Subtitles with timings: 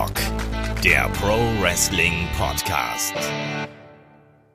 [0.00, 3.14] Headlock, der Pro Wrestling Podcast.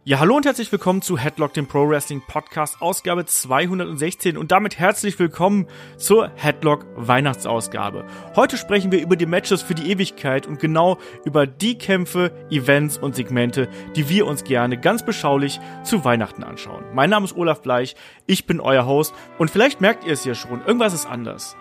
[0.04, 4.80] Ja, hallo und herzlich willkommen zu Headlock, dem Pro Wrestling Podcast, Ausgabe 216 und damit
[4.80, 8.08] herzlich willkommen zur Headlock Weihnachtsausgabe.
[8.36, 12.98] Heute sprechen wir über die Matches für die Ewigkeit und genau über die Kämpfe, Events
[12.98, 16.86] und Segmente, die wir uns gerne ganz beschaulich zu Weihnachten anschauen.
[16.96, 20.34] Mein Name ist Olaf Bleich, ich bin euer Host und vielleicht merkt ihr es ja
[20.34, 21.56] schon, irgendwas ist anders.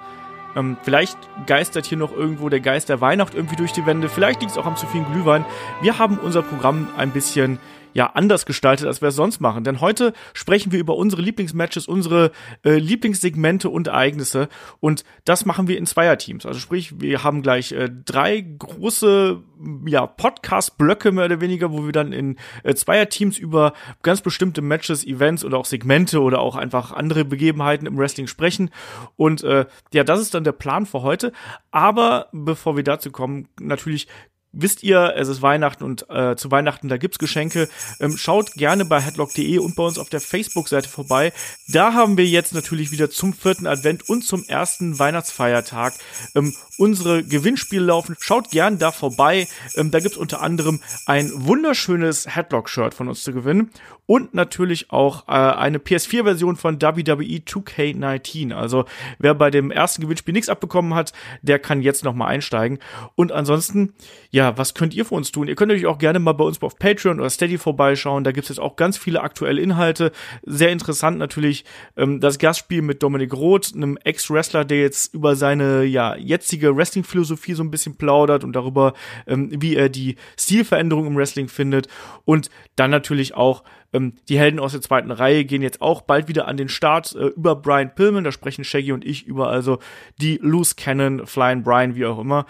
[0.57, 4.09] Ähm, vielleicht geistert hier noch irgendwo der Geist der Weihnacht irgendwie durch die Wände.
[4.09, 5.45] Vielleicht liegt es auch am zu vielen Glühwein.
[5.81, 7.59] Wir haben unser Programm ein bisschen
[7.95, 9.65] ja anders gestaltet, als wir es sonst machen.
[9.65, 12.33] Denn heute sprechen wir über unsere Lieblingsmatches, unsere
[12.65, 14.49] äh, Lieblingssegmente und Ereignisse.
[14.81, 16.45] Und das machen wir in Zweierteams.
[16.45, 19.41] Also sprich, wir haben gleich äh, drei große
[19.87, 23.73] ja, Podcast-Blöcke mehr oder weniger, wo wir dann in äh, Zweierteams über
[24.03, 28.71] ganz bestimmte Matches, Events oder auch Segmente oder auch einfach andere Begebenheiten im Wrestling sprechen.
[29.17, 31.33] Und äh, ja, das ist dann der Plan für heute.
[31.71, 34.09] Aber bevor wir dazu kommen, natürlich
[34.55, 37.69] wisst ihr, es ist Weihnachten und äh, zu Weihnachten, da gibt's Geschenke.
[38.01, 41.33] Ähm, schaut gerne bei headlock.de und bei uns auf der Facebook-Seite vorbei.
[41.69, 45.95] Da haben wir jetzt natürlich wieder zum vierten Advent und zum ersten Weihnachtsfeiertag
[46.35, 48.17] ähm, unsere Gewinnspiele laufen.
[48.21, 49.49] Schaut gern da vorbei.
[49.75, 53.71] Ähm, da gibt's unter anderem ein wunderschönes Headlock-Shirt von uns zu gewinnen
[54.07, 58.53] und natürlich auch äh, eine PS4-Version von WWE 2K19.
[58.53, 58.85] Also
[59.19, 62.79] wer bei dem ersten Gewinnspiel nichts abbekommen hat, der kann jetzt noch mal einsteigen.
[63.15, 63.95] Und ansonsten,
[64.31, 65.49] ja, was könnt ihr für uns tun?
[65.49, 68.25] Ihr könnt natürlich auch gerne mal bei uns auf Patreon oder Steady vorbeischauen.
[68.25, 70.13] Da gibt es jetzt auch ganz viele aktuelle Inhalte.
[70.43, 71.65] Sehr interessant natürlich
[71.97, 77.55] ähm, das Gastspiel mit Dominik Roth, einem Ex-Wrestler, der jetzt über seine ja jetzige Wrestling-Philosophie
[77.55, 78.93] so ein bisschen plaudert und darüber,
[79.27, 81.89] ähm, wie er die Stilveränderung im Wrestling findet.
[82.25, 83.63] Und dann natürlich auch
[83.95, 87.15] ähm, die Helden aus der zweiten Reihe gehen jetzt auch bald wieder an den Start
[87.15, 88.25] äh, über Brian Pillman.
[88.25, 89.79] Da sprechen Shaggy und ich über also
[90.21, 92.45] die Loose Cannon, Flying Brian, wie auch immer.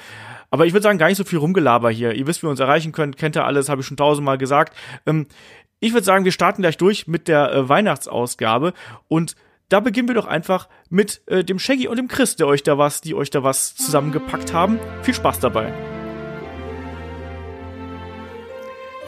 [0.50, 2.14] Aber ich würde sagen, gar nicht so viel Rumgelaber hier.
[2.14, 4.74] Ihr wisst, wie ihr uns erreichen könnt, kennt ihr alles, habe ich schon tausendmal gesagt.
[5.06, 5.26] Ähm,
[5.80, 8.72] ich würde sagen, wir starten gleich durch mit der äh, Weihnachtsausgabe
[9.08, 9.36] und
[9.68, 12.78] da beginnen wir doch einfach mit äh, dem Shaggy und dem Chris, der euch da
[12.78, 14.78] was, die euch da was zusammengepackt haben.
[15.02, 15.72] Viel Spaß dabei.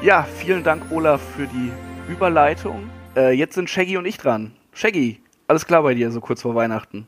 [0.03, 1.73] Ja, vielen Dank, Olaf, für die
[2.09, 2.89] Überleitung.
[3.17, 4.53] Äh, jetzt sind Shaggy und ich dran.
[4.73, 7.07] Shaggy, alles klar bei dir, so kurz vor Weihnachten?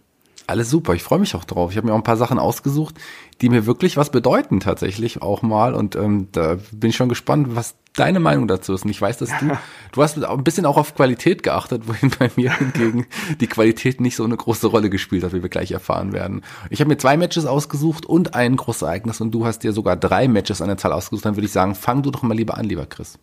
[0.49, 1.71] Alles super, ich freue mich auch drauf.
[1.71, 2.95] Ich habe mir auch ein paar Sachen ausgesucht,
[3.43, 5.75] die mir wirklich was bedeuten tatsächlich auch mal.
[5.75, 8.85] Und ähm, da bin ich schon gespannt, was deine Meinung dazu ist.
[8.85, 9.59] Und ich weiß, dass du,
[9.93, 13.07] du hast ein bisschen auch auf Qualität geachtet, wohin bei mir hingegen
[13.41, 16.43] die Qualität nicht so eine große Rolle gespielt hat, wie wir gleich erfahren werden.
[16.71, 19.97] Ich habe mir zwei Matches ausgesucht und ein großes Ereignis und du hast dir sogar
[19.97, 21.27] drei Matches an der Zahl ausgesucht.
[21.27, 23.19] Dann würde ich sagen, fang du doch mal lieber an, lieber Chris.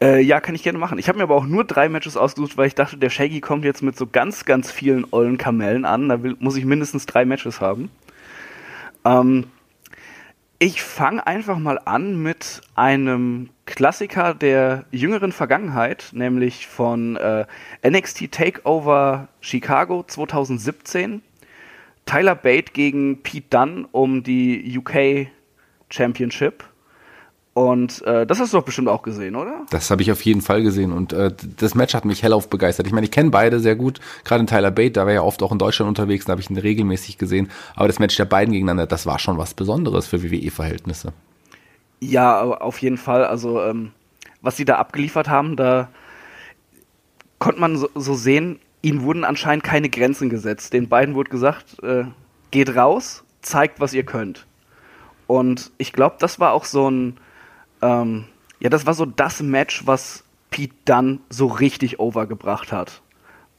[0.00, 0.98] Äh, ja, kann ich gerne machen.
[0.98, 3.64] Ich habe mir aber auch nur drei Matches ausgesucht, weil ich dachte, der Shaggy kommt
[3.64, 6.08] jetzt mit so ganz, ganz vielen ollen Kamellen an.
[6.08, 7.90] Da will, muss ich mindestens drei Matches haben.
[9.04, 9.44] Ähm,
[10.58, 17.46] ich fange einfach mal an mit einem Klassiker der jüngeren Vergangenheit, nämlich von äh,
[17.86, 21.22] NXT Takeover Chicago 2017.
[22.06, 25.28] Tyler Bate gegen Pete Dunne um die UK
[25.90, 26.64] Championship.
[27.56, 29.64] Und äh, das hast du doch bestimmt auch gesehen, oder?
[29.70, 32.86] Das habe ich auf jeden Fall gesehen und äh, das Match hat mich hellauf begeistert.
[32.86, 35.42] Ich meine, ich kenne beide sehr gut, gerade in Tyler Bate, da war ja oft
[35.42, 37.50] auch in Deutschland unterwegs, da habe ich ihn regelmäßig gesehen.
[37.74, 41.14] Aber das Match der beiden gegeneinander, das war schon was Besonderes für WWE-Verhältnisse.
[42.00, 43.24] Ja, auf jeden Fall.
[43.24, 43.92] Also ähm,
[44.42, 45.88] was sie da abgeliefert haben, da
[47.38, 50.74] konnte man so, so sehen, ihnen wurden anscheinend keine Grenzen gesetzt.
[50.74, 52.04] Den beiden wurde gesagt, äh,
[52.50, 54.46] geht raus, zeigt, was ihr könnt.
[55.26, 57.16] Und ich glaube, das war auch so ein
[57.82, 58.24] ähm,
[58.60, 63.02] ja, das war so das Match, was Pete Dunn so richtig overgebracht hat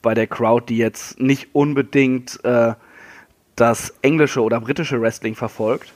[0.01, 2.73] bei der Crowd, die jetzt nicht unbedingt äh,
[3.55, 5.93] das englische oder britische Wrestling verfolgt.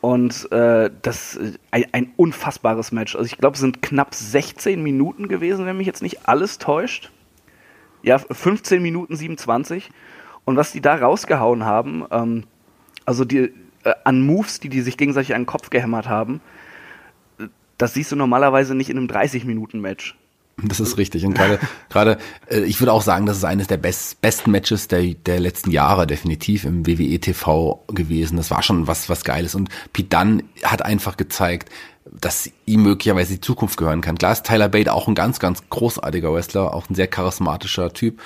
[0.00, 1.38] Und äh, das
[1.70, 3.16] ein, ein unfassbares Match.
[3.16, 7.10] Also ich glaube, es sind knapp 16 Minuten gewesen, wenn mich jetzt nicht alles täuscht.
[8.02, 9.90] Ja, 15 Minuten 27.
[10.44, 12.44] Und was die da rausgehauen haben, ähm,
[13.04, 13.52] also die
[13.84, 16.40] äh, an Moves, die die sich gegenseitig an den Kopf gehämmert haben,
[17.78, 20.16] das siehst du normalerweise nicht in einem 30-Minuten-Match.
[20.62, 21.26] Das ist richtig.
[21.26, 21.58] Und gerade,
[21.90, 22.18] gerade,
[22.48, 25.70] äh, ich würde auch sagen, das ist eines der best, besten Matches der, der letzten
[25.70, 28.36] Jahre definitiv im WWE TV gewesen.
[28.36, 29.54] Das war schon was, was Geiles.
[29.54, 31.70] Und Pete Dunn hat einfach gezeigt,
[32.10, 34.16] dass ihm möglicherweise die Zukunft gehören kann.
[34.16, 38.20] Klar ist Tyler Bate auch ein ganz, ganz großartiger Wrestler, auch ein sehr charismatischer Typ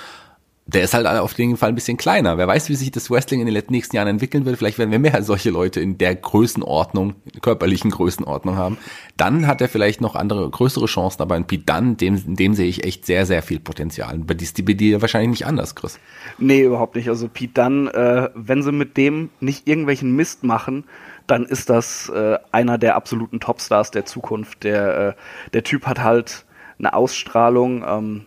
[0.73, 2.37] der ist halt auf jeden Fall ein bisschen kleiner.
[2.37, 4.57] Wer weiß, wie sich das Wrestling in den nächsten Jahren entwickeln wird.
[4.57, 8.77] Vielleicht werden wir mehr solche Leute in der Größenordnung, körperlichen Größenordnung haben.
[9.17, 12.67] Dann hat er vielleicht noch andere, größere Chancen, aber in Pete Dunn, dem, dem sehe
[12.67, 14.17] ich echt sehr, sehr viel Potenzial.
[14.19, 15.99] Bei dir wahrscheinlich nicht anders, Chris.
[16.37, 17.09] Nee, überhaupt nicht.
[17.09, 20.85] Also Pete Dunn, äh, wenn sie mit dem nicht irgendwelchen Mist machen,
[21.27, 24.63] dann ist das äh, einer der absoluten Topstars der Zukunft.
[24.63, 25.13] Der, äh,
[25.53, 26.45] der Typ hat halt
[26.79, 28.25] eine Ausstrahlung, ähm,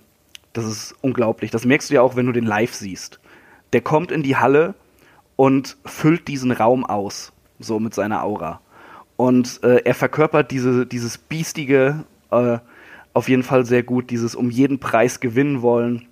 [0.55, 1.51] das ist unglaublich.
[1.51, 3.21] Das merkst du ja auch, wenn du den live siehst.
[3.73, 4.75] Der kommt in die Halle
[5.37, 8.61] und füllt diesen Raum aus, so mit seiner Aura.
[9.17, 12.59] Und äh, er verkörpert diese, dieses biestige, äh,
[13.13, 16.07] auf jeden Fall sehr gut, dieses um jeden Preis gewinnen wollen,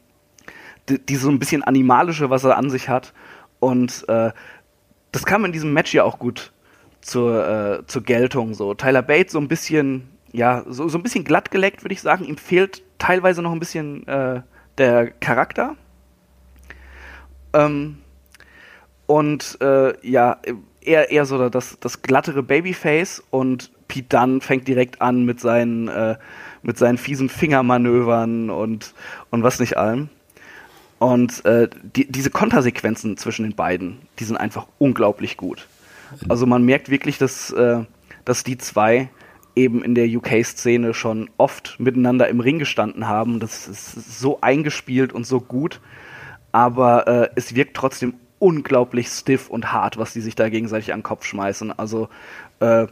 [0.88, 3.12] dieses so ein bisschen animalische, was er an sich hat.
[3.60, 4.32] Und äh,
[5.12, 6.52] das kam in diesem Match ja auch gut
[7.00, 8.54] zur, äh, zur Geltung.
[8.54, 12.02] So Tyler Bates so ein bisschen, ja, so, so ein bisschen glatt geleckt, würde ich
[12.02, 12.24] sagen.
[12.24, 14.42] Ihm fehlt teilweise noch ein bisschen äh,
[14.78, 15.74] der Charakter.
[17.52, 17.98] Ähm,
[19.06, 20.38] und äh, ja,
[20.80, 25.88] eher, eher so das, das glattere Babyface und Pete Dunn fängt direkt an mit seinen,
[25.88, 26.16] äh,
[26.62, 28.94] mit seinen fiesen Fingermanövern und,
[29.30, 30.08] und was nicht allem.
[31.00, 35.66] Und äh, die, diese Kontersequenzen zwischen den beiden, die sind einfach unglaublich gut.
[36.28, 37.80] Also man merkt wirklich, dass, äh,
[38.24, 39.10] dass die zwei
[39.54, 43.40] eben in der UK-Szene schon oft miteinander im Ring gestanden haben.
[43.40, 45.80] Das ist so eingespielt und so gut,
[46.52, 51.00] aber äh, es wirkt trotzdem unglaublich stiff und hart, was die sich da gegenseitig an
[51.00, 51.78] den Kopf schmeißen.
[51.78, 52.08] Also
[52.60, 52.86] äh,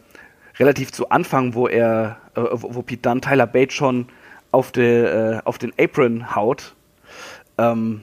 [0.58, 4.06] relativ zu Anfang, wo er, äh, wo Pete Dunn Tyler Bates schon
[4.52, 5.04] auf, de,
[5.36, 6.74] äh, auf den Apron haut,
[7.58, 8.02] ähm,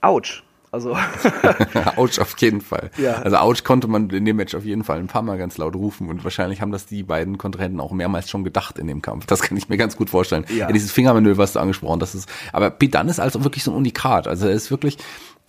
[0.00, 0.42] ouch.
[0.72, 0.96] Also
[1.96, 2.90] Ouch auf jeden Fall.
[2.96, 3.16] Ja.
[3.16, 5.76] Also Ouch konnte man in dem Match auf jeden Fall ein paar Mal ganz laut
[5.76, 9.26] rufen und wahrscheinlich haben das die beiden Kontrahenten auch mehrmals schon gedacht in dem Kampf.
[9.26, 10.46] Das kann ich mir ganz gut vorstellen.
[10.48, 10.66] Ja.
[10.66, 13.70] ja dieses Fingermanöver hast du angesprochen, das ist, aber Pete Dunne ist also wirklich so
[13.70, 14.26] ein Unikat.
[14.26, 14.96] Also er ist wirklich,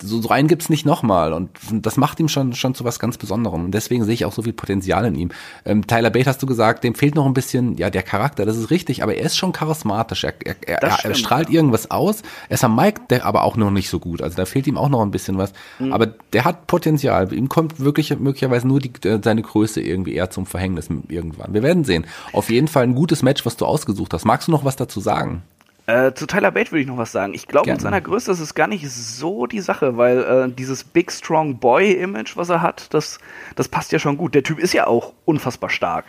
[0.02, 3.16] so, so einen gibt's nicht nochmal und das macht ihm schon schon zu was ganz
[3.16, 5.30] Besonderem und deswegen sehe ich auch so viel Potenzial in ihm.
[5.64, 8.56] Ähm, Tyler Bate hast du gesagt, dem fehlt noch ein bisschen ja der Charakter, das
[8.56, 12.22] ist richtig, aber er ist schon charismatisch, er, er, er, er, strahlt irgendwas aus.
[12.48, 14.76] Er ist am Mic, der aber auch noch nicht so gut, also da fehlt ihm
[14.76, 15.92] auch noch ein bisschen was, Mhm.
[15.94, 17.32] aber der hat Potenzial.
[17.32, 21.54] Ihm kommt wirklich möglicherweise nur die, äh, seine Größe irgendwie eher zum Verhängnis irgendwann.
[21.54, 22.04] Wir werden sehen.
[22.32, 24.24] Auf jeden Fall ein gutes Match, was du ausgesucht hast.
[24.26, 25.42] Magst du noch was dazu sagen?
[25.86, 27.34] Äh, zu Tyler Bate würde ich noch was sagen.
[27.34, 30.82] Ich glaube, mit seiner Größe ist es gar nicht so die Sache, weil äh, dieses
[30.82, 33.18] Big Strong Boy Image, was er hat, das,
[33.54, 34.34] das passt ja schon gut.
[34.34, 36.06] Der Typ ist ja auch unfassbar stark.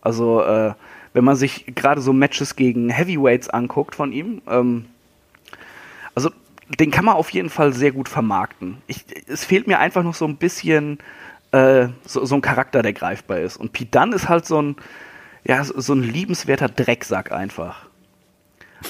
[0.00, 0.72] Also, äh,
[1.12, 4.86] wenn man sich gerade so Matches gegen Heavyweights anguckt von ihm, ähm,
[6.68, 8.78] den kann man auf jeden Fall sehr gut vermarkten.
[8.86, 10.98] Ich, es fehlt mir einfach noch so ein bisschen
[11.52, 13.56] äh, so, so ein Charakter, der greifbar ist.
[13.56, 14.76] Und Dunne ist halt so ein,
[15.44, 17.85] ja, so ein liebenswerter Drecksack einfach.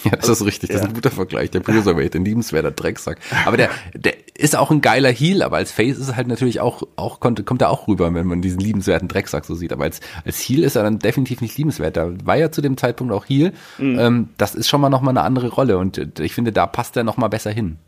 [0.05, 0.69] Ja, das ist richtig.
[0.71, 0.89] Das ist Ja.
[0.89, 1.51] ein guter Vergleich.
[1.51, 3.19] Der Bruiserweight, ein liebenswerter Drecksack.
[3.45, 6.61] Aber der, der ist auch ein geiler Heel, aber als Face ist er halt natürlich
[6.61, 9.73] auch, auch kommt, kommt er auch rüber, wenn man diesen liebenswerten Drecksack so sieht.
[9.73, 11.97] Aber als, als Heel ist er dann definitiv nicht liebenswert.
[11.97, 13.53] Da war ja zu dem Zeitpunkt auch Heel.
[13.79, 16.97] Ähm, das ist schon mal nochmal eine andere Rolle und äh, ich finde, da passt
[16.97, 17.79] er nochmal besser hin.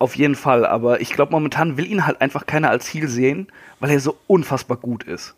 [0.00, 3.48] Auf jeden Fall, aber ich glaube, momentan will ihn halt einfach keiner als Heel sehen,
[3.80, 5.34] weil er so unfassbar gut ist.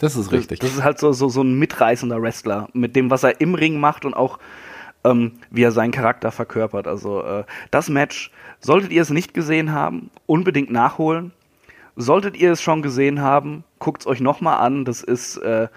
[0.00, 0.60] Das ist richtig.
[0.60, 3.80] Das ist halt so, so, so ein mitreißender Wrestler, mit dem, was er im Ring
[3.80, 4.38] macht und auch
[5.04, 6.86] ähm, wie er seinen Charakter verkörpert.
[6.86, 8.30] Also äh, das Match,
[8.60, 11.32] solltet ihr es nicht gesehen haben, unbedingt nachholen.
[11.96, 14.84] Solltet ihr es schon gesehen haben, guckt es euch nochmal an.
[14.84, 15.68] Das ist äh,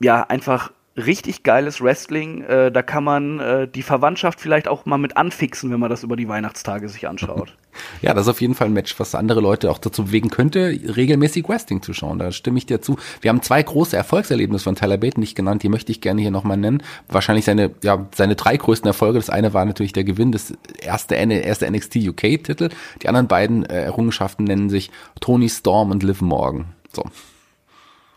[0.00, 2.42] ja einfach richtig geiles Wrestling.
[2.42, 6.02] Äh, da kann man äh, die Verwandtschaft vielleicht auch mal mit anfixen, wenn man das
[6.02, 7.56] über die Weihnachtstage sich anschaut.
[8.02, 10.78] Ja, das ist auf jeden Fall ein Match, was andere Leute auch dazu bewegen könnte,
[10.94, 12.18] regelmäßig Wrestling zu schauen.
[12.18, 12.98] Da stimme ich dir zu.
[13.22, 16.30] Wir haben zwei große Erfolgserlebnisse von Tyler Bate nicht genannt, die möchte ich gerne hier
[16.30, 16.82] nochmal nennen.
[17.08, 19.18] Wahrscheinlich seine, ja, seine drei größten Erfolge.
[19.18, 22.68] Das eine war natürlich der Gewinn des erste, erste NXT UK Titel.
[23.00, 26.66] Die anderen beiden äh, Errungenschaften nennen sich Tony Storm und Liv Morgan.
[26.92, 27.04] So.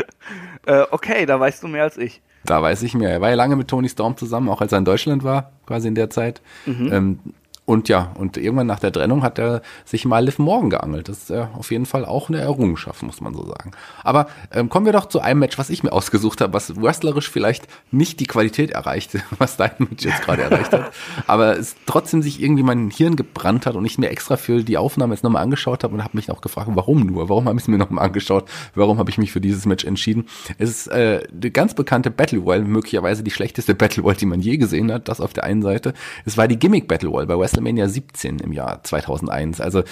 [0.66, 2.22] äh, okay, da weißt du mehr als ich.
[2.44, 3.10] Da weiß ich mehr.
[3.10, 5.88] Er war ja lange mit Tony Storm zusammen, auch als er in Deutschland war, quasi
[5.88, 6.42] in der Zeit.
[6.66, 7.20] Ähm,
[7.64, 11.08] und ja, und irgendwann nach der Trennung hat er sich mal Liv Morgan geangelt.
[11.08, 13.70] Das ist ja auf jeden Fall auch eine Errungenschaft, muss man so sagen.
[14.02, 17.30] Aber ähm, kommen wir doch zu einem Match, was ich mir ausgesucht habe, was wrestlerisch
[17.30, 20.92] vielleicht nicht die Qualität erreicht, was dein Match jetzt gerade erreicht hat,
[21.28, 24.76] aber es trotzdem sich irgendwie mein Hirn gebrannt hat und ich mir extra für die
[24.76, 27.28] Aufnahme jetzt nochmal angeschaut habe und habe mich auch gefragt, warum nur?
[27.28, 28.50] Warum habe ich es mir nochmal angeschaut?
[28.74, 30.26] Warum habe ich mich für dieses Match entschieden?
[30.58, 34.40] Es ist äh, die ganz bekannte Battle Royale, möglicherweise die schlechteste Battle Royale, die man
[34.40, 35.94] je gesehen hat, das auf der einen Seite.
[36.24, 39.60] Es war die Gimmick Battle Royale bei WrestleMania 17 im Jahr 2001.
[39.60, 39.82] Also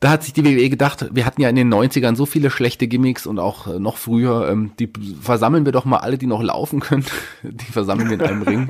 [0.00, 2.86] da hat sich die WWE gedacht, wir hatten ja in den 90ern so viele schlechte
[2.86, 4.90] Gimmicks und auch äh, noch früher, ähm, die
[5.22, 7.06] versammeln wir doch mal alle, die noch laufen können,
[7.42, 8.68] die versammeln wir in einem Ring.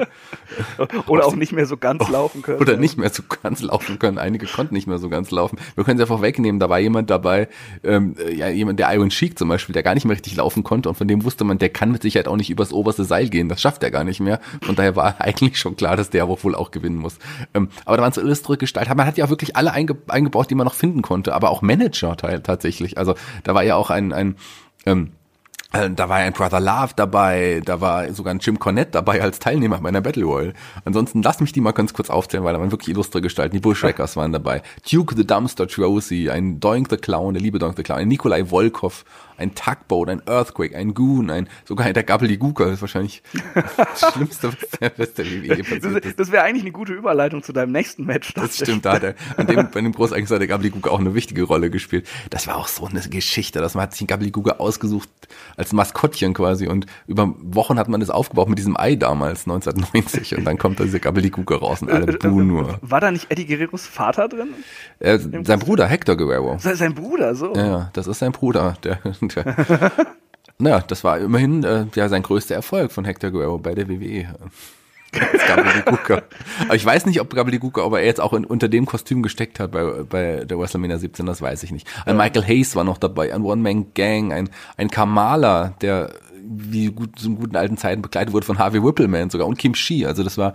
[1.09, 2.61] Oder auch nicht mehr so ganz laufen können.
[2.61, 4.18] Oder nicht mehr so ganz laufen können.
[4.18, 5.59] Einige konnten nicht mehr so ganz laufen.
[5.75, 6.61] Wir können sie einfach wegnehmen.
[6.61, 7.49] Da war jemand dabei,
[7.83, 10.88] ähm, ja, jemand, der Iron Sheik zum Beispiel, der gar nicht mehr richtig laufen konnte
[10.88, 13.49] und von dem wusste man, der kann mit Sicherheit auch nicht übers oberste Seil gehen.
[13.49, 14.38] Das schafft er gar nicht mehr.
[14.68, 17.18] Und daher war eigentlich schon klar, dass der wohl auch gewinnen muss.
[17.52, 18.97] Ähm, aber da waren so illustre Gestalten.
[18.97, 21.62] Man hat ja wirklich alle einge eingebaut, die man noch finden konnte konnte, aber auch
[21.62, 22.99] Manager tatsächlich.
[22.99, 24.37] Also da war ja auch ein, ein
[24.85, 25.12] ähm,
[25.73, 29.38] äh, da war ein Brother Love dabei, da war sogar ein Jim Cornette dabei als
[29.38, 30.52] Teilnehmer bei einer Battle Royale.
[30.85, 33.54] Ansonsten lass mich die mal ganz kurz aufzählen, weil da waren wirklich illustre Gestalten.
[33.54, 34.62] Die Bushwreckers waren dabei.
[34.90, 38.50] Duke the Dumpster Josie, ein Doink the Clown, der liebe Doink the Clown, ein Nikolai
[38.50, 39.04] Volkov,
[39.38, 43.22] ein Tugboat, ein Earthquake, ein Goon, ein sogar der Gabbeligooker, das ist wahrscheinlich
[43.76, 44.52] das Schlimmste,
[44.96, 46.20] was der, WWE passiert ist.
[46.20, 48.34] Das wäre eigentlich eine gute Überleitung zu deinem nächsten Match.
[48.34, 51.14] Das stimmt, da hat er, an dem, bei dem Großereignis hat der Gabbeligooker auch eine
[51.14, 52.08] wichtige Rolle gespielt.
[52.30, 55.08] Das war auch so eine Geschichte, dass man hat sich einen Gabbeligooker ausgesucht
[55.56, 60.36] als Maskottchen quasi und über Wochen hat man das aufgebaut mit diesem Ei damals, 1990
[60.36, 62.78] und dann kommt da dieser Gabbeligooker raus und alle buhen nur.
[62.82, 64.48] War da nicht Eddie Guerreros Vater drin?
[64.98, 66.58] Äh, sein Bruder, Hector Guerrero.
[66.58, 67.54] Sein Bruder, so.
[67.54, 69.00] Ja, das ist sein Bruder, der
[70.59, 74.28] naja, das war immerhin äh, ja sein größter Erfolg von Hector Guerrero bei der WWE.
[76.62, 79.61] Aber ich weiß nicht, ob Gabeliguka, ob er jetzt auch in, unter dem Kostüm gesteckt
[79.61, 81.87] hat bei, bei der WrestleMania 17, das weiß ich nicht.
[82.04, 86.11] Ein Michael Hayes war noch dabei, ein One-Man-Gang, ein, ein Kamala, der
[86.49, 90.06] wie gut zu guten alten Zeiten begleitet wurde von Harvey Whippleman sogar und Kim Shee.
[90.06, 90.54] Also das war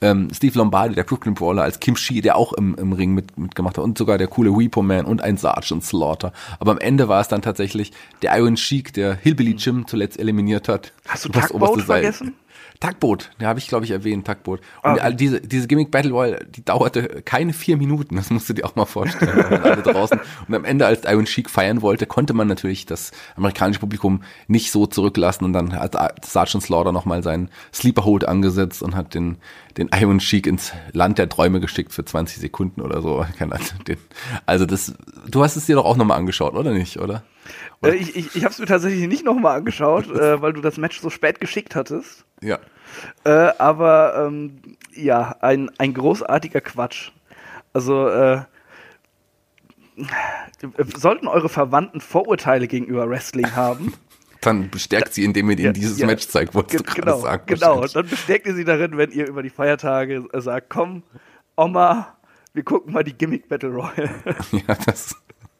[0.00, 3.38] ähm, Steve Lombardi, der Brooklyn Brawler, als Kim Shee, der auch im, im Ring mit,
[3.38, 6.32] mitgemacht hat und sogar der coole Repo Man und ein Sergeant Slaughter.
[6.58, 10.68] Aber am Ende war es dann tatsächlich der Iron Sheik, der Hillbilly Jim zuletzt eliminiert
[10.68, 10.92] hat.
[11.08, 12.34] Hast du Tugboat vergessen?
[12.80, 14.60] Tugboat, den habe ich glaube ich erwähnt, Tugboat.
[14.82, 15.00] Und okay.
[15.00, 18.64] all diese, diese Gimmick Battle Royale, die dauerte keine vier Minuten, das musst du dir
[18.66, 19.38] auch mal vorstellen.
[19.62, 20.20] alle draußen.
[20.48, 24.70] Und am Ende, als Iron Sheik feiern wollte, konnte man natürlich das amerikanische Publikum nicht
[24.70, 29.38] so zurücklassen und dann hat Sergeant Slaughter nochmal seinen Sleeper Hold angesetzt und hat den,
[29.76, 33.26] den Iron Sheik ins Land der Träume geschickt für 20 Sekunden oder so.
[34.46, 34.94] Also das,
[35.28, 37.22] du hast es dir doch auch nochmal angeschaut, oder nicht, oder?
[37.82, 40.76] Äh, ich ich, ich habe es mir tatsächlich nicht nochmal angeschaut, äh, weil du das
[40.76, 42.24] Match so spät geschickt hattest.
[42.40, 42.58] Ja.
[43.24, 44.60] Äh, aber ähm,
[44.94, 47.10] ja, ein, ein großartiger Quatsch.
[47.72, 48.42] Also äh,
[50.96, 53.94] sollten eure Verwandten Vorurteile gegenüber Wrestling haben,
[54.46, 57.42] dann bestärkt sie, indem ihr ihnen ja, dieses ja, Match zeigt, wolltest du genau, sagen.
[57.46, 61.02] Genau, dann bestärkt ihr sie darin, wenn ihr über die Feiertage sagt, komm,
[61.56, 62.16] Oma,
[62.52, 64.10] wir gucken mal die Gimmick Battle Royale.
[64.52, 65.16] Ja, das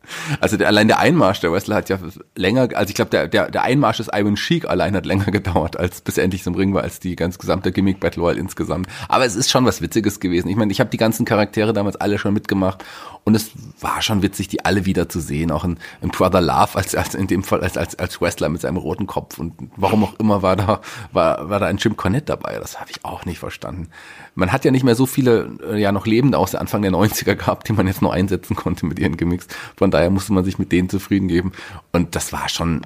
[0.41, 1.99] also der, allein der Einmarsch der Wrestler hat ja
[2.37, 5.79] länger, also ich glaube, der, der, der Einmarsch des Iron Sheik allein hat länger gedauert,
[5.79, 8.88] als bis er endlich zum Ring war, als die ganz gesamte Gimmick Battle Royale insgesamt.
[9.09, 10.49] Aber es ist schon was Witziges gewesen.
[10.49, 12.85] Ich meine, ich habe die ganzen Charaktere damals alle schon mitgemacht
[13.25, 15.50] und es war schon witzig, die alle wieder zu sehen.
[15.50, 18.61] Auch ein, ein Brother Love als, als in dem Fall als, als, als Wrestler mit
[18.61, 20.81] seinem roten Kopf und warum auch immer war da
[21.12, 22.59] war, war da ein Jim Cornette dabei.
[22.59, 23.88] Das habe ich auch nicht verstanden
[24.35, 26.90] man hat ja nicht mehr so viele äh, ja noch Lebende aus der Anfang der
[26.90, 29.47] 90er gehabt, die man jetzt noch einsetzen konnte mit ihren Gimmicks.
[29.76, 31.52] Von daher musste man sich mit denen zufrieden geben.
[31.93, 32.83] Und das war schon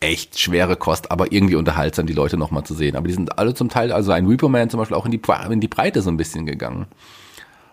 [0.00, 2.96] echt schwere Kost, aber irgendwie unterhaltsam, die Leute nochmal zu sehen.
[2.96, 5.22] Aber die sind alle zum Teil, also ein Reaper Man zum Beispiel auch in die,
[5.50, 6.86] in die Breite so ein bisschen gegangen.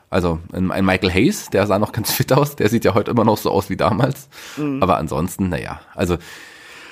[0.09, 3.25] Also ein, Michael Hayes, der sah noch ganz fit aus, der sieht ja heute immer
[3.25, 4.27] noch so aus wie damals.
[4.57, 4.81] Mhm.
[4.81, 6.17] Aber ansonsten, naja, also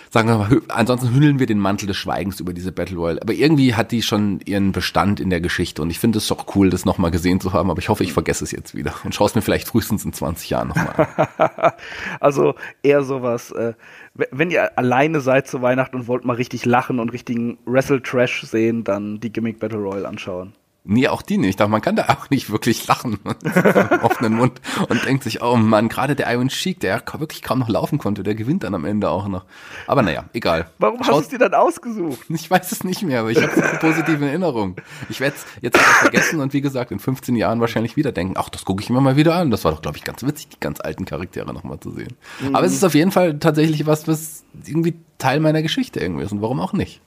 [0.09, 3.21] sagen wir mal, ansonsten hüllen wir den Mantel des Schweigens über diese Battle Royale.
[3.21, 6.55] Aber irgendwie hat die schon ihren Bestand in der Geschichte und ich finde es doch
[6.55, 9.13] cool, das nochmal gesehen zu haben, aber ich hoffe, ich vergesse es jetzt wieder und
[9.13, 11.07] schaue es mir vielleicht frühestens in 20 Jahren nochmal
[11.37, 11.71] an.
[12.19, 13.73] also eher sowas, äh,
[14.13, 18.83] wenn ihr alleine seid zu Weihnachten und wollt mal richtig lachen und richtigen Wrestle-Trash sehen,
[18.83, 20.53] dann die Gimmick Battle Royale anschauen.
[20.89, 21.59] Nee, auch die nicht.
[21.59, 25.57] Aber man kann da auch nicht wirklich lachen mit offenen Mund und denkt sich, oh
[25.57, 28.85] Mann, gerade der Iron Sheik, der wirklich kaum noch laufen konnte, der gewinnt dann am
[28.85, 29.45] Ende auch noch.
[29.85, 30.69] Aber naja, egal.
[30.79, 32.25] Warum Schaut, hast du es dir dann ausgesucht?
[32.37, 34.75] Ich weiß es nicht mehr, aber ich habe eine positive Erinnerung.
[35.09, 38.47] Ich werde es jetzt vergessen und wie gesagt, in 15 Jahren wahrscheinlich wieder denken, ach,
[38.49, 39.49] das gucke ich mir mal wieder an.
[39.49, 42.15] Das war doch, glaube ich, ganz witzig, die ganz alten Charaktere nochmal zu sehen.
[42.39, 42.55] Mhm.
[42.55, 46.31] Aber es ist auf jeden Fall tatsächlich was, was irgendwie Teil meiner Geschichte irgendwie ist
[46.31, 47.01] und warum auch nicht.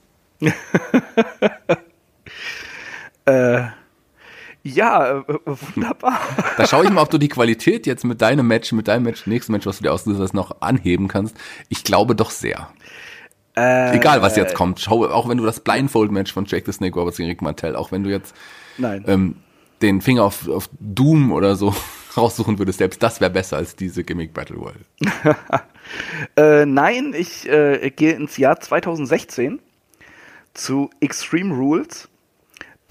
[3.25, 3.63] Äh,
[4.63, 6.19] ja, äh, wunderbar.
[6.57, 9.25] Da schaue ich mal, ob du die Qualität jetzt mit deinem Match, mit deinem Match,
[9.25, 11.35] nächsten Match, was du dir ausgesucht hast, noch anheben kannst.
[11.69, 12.69] Ich glaube doch sehr.
[13.55, 14.79] Äh, Egal, was jetzt kommt.
[14.79, 17.91] Schau, auch wenn du das Blindfold-Match von Jake the Snake Roberts gegen Rick Martell, auch
[17.91, 18.35] wenn du jetzt
[18.79, 19.35] ähm,
[19.81, 21.73] den Finger auf, auf Doom oder so
[22.17, 24.85] raussuchen würdest, selbst das wäre besser als diese Gimmick Battle Royale.
[26.37, 29.59] äh, nein, ich äh, gehe ins Jahr 2016
[30.53, 32.10] zu Extreme Rules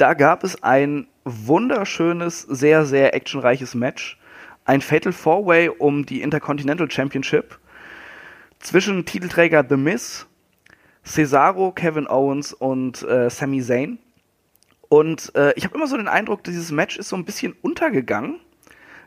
[0.01, 4.19] da gab es ein wunderschönes, sehr, sehr actionreiches Match.
[4.65, 7.59] ein Fatal Four Way um die Intercontinental Championship
[8.61, 10.27] zwischen Titelträger The Miz,
[11.05, 13.99] Cesaro, Kevin Owens und äh, Sami Zayn.
[14.89, 18.39] Und äh, ich habe immer so den Eindruck, dieses Match ist so ein bisschen untergegangen.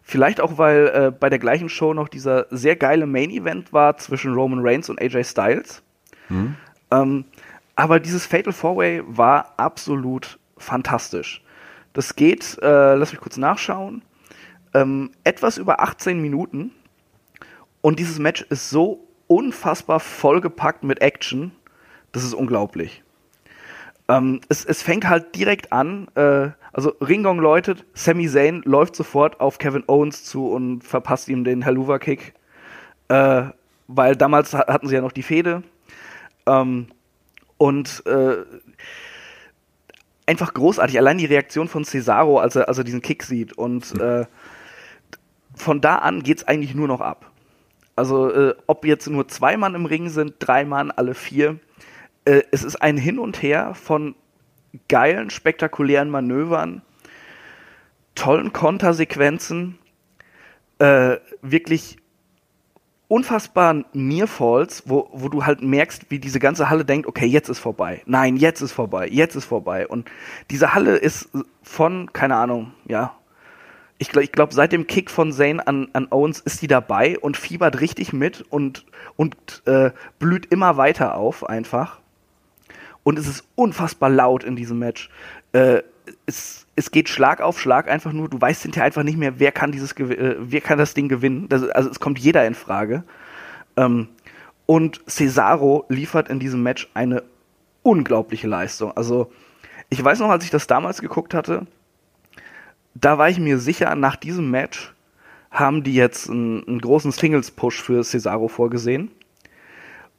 [0.02, 3.96] Vielleicht auch, weil äh, bei der gleichen Show noch dieser sehr geile Main Event war
[3.98, 5.82] zwischen Roman Reigns und AJ Styles.
[6.30, 6.56] Mhm.
[6.92, 7.26] Ähm,
[7.76, 11.44] aber dieses Fatal Four Way war absolut fantastisch.
[11.94, 14.02] Das geht, äh, lass mich kurz nachschauen,
[14.74, 16.72] ähm, etwas über 18 Minuten.
[17.82, 21.52] Und dieses Match ist so unfassbar vollgepackt mit Action.
[22.12, 23.04] Das ist unglaublich.
[24.08, 29.40] Ähm, es, es, fängt halt direkt an, äh, also Ringgong läutet, Sami Zayn läuft sofort
[29.40, 32.34] auf Kevin Owens zu und verpasst ihm den Helluva-Kick.
[33.08, 33.44] Äh,
[33.88, 35.64] weil damals hatten sie ja noch die Fehde.
[36.46, 36.88] Ähm,
[37.58, 38.44] und äh,
[40.26, 40.98] einfach großartig.
[40.98, 43.54] Allein die Reaktion von Cesaro, als er, als er diesen Kick sieht.
[43.54, 44.26] Und äh,
[45.56, 47.32] von da an geht es eigentlich nur noch ab.
[47.96, 51.60] Also äh, ob jetzt nur zwei Mann im Ring sind, drei Mann, alle vier.
[52.26, 54.16] Äh, es ist ein Hin und Her von
[54.88, 56.82] geilen, spektakulären Manövern,
[58.16, 59.78] tollen Kontersequenzen,
[60.80, 61.98] äh, wirklich
[63.14, 67.60] unfassbaren Nearfalls, wo, wo du halt merkst, wie diese ganze Halle denkt, okay, jetzt ist
[67.60, 68.02] vorbei.
[68.08, 69.88] Nein, jetzt ist vorbei, jetzt ist vorbei.
[69.88, 70.10] Und
[70.50, 71.30] diese Halle ist
[71.62, 73.16] von, keine Ahnung, ja,
[74.00, 77.38] ich glaube, glaub, seit dem Kick von Zane an, an Owens ist die dabei und
[77.38, 78.84] fiebert richtig mit und,
[79.16, 79.36] und
[79.68, 82.00] äh, blüht immer weiter auf einfach.
[83.04, 85.12] Und es ist unfassbar laut in diesem Match.
[85.52, 85.84] Äh,
[86.26, 88.30] es, es geht Schlag auf Schlag einfach nur.
[88.30, 91.48] Du weißt hinterher einfach nicht mehr, wer kann dieses, äh, wer kann das Ding gewinnen.
[91.50, 93.04] Das, also es kommt jeder in Frage.
[93.78, 94.10] Ähm,
[94.66, 97.24] und Cesaro liefert in diesem Match eine
[97.84, 98.92] unglaubliche Leistung.
[98.96, 99.32] Also
[99.90, 101.68] ich weiß noch, als ich das damals geguckt hatte,
[102.96, 104.94] da war ich mir sicher, nach diesem Match
[105.52, 109.12] haben die jetzt einen, einen großen Singles-Push für Cesaro vorgesehen.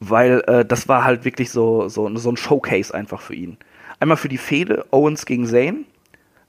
[0.01, 3.57] Weil äh, das war halt wirklich so, so, so ein Showcase einfach für ihn.
[4.01, 5.87] Einmal für die Fehde Owens gegen Zayn,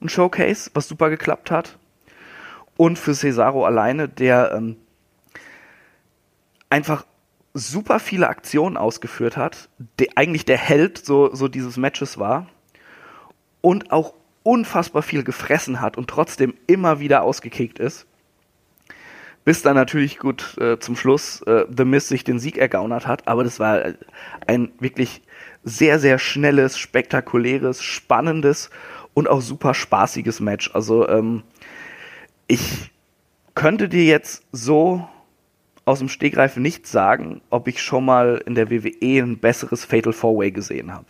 [0.06, 1.78] ein Showcase, was super geklappt hat.
[2.78, 4.78] Und für Cesaro alleine, der ähm,
[6.70, 7.06] einfach
[7.54, 9.70] super viele Aktionen ausgeführt hat,
[10.00, 12.48] der eigentlich der Held so, so dieses Matches war
[13.62, 18.06] und auch unfassbar viel gefressen hat und trotzdem immer wieder ausgekickt ist.
[19.46, 23.28] Bis dann natürlich gut äh, zum Schluss äh, The Miz sich den Sieg ergaunert hat,
[23.28, 23.94] aber das war äh,
[24.48, 25.22] ein wirklich
[25.64, 28.70] sehr, sehr schnelles, spektakuläres, spannendes
[29.16, 30.70] und auch super spaßiges Match.
[30.76, 31.42] Also ähm,
[32.46, 32.92] ich
[33.56, 35.08] könnte dir jetzt so
[35.86, 40.14] aus dem Stegreif nicht sagen, ob ich schon mal in der WWE ein besseres Fatal
[40.14, 41.08] Four Way gesehen habe.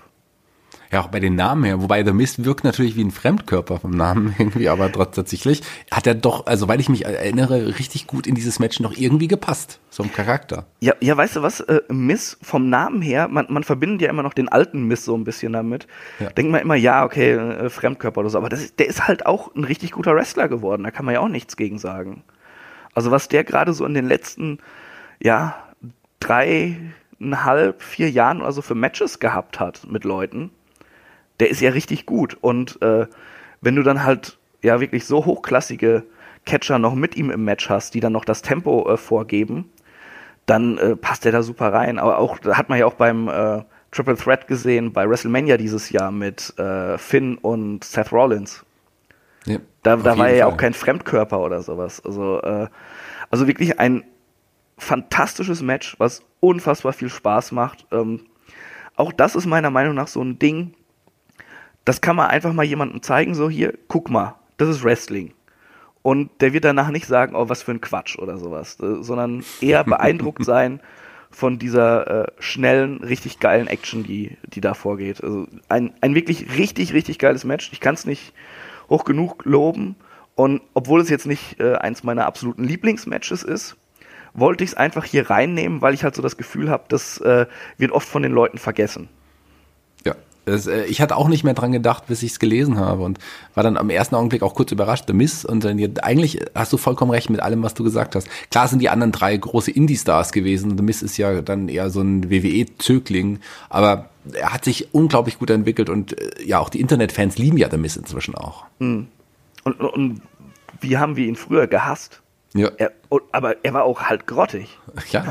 [0.92, 1.82] Ja, auch bei den Namen her.
[1.82, 6.16] Wobei The Mist wirkt natürlich wie ein Fremdkörper vom Namen irgendwie, aber tatsächlich hat er
[6.16, 9.80] doch, also weil ich mich erinnere, richtig gut in dieses Match noch irgendwie gepasst.
[9.90, 10.66] So ein Charakter.
[10.82, 11.62] Ja, ja, weißt du was?
[11.62, 15.16] Äh, Miss vom Namen her, man, man verbindet ja immer noch den alten Miss so
[15.16, 15.88] ein bisschen damit.
[16.20, 16.30] Ja.
[16.30, 18.38] Denkt man immer, ja, okay, äh, Fremdkörper oder so.
[18.38, 20.84] Aber das ist, der ist halt auch ein richtig guter Wrestler geworden.
[20.84, 22.24] Da kann man ja auch nichts gegen sagen.
[22.94, 24.60] Also was der gerade so in den letzten,
[25.22, 25.56] ja,
[26.20, 30.52] dreieinhalb, vier Jahren oder so für Matches gehabt hat mit Leuten,
[31.40, 32.38] der ist ja richtig gut.
[32.40, 33.08] Und äh,
[33.62, 36.04] wenn du dann halt ja wirklich so hochklassige
[36.46, 39.70] Catcher noch mit ihm im Match hast, die dann noch das Tempo äh, vorgeben,
[40.46, 42.00] dann äh, passt der da super rein.
[42.00, 45.90] Aber auch, da hat man ja auch beim äh, Triple Threat gesehen, bei WrestleMania dieses
[45.90, 48.64] Jahr mit äh, Finn und Seth Rollins.
[49.46, 52.04] Ja, da da war er ja auch kein Fremdkörper oder sowas.
[52.04, 52.68] Also, äh,
[53.30, 54.04] also wirklich ein
[54.78, 57.86] fantastisches Match, was unfassbar viel Spaß macht.
[57.92, 58.22] Ähm,
[58.96, 60.74] auch das ist meiner Meinung nach so ein Ding,
[61.86, 65.34] das kann man einfach mal jemandem zeigen, so hier, guck mal, das ist Wrestling.
[66.02, 69.44] Und der wird danach nicht sagen, oh, was für ein Quatsch oder sowas, äh, sondern
[69.62, 70.80] eher beeindruckt sein
[71.32, 75.24] von dieser äh, schnellen, richtig geilen Action, die, die da vorgeht.
[75.24, 77.70] Also ein, ein wirklich richtig, richtig geiles Match.
[77.74, 78.34] Ich kann es nicht
[78.90, 79.96] hoch genug loben.
[80.36, 83.76] Und obwohl es jetzt nicht äh, eins meiner absoluten Lieblingsmatches ist,
[84.34, 87.48] wollte ich es einfach hier reinnehmen, weil ich halt so das Gefühl habe, das äh,
[87.78, 89.10] wird oft von den Leuten vergessen.
[90.46, 93.20] Das, äh, ich hatte auch nicht mehr dran gedacht, bis ich es gelesen habe und
[93.54, 95.44] war dann am ersten Augenblick auch kurz überrascht, The Miss.
[95.44, 98.28] Und dann eigentlich hast du vollkommen recht mit allem, was du gesagt hast.
[98.52, 100.78] Klar sind die anderen drei große Indie-Stars gewesen.
[100.78, 105.50] The Miss ist ja dann eher so ein WWE-Zögling, aber er hat sich unglaublich gut
[105.50, 108.66] entwickelt und äh, ja, auch die Internetfans lieben ja The Miss inzwischen auch.
[108.80, 109.08] Mhm.
[109.64, 110.22] Und, und
[110.82, 112.22] wie haben wir ihn früher gehasst?
[112.56, 112.72] Ja.
[112.78, 112.94] Er,
[113.34, 114.80] aber er war auch halt grottig.
[115.12, 115.24] Ja,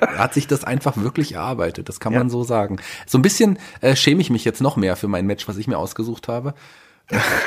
[0.00, 2.20] er hat sich das einfach wirklich erarbeitet, das kann ja.
[2.20, 2.78] man so sagen.
[3.06, 5.68] So ein bisschen äh, schäme ich mich jetzt noch mehr für mein Match, was ich
[5.68, 6.54] mir ausgesucht habe.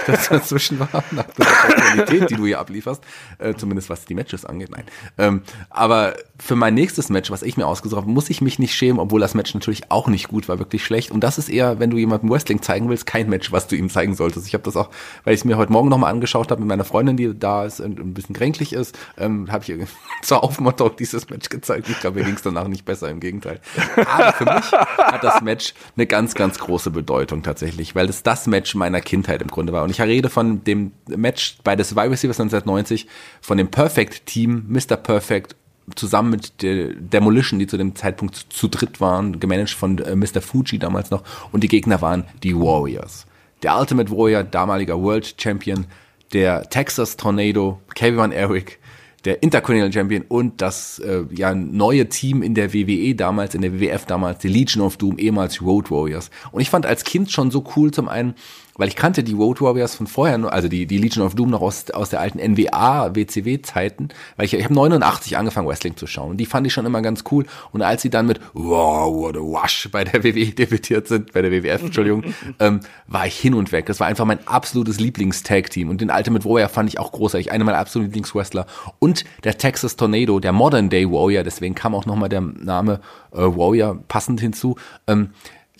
[0.05, 3.03] Das dazwischen war, nach der Qualität, die du hier ablieferst,
[3.39, 4.83] äh, zumindest was die Matches angeht, nein.
[5.17, 5.41] Ähm,
[5.71, 8.99] aber für mein nächstes Match, was ich mir ausgesucht habe, muss ich mich nicht schämen,
[8.99, 11.09] obwohl das Match natürlich auch nicht gut war, wirklich schlecht.
[11.09, 13.89] Und das ist eher, wenn du jemandem Wrestling zeigen willst, kein Match, was du ihm
[13.89, 14.45] zeigen solltest.
[14.45, 14.89] Ich habe das auch,
[15.23, 17.79] weil ich es mir heute Morgen nochmal angeschaut habe mit meiner Freundin, die da ist
[17.79, 19.87] und ein bisschen kränklich ist, ähm, habe ich
[20.21, 21.89] zur Aufmunterung dieses Match gezeigt.
[21.89, 23.59] Ich glaube, mir ging es danach nicht besser, im Gegenteil.
[24.05, 28.45] Aber für mich hat das Match eine ganz, ganz große Bedeutung tatsächlich, weil es das
[28.45, 29.83] Match meiner Kindheit im Grunde war.
[29.83, 33.07] Und ich rede von dem Match bei des Survivor Series 1990,
[33.41, 34.97] von dem Perfect Team, Mr.
[34.97, 35.55] Perfect
[35.95, 40.41] zusammen mit der Demolition, die zu dem Zeitpunkt zu dritt waren, gemanagt von äh, Mr.
[40.41, 41.23] Fuji damals noch.
[41.51, 43.25] Und die Gegner waren die Warriors.
[43.63, 45.85] Der Ultimate Warrior, damaliger World Champion,
[46.33, 48.79] der Texas Tornado, Kevin Eric,
[49.25, 53.73] der Intercontinental Champion und das äh, ja neue Team in der WWE damals, in der
[53.73, 56.29] WWF damals, die Legion of Doom, ehemals Road Warriors.
[56.51, 58.35] Und ich fand als Kind schon so cool zum einen,
[58.77, 61.61] weil ich kannte die Road Warriors von vorher, also die, die Legion of Doom noch
[61.61, 66.31] aus, aus der alten NWA, WCW-Zeiten, weil ich, ich habe 89 angefangen Wrestling zu schauen.
[66.31, 67.45] Und die fand ich schon immer ganz cool.
[67.71, 71.41] Und als sie dann mit Wow, what a wash bei der WWE debütiert sind, bei
[71.41, 72.23] der WWF, Entschuldigung,
[72.59, 73.85] ähm, war ich hin und weg.
[73.87, 75.89] Das war einfach mein absolutes Lieblings-Tag-Team.
[75.89, 78.65] Und den Ultimate Warrior fand ich auch großartig, einer meiner absoluten Lieblings-Wrestler.
[78.99, 83.37] Und der Texas Tornado, der Modern Day Warrior, deswegen kam auch nochmal der Name äh,
[83.37, 84.75] Warrior passend hinzu,
[85.07, 85.29] ähm,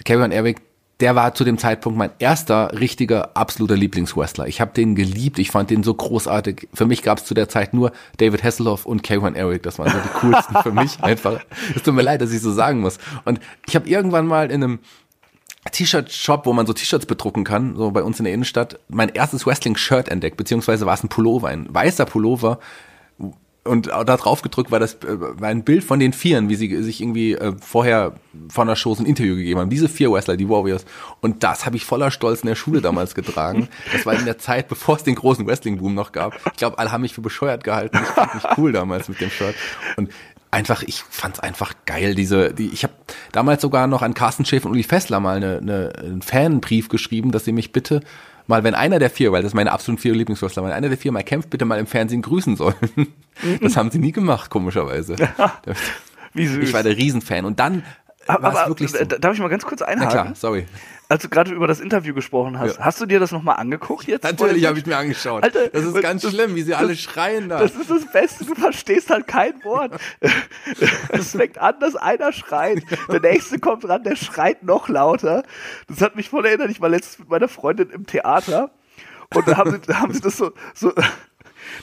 [0.04, 0.62] Kevin Eric,
[1.00, 4.48] der war zu dem Zeitpunkt mein erster richtiger, absoluter Lieblingswrestler.
[4.48, 6.68] Ich habe den geliebt, ich fand den so großartig.
[6.74, 9.92] Für mich gab es zu der Zeit nur David Hasselhoff und K1 Eric, das waren
[9.92, 11.40] so die coolsten für mich einfach.
[11.76, 12.98] Es tut mir leid, dass ich so sagen muss.
[13.26, 14.80] Und ich habe irgendwann mal in einem
[15.72, 19.46] T-Shirt-Shop, wo man so T-Shirts bedrucken kann, so bei uns in der Innenstadt, mein erstes
[19.46, 22.60] Wrestling-Shirt entdeckt, beziehungsweise war es ein Pullover, ein weißer Pullover
[23.68, 26.82] und da drauf gedrückt war das äh, war ein Bild von den Vieren, wie sie
[26.82, 28.14] sich irgendwie äh, vorher
[28.50, 29.70] von der Show ein Interview gegeben haben.
[29.70, 30.86] Diese vier Wrestler, die Warriors.
[31.22, 33.68] Und das habe ich voller Stolz in der Schule damals getragen.
[33.92, 36.36] Das war in der Zeit, bevor es den großen Wrestling-Boom noch gab.
[36.52, 37.98] Ich glaube, alle haben mich für bescheuert gehalten.
[38.02, 39.56] Ich fand mich cool damals mit dem Shirt.
[39.96, 40.10] Und
[40.52, 42.16] einfach, ich fand's einfach geil.
[42.16, 42.94] Diese, die, ich habe
[43.32, 47.32] damals sogar noch an Carsten Schäfer und Uli Fessler mal eine, eine, einen Fanbrief geschrieben,
[47.32, 48.02] dass sie mich bitte
[48.48, 50.98] mal, wenn einer der vier, weil das ist meine absoluten vier Lieblingswrestler, wenn einer der
[50.98, 52.76] vier mal kämpft, bitte mal im Fernsehen grüßen sollen.
[53.62, 55.16] Das haben sie nie gemacht, komischerweise.
[56.34, 56.70] Wie süß.
[56.70, 57.46] Ich war der Riesenfan.
[57.46, 57.84] Und dann
[58.28, 59.04] aber, wirklich so.
[59.06, 60.12] darf ich mal ganz kurz Na einhaken?
[60.12, 60.66] klar, sorry.
[61.10, 62.84] Als du gerade über das Interview gesprochen hast, Ja.
[62.86, 64.24] hast du dir das nochmal angeguckt jetzt?
[64.24, 65.42] Natürlich habe ich mir angeschaut.
[65.44, 67.60] Alter, das ist das- ganz schlimm, wie sie alle schreien da.
[67.60, 69.94] Das ist das Beste, du verstehst halt kein Wort.
[71.10, 75.44] Es fängt an, dass einer schreit, der nächste kommt ran, der schreit noch lauter.
[75.88, 78.72] Das hat mich voll erinnert, ich war letztens mit meiner Freundin im Theater
[79.34, 80.92] und da haben sie, da haben sie das so, so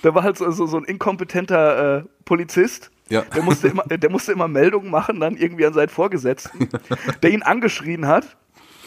[0.02, 2.90] da war halt so, so, so ein inkompetenter äh, Polizist.
[3.10, 3.22] Ja.
[3.22, 6.68] Der musste, immer, der musste immer Meldungen machen, dann irgendwie an seinen Vorgesetzten,
[7.22, 8.36] der ihn angeschrien hat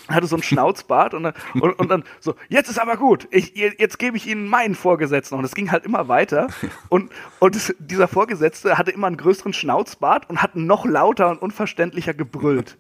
[0.10, 3.56] hatte so einen Schnauzbart und dann, und, und dann so, jetzt ist aber gut, ich,
[3.56, 5.36] jetzt gebe ich Ihnen meinen Vorgesetzten.
[5.38, 6.48] Und es ging halt immer weiter.
[6.90, 11.42] Und, und es, dieser Vorgesetzte hatte immer einen größeren Schnauzbart und hat noch lauter und
[11.42, 12.78] unverständlicher gebrüllt.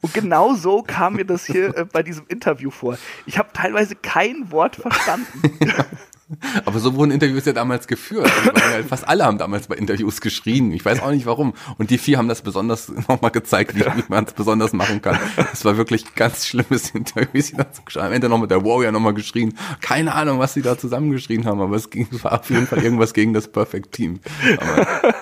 [0.00, 2.98] Und genau so kam mir das hier äh, bei diesem Interview vor.
[3.26, 5.58] Ich habe teilweise kein Wort verstanden.
[6.64, 8.30] Aber so wurden Interviews ja damals geführt.
[8.46, 10.72] Also, fast alle haben damals bei Interviews geschrien.
[10.72, 11.54] Ich weiß auch nicht warum.
[11.78, 15.18] Und die vier haben das besonders nochmal gezeigt, wie, wie man es besonders machen kann.
[15.52, 17.56] Es war wirklich ganz schlimmes Interview, sie.
[17.96, 19.56] Am Ende noch mit der Warrior nochmal geschrien.
[19.80, 23.14] Keine Ahnung, was sie da zusammengeschrien haben, aber es ging, war auf jeden Fall irgendwas
[23.14, 24.20] gegen das Perfect Team.
[24.58, 25.14] Aber,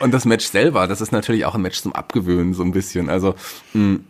[0.00, 3.08] und das Match selber, das ist natürlich auch ein Match zum Abgewöhnen, so ein bisschen.
[3.08, 3.34] Also,
[3.72, 4.00] mh,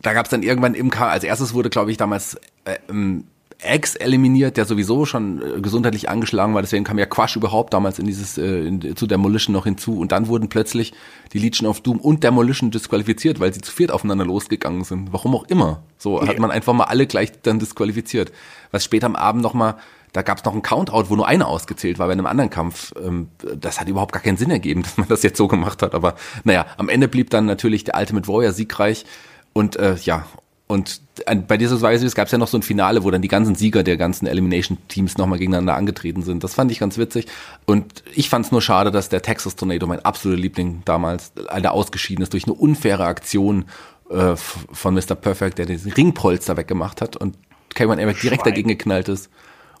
[0.00, 2.78] da gab es dann irgendwann im K, als erstes wurde, glaube ich, damals äh,
[3.62, 6.62] ähm, X eliminiert, der sowieso schon äh, gesundheitlich angeschlagen war.
[6.62, 9.98] Deswegen kam ja Quash überhaupt damals in dieses äh, in, zu Demolition noch hinzu.
[9.98, 10.92] Und dann wurden plötzlich
[11.32, 15.12] die Legion of Doom und Demolition disqualifiziert, weil sie zu viert aufeinander losgegangen sind.
[15.12, 15.82] Warum auch immer.
[15.98, 18.32] So hat man einfach mal alle gleich dann disqualifiziert.
[18.70, 19.76] Was später am Abend noch mal
[20.12, 22.92] da gab es noch einen Countout, wo nur einer ausgezählt war bei einem anderen Kampf.
[23.02, 25.94] Ähm, das hat überhaupt gar keinen Sinn ergeben, dass man das jetzt so gemacht hat.
[25.94, 29.04] Aber naja, am Ende blieb dann natürlich der Ultimate Warrior siegreich.
[29.54, 30.26] Und äh, ja,
[30.72, 33.28] und an- bei dieser Weise gab es ja noch so ein Finale, wo dann die
[33.28, 36.42] ganzen Sieger der ganzen Elimination-Teams nochmal gegeneinander angetreten sind.
[36.42, 37.26] Das fand ich ganz witzig.
[37.66, 41.72] Und ich fand es nur schade, dass der Texas Tornado, mein absoluter Liebling damals, leider
[41.72, 43.66] ausgeschieden ist durch eine unfaire Aktion
[44.10, 45.14] äh, von Mr.
[45.14, 47.36] Perfect, der den Ringpolster weggemacht hat und
[47.74, 49.30] K1 Eric direkt dagegen geknallt ist.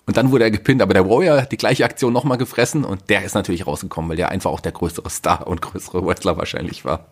[0.06, 3.08] Und dann wurde er gepinnt, aber der Warrior hat die gleiche Aktion nochmal gefressen und
[3.08, 6.84] der ist natürlich rausgekommen, weil der einfach auch der größere Star und größere Wrestler wahrscheinlich
[6.84, 7.06] war.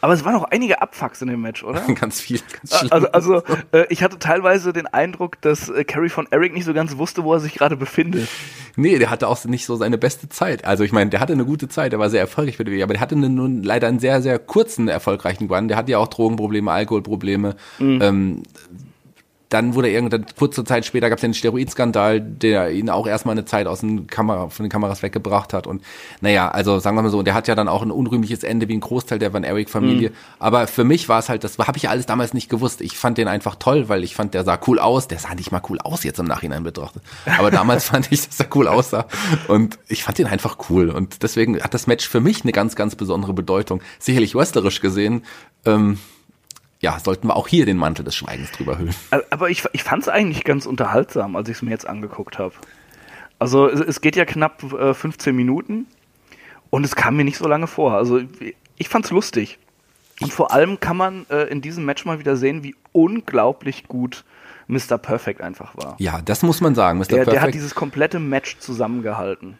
[0.00, 1.80] Aber es waren noch einige Abfucks in dem Match, oder?
[1.94, 2.92] ganz viel, ganz schlimm.
[2.92, 6.74] Also, also äh, ich hatte teilweise den Eindruck, dass äh, Carrie von Eric nicht so
[6.74, 8.28] ganz wusste, wo er sich gerade befindet.
[8.76, 10.64] Nee, der hatte auch nicht so seine beste Zeit.
[10.64, 12.82] Also ich meine, der hatte eine gute Zeit, der war sehr erfolgreich bei der WWE,
[12.82, 15.68] aber der hatte einen, nun leider einen sehr, sehr kurzen erfolgreichen Run.
[15.68, 17.56] Der hatte ja auch Drogenprobleme, Alkoholprobleme.
[17.80, 18.42] Ähm,
[19.48, 23.44] dann wurde irgendwann, kurze Zeit später gab es den Steroidskandal, der ihn auch erstmal eine
[23.44, 25.66] Zeit aus den Kamera, von den Kameras weggebracht hat.
[25.66, 25.82] Und
[26.20, 28.74] naja, also sagen wir mal so, der hat ja dann auch ein unrühmliches Ende wie
[28.74, 30.10] ein Großteil der Van Eric-Familie.
[30.10, 30.14] Mhm.
[30.40, 32.80] Aber für mich war es halt, das habe ich alles damals nicht gewusst.
[32.80, 35.06] Ich fand den einfach toll, weil ich fand, der sah cool aus.
[35.06, 37.02] Der sah nicht mal cool aus jetzt im Nachhinein betrachtet.
[37.38, 39.06] Aber damals fand ich, dass er cool aussah.
[39.46, 40.90] Und ich fand den einfach cool.
[40.90, 43.80] Und deswegen hat das Match für mich eine ganz, ganz besondere Bedeutung.
[44.00, 45.24] Sicherlich wrestlerisch gesehen.
[45.64, 45.98] Ähm,
[46.80, 48.94] ja, sollten wir auch hier den Mantel des Schweigens drüber hüllen.
[49.30, 52.54] Aber ich, ich fand es eigentlich ganz unterhaltsam, als ich es mir jetzt angeguckt habe.
[53.38, 55.86] Also es, es, geht ja knapp äh, 15 Minuten
[56.70, 57.94] und es kam mir nicht so lange vor.
[57.94, 58.20] Also
[58.76, 59.58] ich fand es lustig.
[60.20, 64.24] Und vor allem kann man äh, in diesem Match mal wieder sehen, wie unglaublich gut
[64.66, 64.96] Mr.
[64.96, 65.96] Perfect einfach war.
[65.98, 66.98] Ja, das muss man sagen.
[66.98, 67.04] Mr.
[67.04, 69.58] Der, Perfect, der hat dieses komplette Match zusammengehalten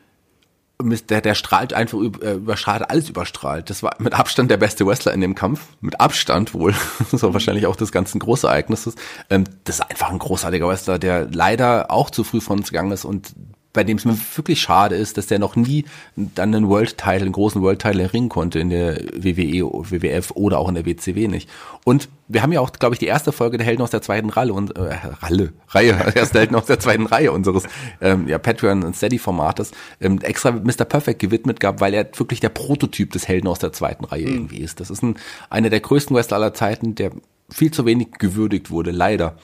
[0.83, 3.71] der, der strahlt einfach äh, überstrahlt, alles überstrahlt.
[3.71, 5.61] Das war mit Abstand der beste Wrestler in dem Kampf.
[5.81, 6.75] Mit Abstand wohl.
[7.13, 8.95] so wahrscheinlich auch des ganzen Großereignisses.
[9.31, 12.93] Ähm, das ist einfach ein großartiger Wrestler, der leider auch zu früh von uns gegangen
[12.93, 13.33] ist und
[13.77, 15.85] bei dem es mir wirklich schade ist, dass der noch nie
[16.17, 20.59] dann einen World Title, einen großen World Title erringen konnte in der WWE, WWF oder
[20.59, 21.49] auch in der WCW nicht.
[21.85, 24.31] Und wir haben ja auch, glaube ich, die erste Folge der Helden aus der zweiten
[24.31, 27.65] Ralle und äh, Ralle, Reihe, erste Helden aus der zweiten Reihe unseres
[28.01, 30.87] ähm, ja, Patreon und Steady Formates ähm, extra Mr.
[30.87, 34.35] Perfect gewidmet gab, weil er wirklich der Prototyp des Helden aus der zweiten Reihe mhm.
[34.35, 34.81] irgendwie ist.
[34.81, 35.17] Das ist ein,
[35.51, 37.11] einer der größten Wrestler aller Zeiten, der
[37.51, 39.37] viel zu wenig gewürdigt wurde, leider.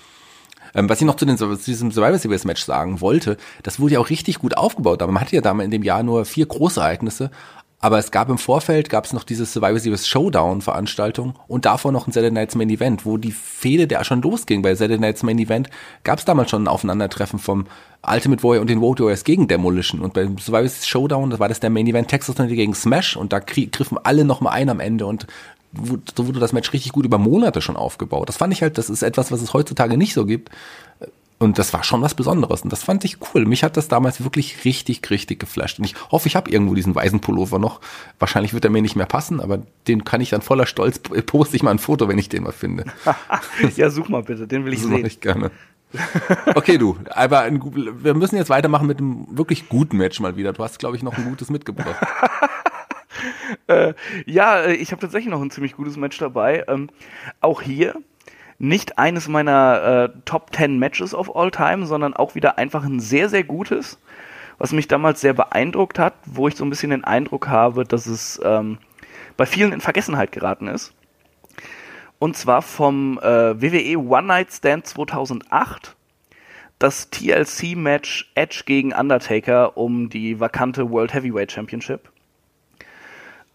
[0.74, 3.94] Ähm, was ich noch zu, den, zu diesem Survivor Series Match sagen wollte, das wurde
[3.94, 6.46] ja auch richtig gut aufgebaut, aber man hatte ja damals in dem Jahr nur vier
[6.46, 7.30] große Ereignisse,
[7.84, 11.90] aber es gab im Vorfeld, gab es noch diese Survivor Series Showdown Veranstaltung und davor
[11.90, 14.62] noch ein Saturday Nights Main Event, wo die Fehde, der schon losging.
[14.62, 15.68] Bei Saturday Nights Main Event,
[16.04, 17.66] gab es damals schon ein Aufeinandertreffen vom
[18.08, 20.00] Ultimate Warrior und den Road Warriors gegen Demolition.
[20.00, 23.16] Und beim Survivor Series Showdown, das war das der Main Event Texas gegen Smash.
[23.16, 25.04] Und da griffen alle nochmal ein am Ende.
[25.04, 25.26] Und
[25.74, 28.28] so wurde das Match richtig gut über Monate schon aufgebaut.
[28.28, 30.50] Das fand ich halt, das ist etwas, was es heutzutage nicht so gibt.
[31.38, 32.62] Und das war schon was Besonderes.
[32.62, 33.46] Und das fand ich cool.
[33.46, 35.80] Mich hat das damals wirklich richtig, richtig geflasht.
[35.80, 37.80] Und ich hoffe, ich habe irgendwo diesen weißen Pullover noch.
[38.20, 41.56] Wahrscheinlich wird er mir nicht mehr passen, aber den kann ich dann voller Stolz poste
[41.56, 42.84] ich mal ein Foto, wenn ich den mal finde.
[43.76, 45.02] ja, such mal bitte, den will ich das sehen.
[45.02, 45.50] Das ich gerne.
[46.54, 47.60] Okay, du, aber ein,
[48.02, 50.52] wir müssen jetzt weitermachen mit einem wirklich guten Match mal wieder.
[50.52, 51.96] Du hast, glaube ich, noch ein gutes mitgebracht.
[53.66, 53.94] äh,
[54.26, 56.64] ja, äh, ich habe tatsächlich noch ein ziemlich gutes Match dabei.
[56.68, 56.88] Ähm,
[57.40, 57.94] auch hier
[58.58, 63.00] nicht eines meiner äh, Top 10 Matches of all time, sondern auch wieder einfach ein
[63.00, 63.98] sehr, sehr gutes,
[64.58, 68.06] was mich damals sehr beeindruckt hat, wo ich so ein bisschen den Eindruck habe, dass
[68.06, 68.78] es ähm,
[69.36, 70.94] bei vielen in Vergessenheit geraten ist.
[72.20, 75.96] Und zwar vom äh, WWE One Night Stand 2008
[76.78, 82.12] das TLC-Match Edge gegen Undertaker um die vakante World Heavyweight Championship.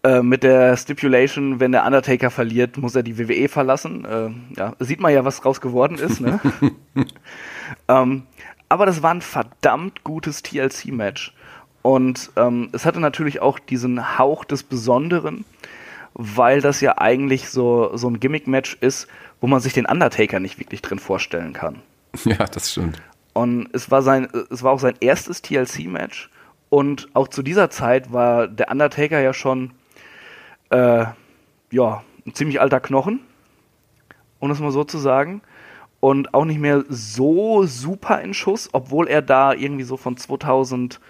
[0.04, 4.04] Äh, mit der Stipulation, wenn der Undertaker verliert, muss er die WWE verlassen.
[4.04, 6.20] Äh, ja, sieht man ja, was draus geworden ist.
[6.20, 6.38] Ne?
[7.88, 8.22] ähm,
[8.68, 11.34] aber das war ein verdammt gutes TLC-Match.
[11.82, 15.44] Und ähm, es hatte natürlich auch diesen Hauch des Besonderen,
[16.14, 19.08] weil das ja eigentlich so, so ein Gimmick-Match ist,
[19.40, 21.82] wo man sich den Undertaker nicht wirklich drin vorstellen kann.
[22.24, 23.02] Ja, das stimmt.
[23.32, 26.30] Und es war sein, es war auch sein erstes TLC-Match.
[26.70, 29.72] Und auch zu dieser Zeit war der Undertaker ja schon
[30.70, 31.06] äh,
[31.70, 33.20] ja, ein ziemlich alter Knochen,
[34.38, 35.42] um das mal so zu sagen.
[36.00, 41.00] Und auch nicht mehr so super in Schuss, obwohl er da irgendwie so von 2006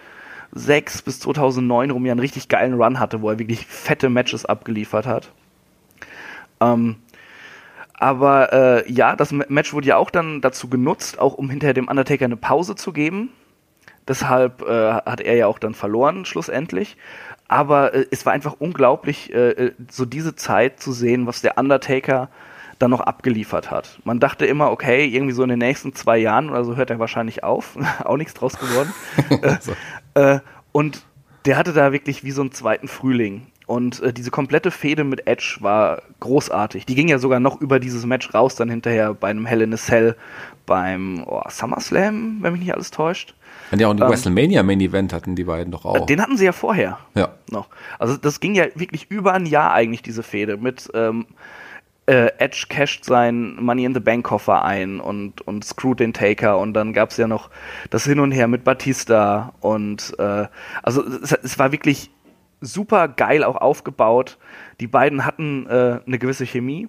[1.03, 5.05] bis 2009 rum ja einen richtig geilen Run hatte, wo er wirklich fette Matches abgeliefert
[5.05, 5.31] hat.
[6.59, 6.95] Ähm,
[7.93, 11.87] aber äh, ja, das Match wurde ja auch dann dazu genutzt, auch um hinterher dem
[11.87, 13.29] Undertaker eine Pause zu geben.
[14.07, 16.97] Deshalb äh, hat er ja auch dann verloren, schlussendlich
[17.49, 21.57] aber äh, es war einfach unglaublich, äh, äh, so diese Zeit zu sehen, was der
[21.57, 22.29] Undertaker
[22.77, 23.99] dann noch abgeliefert hat.
[24.05, 26.99] Man dachte immer, okay, irgendwie so in den nächsten zwei Jahren oder so hört er
[26.99, 27.77] wahrscheinlich auf.
[28.05, 28.93] Auch nichts draus geworden.
[29.59, 29.73] so.
[30.13, 30.39] äh,
[30.71, 31.03] und
[31.45, 33.47] der hatte da wirklich wie so einen zweiten Frühling.
[33.65, 36.85] Und äh, diese komplette Fehde mit Edge war großartig.
[36.85, 39.73] Die ging ja sogar noch über dieses Match raus, dann hinterher bei einem Hell in
[39.73, 40.15] a Cell
[40.65, 43.35] beim oh, SummerSlam, wenn mich nicht alles täuscht.
[43.77, 46.05] Ja, und ähm, WrestleMania Main Event hatten die beiden doch auch.
[46.05, 46.99] Den hatten sie ja vorher.
[47.15, 47.29] Ja.
[47.51, 47.67] Noch.
[47.97, 50.57] Also das ging ja wirklich über ein Jahr eigentlich, diese Fehde.
[50.57, 51.27] Mit ähm,
[52.07, 56.57] äh, Edge casht sein Money in the Bank Koffer ein und, und screwt den Taker
[56.57, 57.51] und dann gab es ja noch
[57.91, 60.47] das Hin und Her mit Batista und äh,
[60.81, 62.09] also es, es war wirklich
[62.61, 64.37] super geil auch aufgebaut.
[64.79, 66.87] Die beiden hatten äh, eine gewisse Chemie.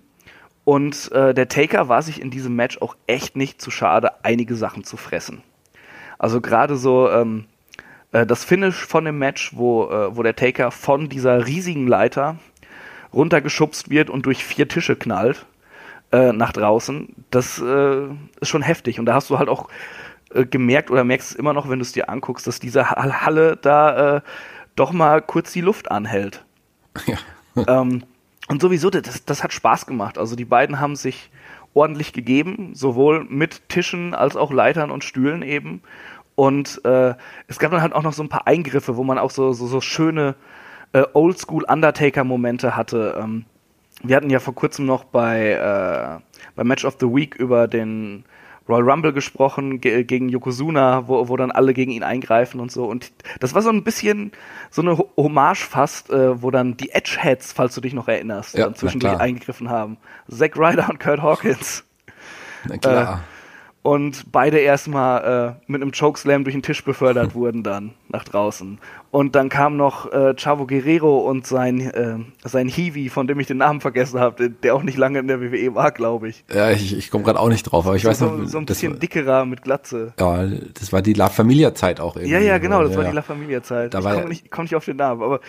[0.64, 4.54] Und äh, der Taker war sich in diesem Match auch echt nicht zu schade, einige
[4.54, 5.42] Sachen zu fressen.
[6.20, 7.46] Also gerade so ähm,
[8.12, 12.36] äh, das Finish von dem Match, wo, äh, wo der Taker von dieser riesigen Leiter
[13.14, 15.46] runtergeschubst wird und durch vier Tische knallt.
[16.12, 18.06] äh, nach draußen, das äh,
[18.40, 18.98] ist schon heftig.
[18.98, 19.68] Und da hast du halt auch
[20.34, 23.56] äh, gemerkt oder merkst es immer noch, wenn du es dir anguckst, dass diese Halle
[23.56, 24.20] da äh,
[24.76, 26.44] doch mal kurz die Luft anhält.
[27.06, 27.16] Ja.
[27.66, 28.02] ähm,
[28.48, 30.18] und sowieso, das, das hat Spaß gemacht.
[30.18, 31.30] Also die beiden haben sich
[31.74, 35.82] ordentlich gegeben, sowohl mit Tischen als auch Leitern und Stühlen eben.
[36.34, 37.14] Und äh,
[37.48, 39.66] es gab dann halt auch noch so ein paar Eingriffe, wo man auch so, so,
[39.66, 40.34] so schöne
[40.92, 43.18] äh, Oldschool Undertaker-Momente hatte.
[43.22, 43.44] Ähm,
[44.02, 48.24] wir hatten ja vor kurzem noch bei, äh, bei Match of the Week über den
[48.70, 52.84] Royal Rumble gesprochen ge gegen Yokozuna, wo, wo dann alle gegen ihn eingreifen und so.
[52.84, 54.32] Und das war so ein bisschen
[54.70, 58.64] so eine Hommage fast, äh, wo dann die Edgeheads, falls du dich noch erinnerst, ja,
[58.64, 59.96] dann zwischendurch eingegriffen haben.
[60.28, 61.84] Zack Ryder und Kurt Hawkins.
[62.68, 63.24] Na klar.
[63.36, 63.39] Äh,
[63.82, 68.78] und beide erstmal äh, mit einem Chokeslam durch den Tisch befördert wurden dann nach draußen.
[69.10, 73.46] Und dann kam noch äh, Chavo Guerrero und sein, äh, sein Hiwi, von dem ich
[73.46, 76.44] den Namen vergessen habe, der auch nicht lange in der WWE war, glaube ich.
[76.52, 78.36] Ja, ich, ich komme gerade auch nicht drauf, aber ich so, weiß noch.
[78.36, 80.12] So, so ein bisschen das, dickerer mit Glatze.
[80.20, 82.34] Ja, das war die La Familia-Zeit auch irgendwie.
[82.34, 83.94] Ja, ja, genau, das ja, war die La Familia-Zeit.
[83.94, 85.40] Ich komme nicht, komm nicht auf den Namen, aber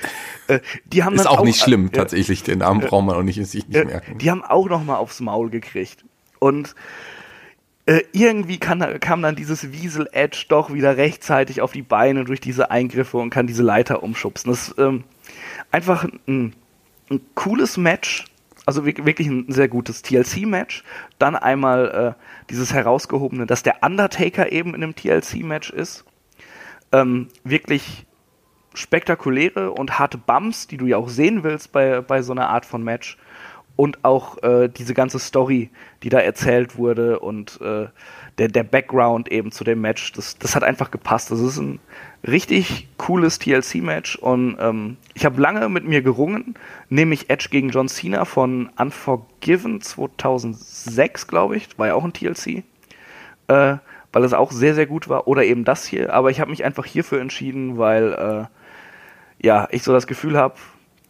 [0.47, 3.45] äh, die haben Ist auch, auch nicht schlimm, tatsächlich, den Namen braucht man auch nicht,
[3.45, 4.17] sich nicht merken.
[4.17, 6.05] Die haben auch noch mal aufs Maul gekriegt.
[6.39, 6.73] Und
[7.85, 12.39] äh, irgendwie kann, kam dann dieses Wiesel Edge doch wieder rechtzeitig auf die Beine durch
[12.39, 14.51] diese Eingriffe und kann diese Leiter umschubsen.
[14.51, 15.03] Das ist ähm,
[15.71, 16.53] einfach ein,
[17.09, 18.25] ein, cooles Match,
[18.65, 20.83] also wirklich ein sehr gutes TLC-Match.
[21.17, 26.05] Dann einmal äh, dieses herausgehobene, dass der Undertaker eben in einem TLC-Match ist.
[26.91, 28.05] Ähm, wirklich
[28.73, 32.65] spektakuläre und harte Bumps, die du ja auch sehen willst bei, bei so einer Art
[32.65, 33.17] von Match
[33.81, 35.71] und auch äh, diese ganze Story,
[36.03, 37.87] die da erzählt wurde und äh,
[38.37, 41.31] der, der Background eben zu dem Match, das, das hat einfach gepasst.
[41.31, 41.79] Das ist ein
[42.23, 46.53] richtig cooles TLC-Match und ähm, ich habe lange mit mir gerungen,
[46.89, 52.63] nämlich Edge gegen John Cena von Unforgiven 2006, glaube ich, war ja auch ein TLC,
[53.47, 53.77] äh,
[54.13, 56.63] weil es auch sehr, sehr gut war, oder eben das hier, aber ich habe mich
[56.63, 60.53] einfach hierfür entschieden, weil äh, ja, ich so das Gefühl habe,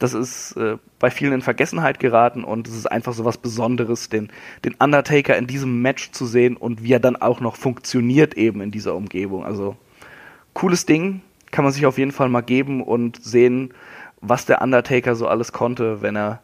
[0.02, 4.10] das ist äh, bei vielen in Vergessenheit geraten und es ist einfach so was Besonderes,
[4.10, 4.30] den,
[4.66, 8.62] den Undertaker in diesem Match zu sehen und wie er dann auch noch funktioniert eben
[8.62, 9.46] in dieser Umgebung.
[9.46, 9.76] Also
[10.54, 13.74] cooles Ding, kann man sich auf jeden Fall mal geben und sehen,
[14.22, 16.42] was der Undertaker so alles konnte, wenn er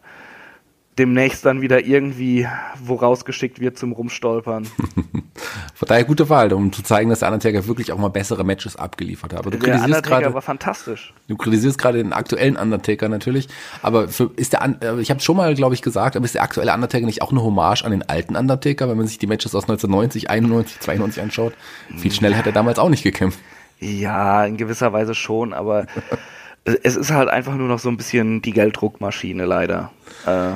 [0.98, 2.46] demnächst dann wieder irgendwie
[2.82, 4.66] wo rausgeschickt wird zum Rumstolpern.
[5.74, 8.76] Von daher gute Wahl, um zu zeigen, dass der Undertaker wirklich auch mal bessere Matches
[8.76, 9.40] abgeliefert hat.
[9.40, 11.14] Aber du der Undertaker war fantastisch.
[11.28, 13.48] Du kritisierst gerade den aktuellen Undertaker natürlich,
[13.82, 16.42] aber für, ist der, äh, ich habe schon mal, glaube ich, gesagt, aber ist der
[16.42, 19.54] aktuelle Undertaker nicht auch eine Hommage an den alten Undertaker, wenn man sich die Matches
[19.54, 21.54] aus 1990, 91, 92 anschaut?
[21.96, 23.38] Viel schneller hat er damals auch nicht gekämpft.
[23.80, 25.86] Ja, in gewisser Weise schon, aber
[26.64, 29.92] es ist halt einfach nur noch so ein bisschen die Gelddruckmaschine leider.
[30.26, 30.54] Äh,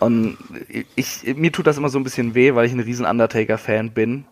[0.00, 0.38] und
[0.96, 4.24] ich, mir tut das immer so ein bisschen weh, weil ich ein riesen Undertaker-Fan bin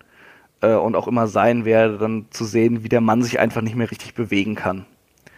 [0.63, 3.77] äh, und auch immer sein werde, dann zu sehen, wie der Mann sich einfach nicht
[3.77, 4.87] mehr richtig bewegen kann.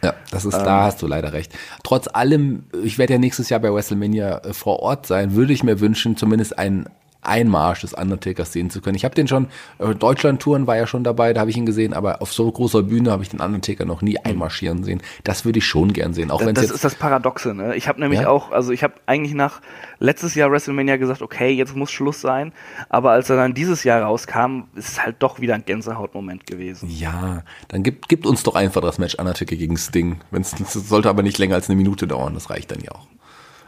[0.03, 1.53] Ja, das ist, ähm, da hast du leider recht.
[1.83, 5.63] Trotz allem, ich werde ja nächstes Jahr bei WrestleMania äh, vor Ort sein, würde ich
[5.63, 6.89] mir wünschen, zumindest ein
[7.23, 8.97] Einmarsch des Undertakers sehen zu können.
[8.97, 11.93] Ich habe den schon, äh, Deutschland-Touren war ja schon dabei, da habe ich ihn gesehen,
[11.93, 15.03] aber auf so großer Bühne habe ich den Undertaker noch nie einmarschieren sehen.
[15.25, 16.31] Das würde ich schon gern sehen.
[16.31, 17.77] Auch das, das ist das Paradoxe, ne?
[17.77, 18.29] Ich habe nämlich ja?
[18.29, 19.61] auch, also ich habe eigentlich nach
[19.99, 22.53] letztes Jahr WrestleMania gesagt, okay, jetzt muss Schluss sein,
[22.89, 26.89] aber als er dann dieses Jahr rauskam, ist es halt doch wieder ein Gänsehautmoment gewesen.
[26.91, 30.21] Ja, dann gibt, gibt uns doch einfach das Match Undertaker gegen Sting.
[30.31, 33.07] Wenn's, sollte aber nicht länger als eine Minute dauern, das reicht dann ja auch.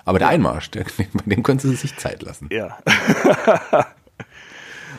[0.05, 2.49] Aber der Einmarsch, der, bei dem können sie sich Zeit lassen.
[2.51, 2.79] Ja.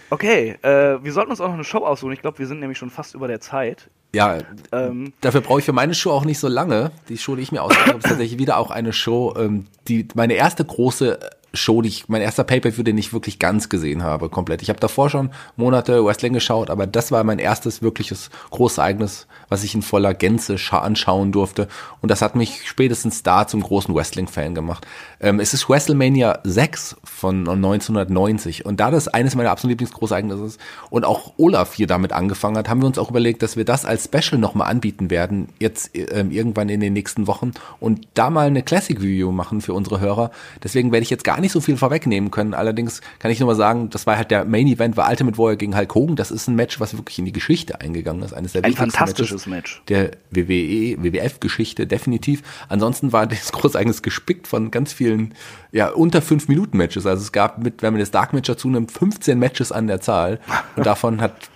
[0.10, 2.14] okay, äh, wir sollten uns auch noch eine Show aussuchen.
[2.14, 3.90] Ich glaube, wir sind nämlich schon fast über der Zeit.
[4.16, 4.38] Ja,
[4.72, 6.92] ähm, dafür brauche ich für meine Show auch nicht so lange.
[7.10, 10.08] Die Show, die ich mir ausgesucht habe, ist tatsächlich wieder auch eine Show, ähm, die
[10.14, 11.20] meine erste große
[11.56, 14.62] Show, die ich, mein erster Pay-Per-View, den ich wirklich ganz gesehen habe, komplett.
[14.62, 19.28] Ich habe davor schon Monate Wrestling geschaut, aber das war mein erstes wirkliches großes Ereignis,
[19.54, 21.68] was ich in voller Gänze anschauen durfte.
[22.02, 24.88] Und das hat mich spätestens da zum großen Wrestling-Fan gemacht.
[25.20, 28.66] Ähm, es ist WrestleMania 6 von 1990.
[28.66, 32.68] Und da das eines meiner absoluten Lieblingsgroßereignisse ist und auch Olaf hier damit angefangen hat,
[32.68, 36.32] haben wir uns auch überlegt, dass wir das als Special nochmal anbieten werden, jetzt ähm,
[36.32, 40.32] irgendwann in den nächsten Wochen und da mal eine Classic-Video machen für unsere Hörer.
[40.64, 42.56] Deswegen werde ich jetzt gar nicht so viel vorwegnehmen können.
[42.56, 45.58] Allerdings kann ich nur mal sagen, das war halt der Main Event, war Ultimate Warrior
[45.58, 46.16] gegen Hulk Hogan.
[46.16, 48.34] Das ist ein Match, was wirklich in die Geschichte eingegangen ist.
[48.34, 49.82] Eines der ein fantastisches Matches Match.
[49.88, 52.44] Der WWE, WWF-Geschichte, definitiv.
[52.70, 55.34] Ansonsten war das Großereignis gespickt von ganz vielen,
[55.72, 57.06] ja, unter fünf Minuten Matches.
[57.06, 60.02] Also es gab mit, wenn man das Dark Match dazu nimmt, 15 Matches an der
[60.02, 60.40] Zahl.
[60.76, 61.50] Und davon hat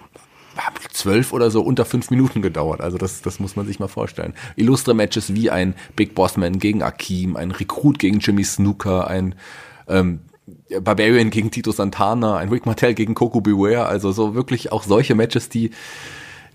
[0.91, 2.81] zwölf oder so unter fünf Minuten gedauert.
[2.81, 4.33] Also das, das muss man sich mal vorstellen.
[4.55, 9.35] Illustre Matches wie ein Big Boss Man gegen Akeem, ein Recruit gegen Jimmy Snooker, ein
[9.87, 10.21] ähm,
[10.81, 15.13] Barbarian gegen Tito Santana, ein Rick Martel gegen Coco Beware, also so wirklich auch solche
[15.13, 15.71] Matches, die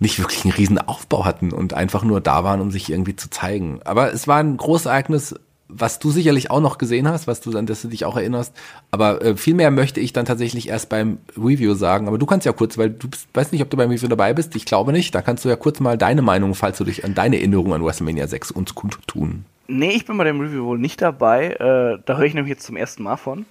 [0.03, 3.31] nicht wirklich einen riesen Aufbau hatten und einfach nur da waren, um sich irgendwie zu
[3.31, 3.81] zeigen.
[3.85, 5.35] Aber es war ein Großereignis,
[5.75, 8.55] was du sicherlich auch noch gesehen hast, was du an das du dich auch erinnerst.
[8.91, 12.09] Aber äh, viel mehr möchte ich dann tatsächlich erst beim Review sagen.
[12.09, 14.35] Aber du kannst ja kurz, weil du bist, weiß nicht, ob du beim Review dabei
[14.35, 14.55] bist.
[14.55, 15.15] Ich glaube nicht.
[15.15, 17.85] Da kannst du ja kurz mal deine Meinung, falls du dich an deine Erinnerung an
[17.85, 19.47] WrestleMania 6 uns kundtun.
[19.69, 21.53] Nee, ich bin bei dem Review wohl nicht dabei.
[21.53, 23.47] Äh, da höre ich nämlich jetzt zum ersten Mal von.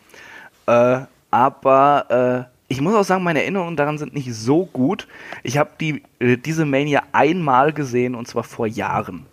[0.68, 1.00] Äh,
[1.32, 5.06] aber äh, ich muss auch sagen, meine Erinnerungen daran sind nicht so gut.
[5.44, 9.26] Ich habe die, äh, diese Mania einmal gesehen und zwar vor Jahren.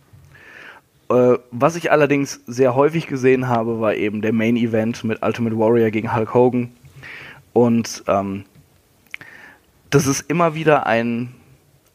[1.09, 5.57] Äh, was ich allerdings sehr häufig gesehen habe, war eben der Main Event mit Ultimate
[5.57, 6.73] Warrior gegen Hulk Hogan.
[7.53, 8.45] Und ähm,
[9.91, 11.33] das ist immer wieder ein,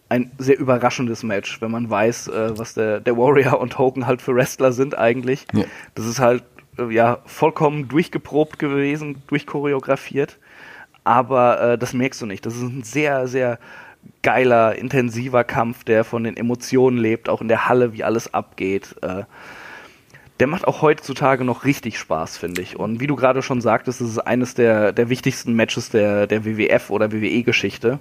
[0.08, 4.22] ein sehr überraschendes Match, wenn man weiß, äh, was der, der Warrior und Hogan halt
[4.22, 5.46] für Wrestler sind eigentlich.
[5.52, 5.66] Ja.
[5.94, 6.46] Das ist halt
[6.78, 10.38] äh, ja vollkommen durchgeprobt gewesen, durchchoreografiert.
[11.04, 12.46] Aber äh, das merkst du nicht.
[12.46, 13.60] Das ist ein sehr, sehr
[14.22, 18.96] geiler, intensiver Kampf, der von den Emotionen lebt, auch in der Halle, wie alles abgeht.
[19.02, 19.24] Äh,
[20.40, 22.78] der macht auch heutzutage noch richtig Spaß, finde ich.
[22.78, 26.44] Und wie du gerade schon sagtest, ist es eines der, der wichtigsten Matches der, der
[26.46, 28.00] WWF oder WWE-Geschichte.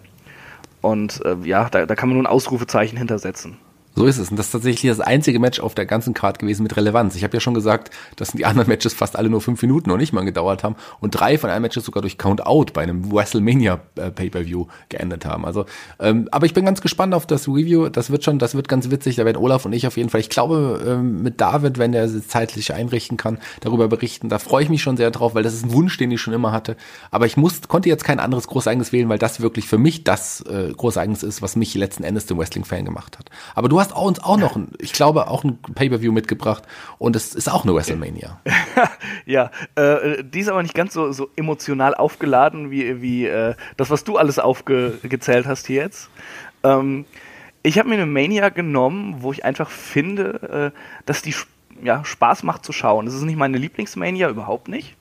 [0.81, 3.59] Und äh, ja, da, da kann man nur ein Ausrufezeichen hintersetzen.
[3.95, 4.31] So ist es.
[4.31, 7.15] Und das ist tatsächlich das einzige Match auf der ganzen Card gewesen mit Relevanz.
[7.15, 9.99] Ich habe ja schon gesagt, dass die anderen Matches fast alle nur fünf Minuten noch
[9.99, 13.81] nicht mal gedauert haben und drei von allen Matches sogar durch Count-Out bei einem WrestleMania
[13.97, 15.45] äh, Pay-Per-View geendet haben.
[15.45, 15.67] Also,
[16.01, 17.91] ähm, aber ich bin ganz gespannt auf das Review.
[17.91, 19.17] Das wird schon, das wird ganz witzig.
[19.17, 22.09] Da werden Olaf und ich auf jeden Fall, ich glaube, ähm, mit David, wenn der
[22.27, 24.31] zeitlich einrichten kann, darüber berichten.
[24.31, 26.33] Da freue ich mich schon sehr drauf, weil das ist ein Wunsch, den ich schon
[26.33, 26.77] immer hatte.
[27.11, 30.41] Aber ich muss, konnte jetzt kein anderes Großereignis wählen, weil das wirklich für mich das
[30.43, 33.27] äh, Großereignis ist, was mich letzten Endes zum Wrestling-Fan gemacht hat.
[33.55, 36.63] Aber du hast uns auch noch, ich glaube, auch ein Pay-Per-View mitgebracht
[36.99, 38.41] und es ist auch eine WrestleMania.
[39.27, 43.91] ja, äh, die ist aber nicht ganz so, so emotional aufgeladen wie, wie äh, das,
[43.91, 46.11] was du alles aufgezählt hast hier jetzt.
[46.63, 47.05] Ähm,
[47.63, 51.35] ich habe mir eine Mania genommen, wo ich einfach finde, äh, dass die
[51.83, 53.07] ja, Spaß macht zu schauen.
[53.07, 54.97] Das ist nicht meine Lieblingsmania, überhaupt nicht.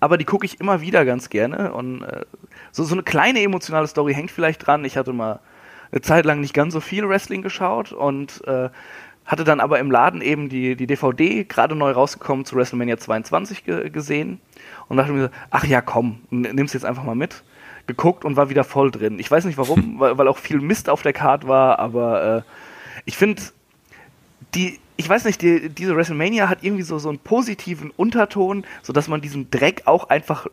[0.00, 1.72] Aber die gucke ich immer wieder ganz gerne.
[1.72, 2.24] Und äh,
[2.72, 4.84] so, so eine kleine emotionale Story hängt vielleicht dran.
[4.84, 5.40] Ich hatte mal
[5.92, 8.70] eine Zeit lang nicht ganz so viel Wrestling geschaut und äh,
[9.24, 13.64] hatte dann aber im Laden eben die, die DVD gerade neu rausgekommen zu WrestleMania 22
[13.64, 14.40] ge gesehen
[14.88, 17.44] und dachte mir, ach ja, komm, nimm's jetzt einfach mal mit.
[17.86, 19.18] Geguckt und war wieder voll drin.
[19.18, 22.42] Ich weiß nicht warum, weil, weil auch viel Mist auf der Card war, aber äh,
[23.04, 23.42] ich finde,
[24.54, 29.08] die, ich weiß nicht, die, diese WrestleMania hat irgendwie so, so einen positiven Unterton, sodass
[29.08, 30.46] man diesen Dreck auch einfach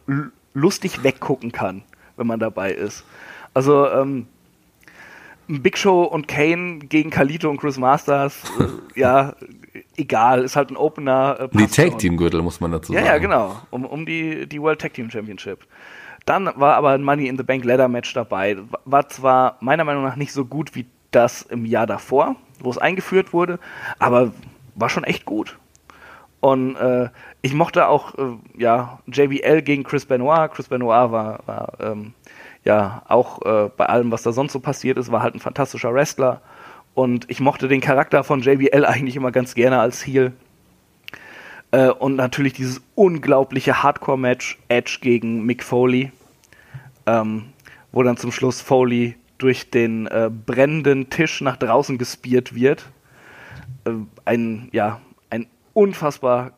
[0.54, 1.84] lustig weggucken kann,
[2.18, 3.06] wenn man dabei ist.
[3.54, 4.28] Also, ähm,
[5.50, 8.44] Big Show und Kane gegen Kalito und Chris Masters,
[8.96, 9.34] äh, ja,
[9.98, 11.50] egal, ist halt ein Opener.
[11.52, 13.08] Äh, die Tag Team Gürtel muss man dazu ja, sagen.
[13.08, 15.66] Ja, ja, genau, um, um die, die World Tag Team Championship.
[16.26, 18.58] Dann war aber ein Money in the Bank Ladder Match dabei.
[18.86, 22.78] War zwar meiner Meinung nach nicht so gut wie das im Jahr davor, wo es
[22.78, 23.58] eingeführt wurde,
[23.98, 24.32] aber
[24.76, 25.58] war schon echt gut.
[26.40, 27.10] Und äh,
[27.42, 30.52] ich mochte auch äh, ja, JBL gegen Chris Benoit.
[30.52, 32.14] Chris Benoit war, war ähm,
[32.70, 35.92] ja, auch äh, bei allem, was da sonst so passiert ist, war halt ein fantastischer
[35.92, 36.40] Wrestler.
[36.94, 40.34] Und ich mochte den Charakter von JBL eigentlich immer ganz gerne als Heel.
[41.72, 46.12] Äh, und natürlich dieses unglaubliche Hardcore-Match Edge gegen Mick Foley,
[47.08, 47.46] ähm,
[47.92, 52.86] wo dann zum Schluss Foley durch den äh, brennenden Tisch nach draußen gespiert wird.
[53.86, 53.94] Äh,
[54.26, 55.02] ein, ja,
[55.32, 56.52] ein unfassbar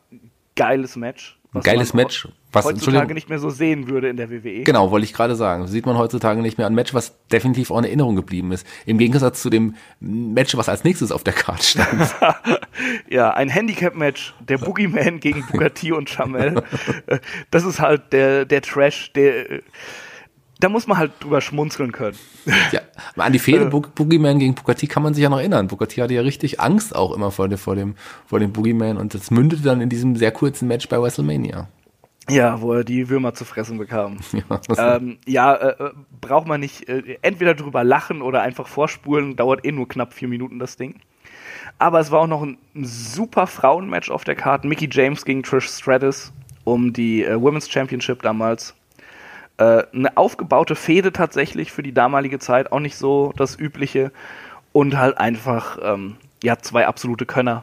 [0.56, 1.38] geiles Match.
[1.60, 4.62] Geiles Match, was heutzutage nicht mehr so sehen würde in der WWE.
[4.62, 5.66] Genau, wollte ich gerade sagen.
[5.66, 8.66] sieht man heutzutage nicht mehr ein Match, was definitiv auch in Erinnerung geblieben ist.
[8.86, 12.14] Im Gegensatz zu dem Match, was als nächstes auf der Karte stand.
[13.10, 16.62] ja, ein Handicap-Match, der Boogeyman gegen Bugatti und Chamel.
[17.50, 19.60] Das ist halt der, der Trash, der
[20.62, 22.16] da muss man halt drüber schmunzeln können.
[22.70, 22.80] Ja,
[23.16, 23.68] an die Fehde äh.
[23.68, 25.68] Boogeyman gegen Bugatti kann man sich ja noch erinnern.
[25.68, 27.94] Bugatti hatte ja richtig Angst auch immer vor, dem, vor dem,
[28.26, 31.68] vor dem Boogeyman und das mündete dann in diesem sehr kurzen Match bei WrestleMania.
[32.28, 34.18] Ja, wo er die Würmer zu fressen bekam.
[34.76, 35.90] Ja, ähm, ja äh, äh,
[36.20, 40.28] braucht man nicht äh, entweder drüber lachen oder einfach vorspulen, dauert eh nur knapp vier
[40.28, 41.00] Minuten das Ding.
[41.78, 44.68] Aber es war auch noch ein, ein super Frauenmatch auf der Karte.
[44.68, 46.32] Mickey James gegen Trish Stratus
[46.64, 48.74] um die äh, Women's Championship damals.
[49.62, 54.10] Äh, eine aufgebaute Fehde tatsächlich für die damalige Zeit, auch nicht so das Übliche.
[54.72, 57.62] Und halt einfach, ähm, ja, zwei absolute Könner.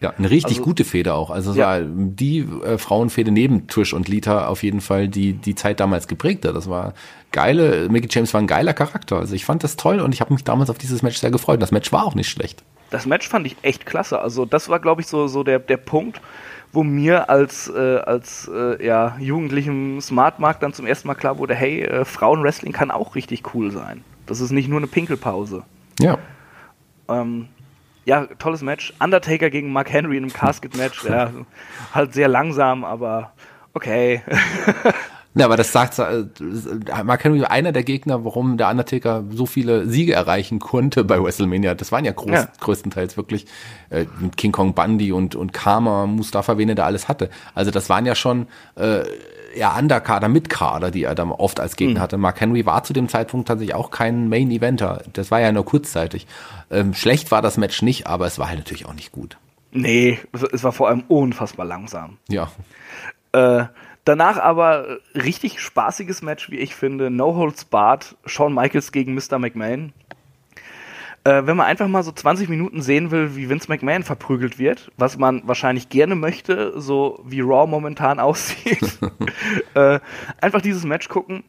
[0.00, 1.30] Ja, eine richtig also, gute Fehde auch.
[1.30, 1.66] Also ja.
[1.66, 6.08] war die äh, Frauenfehde neben Trish und Lita auf jeden Fall, die die Zeit damals
[6.08, 6.54] geprägt hat.
[6.54, 6.92] Das war
[7.32, 9.16] geile, Mickey James war ein geiler Charakter.
[9.16, 11.62] Also ich fand das toll und ich habe mich damals auf dieses Match sehr gefreut.
[11.62, 12.62] Das Match war auch nicht schlecht.
[12.90, 14.20] Das Match fand ich echt klasse.
[14.20, 16.20] Also das war, glaube ich, so, so der, der Punkt,
[16.72, 21.54] wo mir als, äh, als äh, ja, jugendlichem Smartmarkt dann zum ersten Mal klar wurde,
[21.54, 24.04] hey, äh, Frauenwrestling kann auch richtig cool sein.
[24.26, 25.62] Das ist nicht nur eine Pinkelpause.
[25.98, 26.18] Ja.
[27.08, 27.48] Ähm,
[28.04, 28.92] ja, tolles Match.
[29.00, 31.04] Undertaker gegen Mark Henry in einem Casket-Match.
[31.04, 31.30] ja,
[31.94, 33.32] halt sehr langsam, aber
[33.72, 34.22] okay.
[35.34, 35.98] Ja, aber das sagt,
[37.04, 41.74] Mark Henry einer der Gegner, warum der Undertaker so viele Siege erreichen konnte bei WrestleMania.
[41.74, 42.48] Das waren ja, groß, ja.
[42.60, 43.46] größtenteils wirklich
[43.90, 47.30] äh, mit King Kong Bundy und, und Karma, Mustafa, wen er da alles hatte.
[47.54, 49.02] Also das waren ja schon äh,
[49.56, 52.02] ja Underkader, Mitkader, die er dann oft als Gegner mhm.
[52.02, 52.18] hatte.
[52.18, 55.02] Mark Henry war zu dem Zeitpunkt tatsächlich auch kein Main Eventer.
[55.12, 56.26] Das war ja nur kurzzeitig.
[56.70, 59.36] Ähm, schlecht war das Match nicht, aber es war halt natürlich auch nicht gut.
[59.70, 60.18] Nee,
[60.52, 62.16] es war vor allem unfassbar langsam.
[62.28, 62.50] Ja.
[63.32, 63.66] Äh,
[64.08, 67.10] Danach aber richtig spaßiges Match, wie ich finde.
[67.10, 69.38] No Holds Barred, Shawn Michaels gegen Mr.
[69.38, 69.92] McMahon.
[71.24, 74.90] Äh, wenn man einfach mal so 20 Minuten sehen will, wie Vince McMahon verprügelt wird,
[74.96, 78.98] was man wahrscheinlich gerne möchte, so wie Raw momentan aussieht,
[79.74, 80.00] äh,
[80.40, 81.44] einfach dieses Match gucken.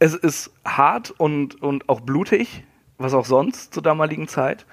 [0.00, 2.64] Es ist hart und, und auch blutig,
[2.98, 4.66] was auch sonst zur damaligen Zeit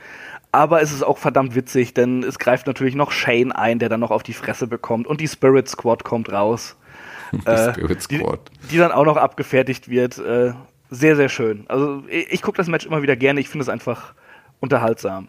[0.54, 3.99] aber es ist auch verdammt witzig, denn es greift natürlich noch Shane ein, der dann
[3.99, 6.78] noch auf die Fresse bekommt und die Spirit Squad kommt raus.
[7.32, 8.39] Die äh, Spirit Squad.
[8.62, 10.20] Die, die, dann auch noch abgefertigt wird.
[10.20, 10.54] Äh,
[10.91, 11.66] sehr, sehr schön.
[11.68, 14.14] Also ich, ich gucke das Match immer wieder gerne, ich finde es einfach
[14.60, 15.28] unterhaltsam.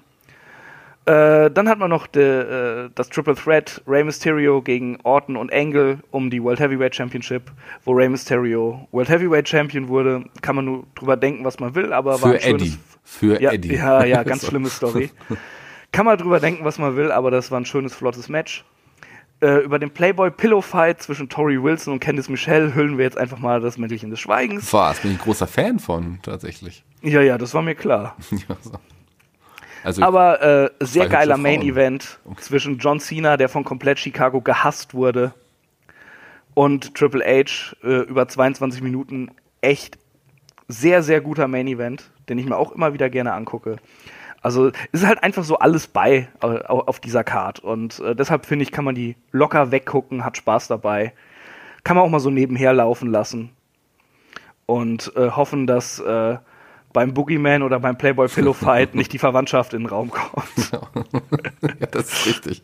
[1.07, 5.53] Äh, dann hat man noch de, äh, das Triple Threat Rey Mysterio gegen Orton und
[5.53, 7.53] Angle um die World Heavyweight Championship,
[7.85, 10.25] wo Rey Mysterio World Heavyweight Champion wurde.
[10.41, 12.71] Kann man nur drüber denken, was man will, aber Für war ein Eddie.
[12.71, 13.75] schönes für ja, Eddie.
[13.75, 15.11] Ja, ja, ganz schlimme Story.
[15.93, 18.65] Kann man drüber denken, was man will, aber das war ein schönes, flottes Match.
[19.41, 23.19] Äh, über den Playboy Pillow Fight zwischen Tori Wilson und Candice Michelle hüllen wir jetzt
[23.19, 24.73] einfach mal das Mäntelchen des Schweigens.
[24.73, 26.83] Was, bin ich ein großer Fan von, tatsächlich.
[27.03, 28.17] Ja, ja, das war mir klar.
[28.31, 28.73] ja, so.
[29.85, 32.41] Also aber äh, sehr geiler Main Event okay.
[32.41, 35.35] zwischen John Cena, der von komplett Chicago gehasst wurde,
[36.55, 39.31] und Triple H äh, über 22 Minuten.
[39.61, 39.99] Echt
[40.69, 43.77] sehr, sehr guter Main Event den ich mir auch immer wieder gerne angucke.
[44.43, 48.65] Also ist halt einfach so alles bei äh, auf dieser Card und äh, deshalb finde
[48.65, 51.15] ich, kann man die locker weggucken, hat Spaß dabei.
[51.83, 53.51] Kann man auch mal so nebenher laufen lassen
[54.67, 56.37] und äh, hoffen, dass äh,
[56.95, 60.71] beim Boogeyman oder beim Playboy Pillow Fight nicht die Verwandtschaft in den Raum kommt.
[60.73, 62.63] ja, das ist richtig.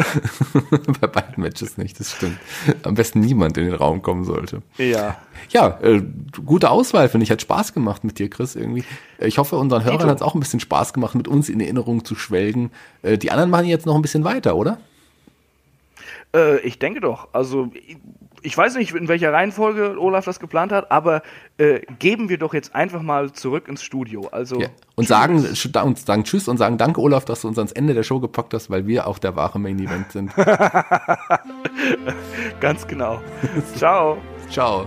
[1.00, 2.38] Bei beiden Matches nicht, das stimmt.
[2.82, 4.62] Am besten niemand in den Raum kommen sollte.
[4.78, 5.18] Ja.
[5.50, 6.02] Ja, äh,
[6.44, 7.30] gute Auswahl, finde ich.
[7.30, 8.84] Hat Spaß gemacht mit dir, Chris, irgendwie.
[9.18, 12.04] Ich hoffe, unseren Hörern hat es auch ein bisschen Spaß gemacht, mit uns in Erinnerung
[12.04, 12.70] zu schwelgen.
[13.02, 14.78] Äh, die anderen machen jetzt noch ein bisschen weiter, oder?
[16.34, 17.28] Äh, ich denke doch.
[17.34, 17.70] Also
[18.42, 21.22] ich weiß nicht, in welcher Reihenfolge Olaf das geplant hat, aber
[21.58, 24.28] äh, geben wir doch jetzt einfach mal zurück ins Studio.
[24.32, 24.68] Also ja.
[24.94, 25.46] und sagen,
[25.84, 28.54] und sagen Tschüss und sagen Danke, Olaf, dass du uns ans Ende der Show gepackt
[28.54, 30.32] hast, weil wir auch der wahre Main Event sind.
[32.60, 33.20] Ganz genau.
[33.76, 34.18] Ciao.
[34.50, 34.86] Ciao.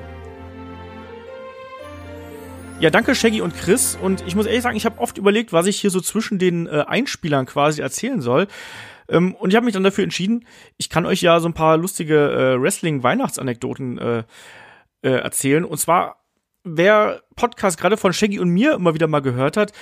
[2.80, 3.98] Ja, danke Shaggy und Chris.
[4.02, 6.68] Und ich muss ehrlich sagen, ich habe oft überlegt, was ich hier so zwischen den
[6.68, 8.48] äh, Einspielern quasi erzählen soll.
[9.10, 10.46] Ähm, und ich habe mich dann dafür entschieden,
[10.78, 14.24] ich kann euch ja so ein paar lustige äh, Wrestling-Weihnachtsanekdoten äh,
[15.02, 15.66] äh, erzählen.
[15.66, 16.24] Und zwar,
[16.64, 19.74] wer Podcast gerade von Shaggy und mir immer wieder mal gehört hat,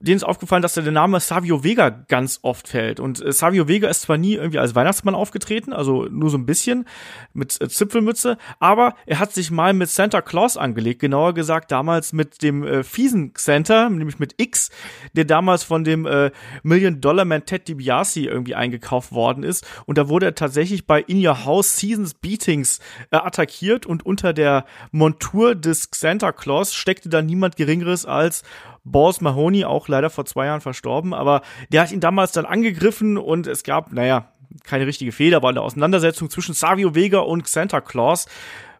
[0.00, 3.00] denen ist aufgefallen, dass der Name Savio Vega ganz oft fällt.
[3.00, 6.46] Und äh, Savio Vega ist zwar nie irgendwie als Weihnachtsmann aufgetreten, also nur so ein
[6.46, 6.86] bisschen
[7.34, 12.14] mit äh, Zipfelmütze, aber er hat sich mal mit Santa Claus angelegt, genauer gesagt damals
[12.14, 14.70] mit dem äh, fiesen Santa, nämlich mit X,
[15.12, 16.30] der damals von dem äh,
[16.62, 19.66] Million Dollar Man Ted DiBiase irgendwie eingekauft worden ist.
[19.84, 22.80] Und da wurde er tatsächlich bei In Your House Seasons Beatings
[23.10, 28.42] äh, attackiert und unter der Montur des Santa Claus steckte da niemand Geringeres als
[28.84, 33.18] Balls Mahoney, auch leider vor zwei Jahren verstorben, aber der hat ihn damals dann angegriffen
[33.18, 34.32] und es gab, naja,
[34.64, 38.26] keine richtige Fehler, aber eine Auseinandersetzung zwischen Savio Vega und Santa Claus.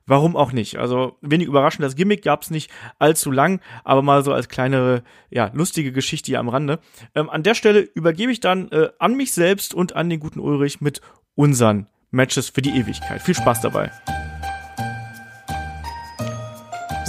[0.07, 0.77] Warum auch nicht?
[0.77, 5.05] Also wenig überraschend, das Gimmick gab es nicht allzu lang, aber mal so als kleinere,
[5.31, 6.81] ja, lustige Geschichte hier am Rande.
[7.15, 10.41] Ähm, an der Stelle übergebe ich dann äh, an mich selbst und an den guten
[10.41, 11.01] Ulrich mit
[11.37, 13.23] unseren Matches für die Ewigkeit.
[13.23, 13.93] Viel Spaß dabei.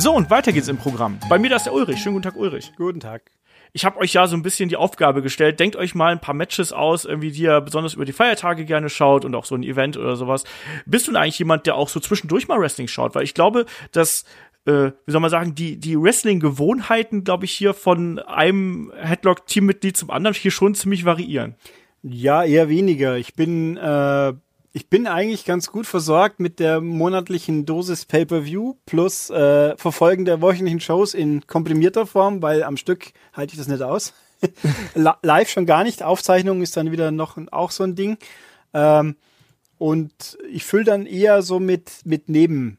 [0.02, 1.20] So, und weiter geht's im Programm.
[1.30, 2.00] Bei mir da ist der Ulrich.
[2.00, 2.72] Schönen guten Tag, Ulrich.
[2.76, 3.30] Guten Tag.
[3.72, 5.60] Ich habe euch ja so ein bisschen die Aufgabe gestellt.
[5.60, 8.90] Denkt euch mal ein paar Matches aus, irgendwie, die ihr besonders über die Feiertage gerne
[8.90, 10.44] schaut und auch so ein Event oder sowas.
[10.88, 13.14] Bist du denn eigentlich jemand, der auch so zwischendurch mal Wrestling schaut?
[13.14, 14.26] Weil ich glaube, dass
[14.66, 20.10] äh, wie soll man sagen, die, die Wrestling-Gewohnheiten, glaube ich, hier von einem Headlock-Teammitglied zum
[20.10, 21.54] anderen hier schon ziemlich variieren.
[22.02, 23.18] Ja, eher weniger.
[23.18, 24.34] Ich bin äh,
[24.74, 30.42] ich bin eigentlich ganz gut versorgt mit der monatlichen Dosis Pay-per-View plus äh, Verfolgen der
[30.42, 34.14] wöchentlichen Shows in komprimierter Form, weil am Stück halte ich das nicht aus.
[34.96, 36.04] Live schon gar nicht.
[36.04, 38.18] Aufzeichnung ist dann wieder noch auch so ein Ding.
[38.74, 39.18] Ähm,
[39.78, 42.78] und ich fülle dann eher so mit, mit Neben,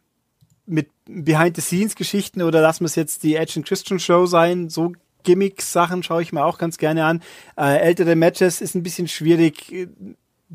[0.64, 4.70] mit Behind-the-Scenes-Geschichten oder lassen wir es jetzt die Edge and Christian Show sein.
[4.70, 4.92] So
[5.24, 7.22] Gimmicks-Sachen schaue ich mir auch ganz gerne an.
[7.56, 9.88] Äh, ältere Matches ist ein bisschen schwierig.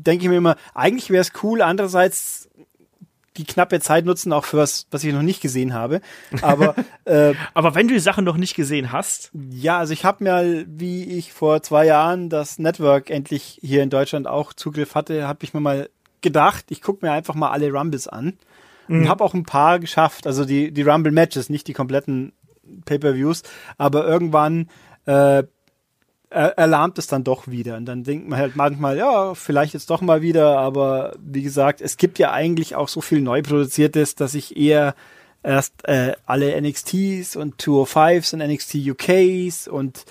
[0.00, 1.60] Denke ich mir immer, eigentlich wäre es cool.
[1.60, 2.48] Andererseits
[3.36, 6.00] die knappe Zeit nutzen auch für was, was ich noch nicht gesehen habe.
[6.42, 6.74] Aber
[7.04, 10.64] äh, aber wenn du die Sachen noch nicht gesehen hast, ja, also ich habe mir,
[10.68, 15.44] wie ich vor zwei Jahren das Network endlich hier in Deutschland auch Zugriff hatte, habe
[15.44, 15.88] ich mir mal
[16.20, 18.34] gedacht, ich gucke mir einfach mal alle Rumbles an
[18.88, 19.02] mhm.
[19.02, 20.26] und habe auch ein paar geschafft.
[20.26, 22.32] Also die die Rumble Matches, nicht die kompletten
[22.84, 23.42] Pay-per-Views,
[23.78, 24.68] aber irgendwann
[25.06, 25.44] äh,
[26.30, 27.76] erlahmt es dann doch wieder.
[27.76, 31.80] Und dann denkt man halt manchmal, ja, vielleicht jetzt doch mal wieder, aber wie gesagt,
[31.80, 34.94] es gibt ja eigentlich auch so viel neu produziertes, dass ich eher
[35.42, 40.04] erst äh, alle NXTs und 205s und NXT UKs und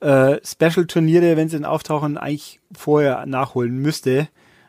[0.00, 4.28] äh, Special-Turniere, wenn sie dann auftauchen, eigentlich vorher nachholen müsste,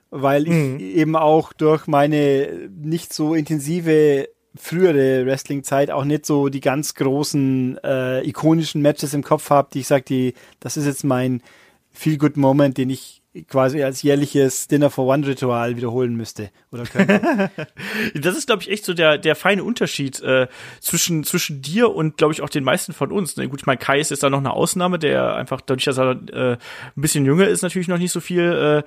[0.10, 0.80] weil ich mhm.
[0.80, 4.28] eben auch durch meine nicht so intensive
[4.60, 9.80] frühere Wrestling-Zeit auch nicht so die ganz großen äh, ikonischen Matches im Kopf habe, die
[9.80, 11.42] ich sage, die, das ist jetzt mein
[11.94, 17.52] Feel-Good-Moment, den ich quasi als jährliches Dinner for One Ritual wiederholen müsste oder könnte.
[18.16, 20.48] das ist glaube ich echt so der der feine Unterschied äh,
[20.80, 23.38] zwischen zwischen dir und glaube ich auch den meisten von uns.
[23.38, 23.48] Ne?
[23.48, 26.12] Gut, ich meine Kai ist jetzt da noch eine Ausnahme, der einfach dadurch, dass er
[26.34, 26.58] äh, ein
[26.96, 28.84] bisschen jünger ist, natürlich noch nicht so viel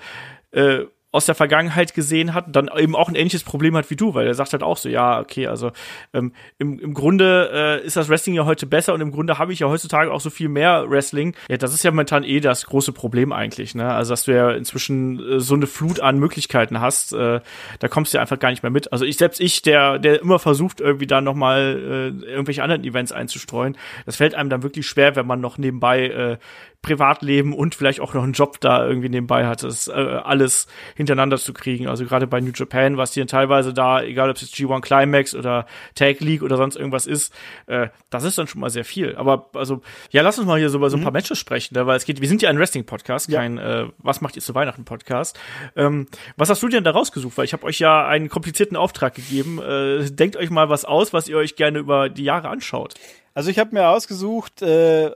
[0.53, 3.97] äh, äh, aus der Vergangenheit gesehen hat, dann eben auch ein ähnliches Problem hat wie
[3.97, 5.71] du, weil er sagt halt auch so, ja, okay, also
[6.15, 7.51] ähm, im, im Grunde
[7.83, 10.21] äh, ist das Wrestling ja heute besser und im Grunde habe ich ja heutzutage auch
[10.21, 11.35] so viel mehr Wrestling.
[11.51, 13.93] Ja, das ist ja momentan eh das große Problem eigentlich, ne?
[13.93, 17.41] Also, dass du ja inzwischen äh, so eine Flut an Möglichkeiten hast, äh,
[17.79, 18.91] da kommst du ja einfach gar nicht mehr mit.
[18.91, 23.13] Also ich selbst ich, der, der immer versucht, irgendwie da nochmal äh, irgendwelche anderen Events
[23.13, 26.37] einzustreuen, das fällt einem dann wirklich schwer, wenn man noch nebenbei äh,
[26.83, 30.67] Privatleben und vielleicht auch noch einen Job da irgendwie nebenbei hat, das äh, alles
[30.97, 31.87] hintereinander zu kriegen.
[31.87, 35.35] Also gerade bei New Japan, was hier teilweise da, egal ob es jetzt G1 Climax
[35.35, 37.33] oder Tag League oder sonst irgendwas ist,
[37.67, 39.15] äh, das ist dann schon mal sehr viel.
[39.15, 39.81] Aber also,
[40.11, 41.05] ja, lass uns mal hier so über so ein mhm.
[41.05, 41.87] paar Matches sprechen, ne?
[41.87, 43.83] weil es geht, wir sind ja ein Wrestling-Podcast, kein ja.
[43.83, 45.39] äh, Was macht ihr zu Weihnachten-Podcast.
[45.77, 47.39] Ähm, was hast du denn da rausgesucht?
[47.39, 49.61] Weil ich habe euch ja einen komplizierten Auftrag gegeben.
[49.63, 52.95] Äh, denkt euch mal was aus, was ihr euch gerne über die Jahre anschaut.
[53.35, 55.13] Also ich habe mir ausgesucht, äh,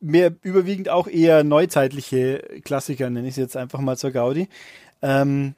[0.00, 4.48] mehr überwiegend auch eher neuzeitliche Klassiker, nenne ich es jetzt einfach mal zur Gaudi.
[5.02, 5.54] Ähm,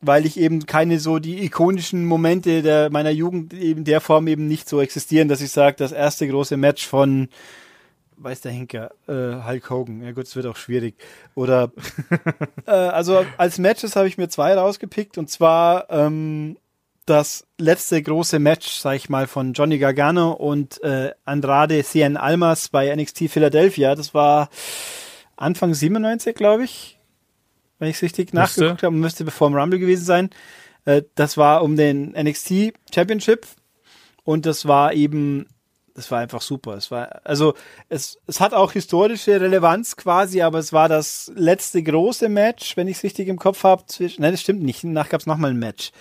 [0.00, 4.46] weil ich eben keine so die ikonischen Momente der meiner Jugend in der Form eben
[4.46, 7.28] nicht so existieren, dass ich sage, das erste große Match von
[8.16, 10.02] weiß der Henker, äh, Hulk Hogan.
[10.02, 10.94] Ja gut, es wird auch schwierig.
[11.34, 11.72] Oder
[12.66, 16.56] äh, also als Matches habe ich mir zwei rausgepickt und zwar ähm,
[17.06, 22.68] das letzte große Match, sag ich mal, von Johnny Gargano und äh, Andrade Cien Almas
[22.68, 23.94] bei NXT Philadelphia.
[23.94, 24.48] Das war
[25.36, 26.98] Anfang 97, glaube ich,
[27.78, 28.60] wenn ich es richtig müsste.
[28.60, 28.94] nachgeguckt habe.
[28.94, 30.30] Müsste bevor im Rumble gewesen sein.
[30.86, 33.46] Äh, das war um den NXT Championship
[34.24, 35.46] und das war eben,
[35.94, 36.74] das war einfach super.
[36.74, 37.54] Es war, also
[37.90, 42.88] es, es hat auch historische Relevanz quasi, aber es war das letzte große Match, wenn
[42.88, 43.84] ich es richtig im Kopf habe.
[43.98, 44.84] Nein, das stimmt nicht.
[44.84, 45.92] Danach gab es nochmal ein Match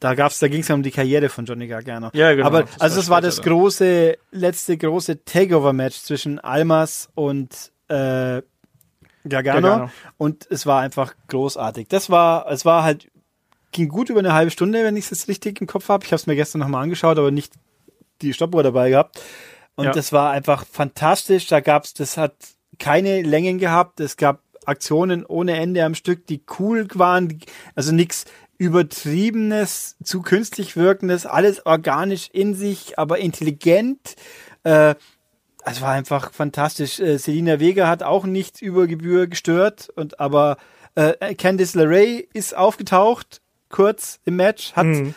[0.00, 2.10] da gab's, da ging es ja um die Karriere von Johnny Gargano.
[2.12, 2.46] Ja, genau.
[2.46, 8.42] Aber das also es war das große, letzte große Takeover-Match zwischen Almas und äh,
[9.28, 11.88] Gargano, Gargano, und es war einfach großartig.
[11.88, 13.10] Das war, es war halt
[13.72, 16.04] ging gut über eine halbe Stunde, wenn ich es jetzt richtig im Kopf habe.
[16.04, 17.52] Ich habe es mir gestern nochmal angeschaut, aber nicht
[18.22, 19.22] die Stoppuhr dabei gehabt.
[19.76, 19.92] Und ja.
[19.92, 21.46] das war einfach fantastisch.
[21.46, 22.34] Da gab's, das hat
[22.78, 24.00] keine Längen gehabt.
[24.00, 27.40] Es gab Aktionen ohne Ende am Stück, die cool waren.
[27.74, 28.24] Also nichts
[28.60, 34.16] übertriebenes, zu künstlich wirkendes, alles organisch in sich, aber intelligent.
[34.64, 34.96] Äh,
[35.64, 37.00] es war einfach fantastisch.
[37.00, 40.58] Äh, Selina Vega hat auch nicht über Gebühr gestört und aber
[40.94, 43.40] äh, Candice LeRae ist aufgetaucht
[43.70, 45.14] kurz im Match, hat, mhm.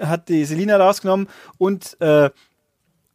[0.00, 1.26] hat die Selina rausgenommen
[1.56, 2.30] und äh,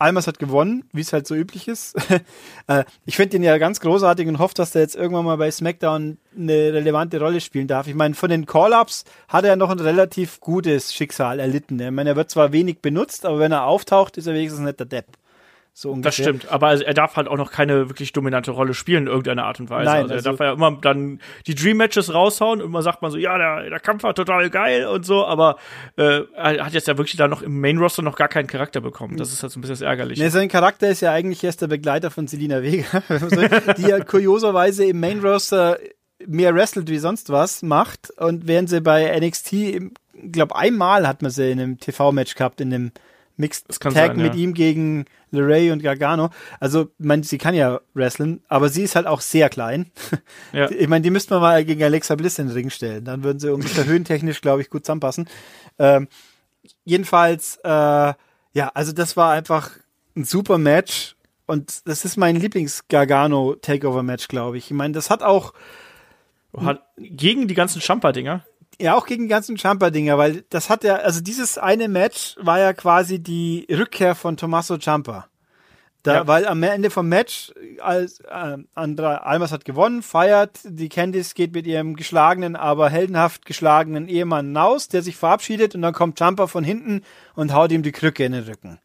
[0.04, 1.95] Almas hat gewonnen, wie es halt so üblich ist.
[2.68, 5.51] Äh, ich finde ihn ja ganz großartig und hoffe, dass er jetzt irgendwann mal bei
[5.51, 7.88] SmackDown eine relevante Rolle spielen darf.
[7.88, 11.78] Ich meine, von den Call-Ups hat er noch ein relativ gutes Schicksal erlitten.
[11.82, 14.80] Ich meine, er wird zwar wenig benutzt, aber wenn er auftaucht, ist er wenigstens nicht
[14.80, 15.08] der Depp.
[15.76, 16.10] So ungefähr.
[16.10, 19.46] Das stimmt, aber er darf halt auch noch keine wirklich dominante Rolle spielen in irgendeiner
[19.46, 19.86] Art und Weise.
[19.86, 23.02] Nein, also er also darf ja immer dann die Dream Matches raushauen und immer sagt
[23.02, 25.58] man so, ja, der, der Kampf war total geil und so, aber
[25.98, 28.82] äh, er hat jetzt ja wirklich da noch im Main Roster noch gar keinen Charakter
[28.82, 29.18] bekommen.
[29.18, 30.20] Das ist halt so ein bisschen ärgerlich.
[30.20, 33.02] Nee, sein Charakter ist ja eigentlich erst der Begleiter von Selina Vega,
[33.78, 35.80] die ja kurioserweise im Main Roster
[36.28, 39.82] mehr wrestelt wie sonst was macht und während sie bei NXT, ich
[40.32, 42.92] glaube einmal hat man sie in einem TV-Match gehabt in dem
[43.36, 44.40] Mixed Tag sein, mit ja.
[44.42, 46.30] ihm gegen LeRae und Gargano.
[46.60, 49.92] Also, ich meine, sie kann ja wrestlen, aber sie ist halt auch sehr klein.
[50.52, 50.70] Ja.
[50.70, 53.06] Ich meine, die müsste man mal gegen Alexa Bliss in den Ring stellen.
[53.06, 55.28] Dann würden sie ungefähr höhentechnisch, glaube ich, gut zusammenpassen.
[55.80, 56.08] Ähm,
[56.86, 59.72] jedenfalls, äh, ja, also das war einfach
[60.16, 61.16] ein super Match.
[61.48, 64.66] Und das ist mein Lieblings-Gargano-Takeover-Match, glaube ich.
[64.66, 65.54] Ich meine, das hat auch
[66.56, 68.46] Hat, gegen die ganzen Champa-Dinger.
[68.80, 72.60] Ja, auch gegen die ganzen Champa-Dinger, weil das hat ja, also dieses eine Match war
[72.60, 75.28] ja quasi die Rückkehr von Tommaso Ciampa.
[76.04, 76.28] Da, Ja.
[76.28, 81.54] Weil am Ende vom Match, als äh, Andra Almas hat gewonnen, feiert, die Candice geht
[81.54, 86.48] mit ihrem geschlagenen, aber heldenhaft geschlagenen Ehemann hinaus, der sich verabschiedet und dann kommt Ciampa
[86.48, 87.04] von hinten
[87.36, 88.80] und haut ihm die Krücke in den Rücken.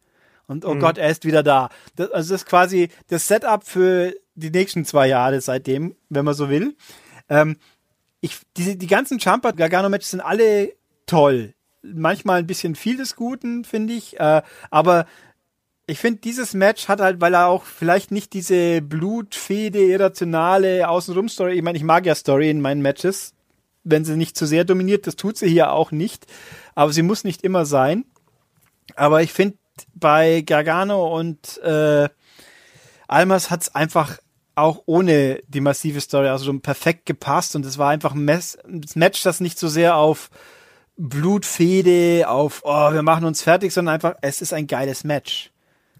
[0.47, 1.69] Und oh Gott, er ist wieder da.
[1.97, 6.35] Das, also das ist quasi das Setup für die nächsten zwei Jahre seitdem, wenn man
[6.35, 6.75] so will.
[7.29, 7.57] Ähm,
[8.21, 10.73] ich, diese, die ganzen Jumper Gargano Matches sind alle
[11.07, 11.55] toll.
[11.83, 14.19] Manchmal ein bisschen viel des Guten, finde ich.
[14.19, 15.07] Äh, aber
[15.87, 21.55] ich finde, dieses Match hat halt, weil er auch vielleicht nicht diese blutfede, irrationale Außenrum-Story,
[21.55, 23.33] ich meine, ich mag ja Story in meinen Matches,
[23.85, 26.27] wenn sie nicht zu sehr dominiert, das tut sie hier auch nicht.
[26.75, 28.05] Aber sie muss nicht immer sein.
[28.97, 29.57] Aber ich finde,
[29.95, 32.09] bei Gargano und äh,
[33.07, 34.19] Almas hat's einfach
[34.59, 39.23] auch ohne die massive Story also schon perfekt gepasst und es war einfach ein Match,
[39.23, 40.31] das nicht so sehr auf
[40.97, 45.51] Blutfede, auf oh, wir machen uns fertig, sondern einfach, es ist ein geiles Match.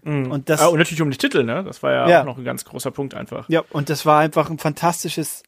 [0.03, 1.61] Und das, Ah, und natürlich um die Titel, ne?
[1.63, 2.21] Das war ja, Ja.
[2.21, 3.49] auch noch ein ganz großer Punkt einfach.
[3.49, 5.43] ja, und das war einfach ein fantastisches,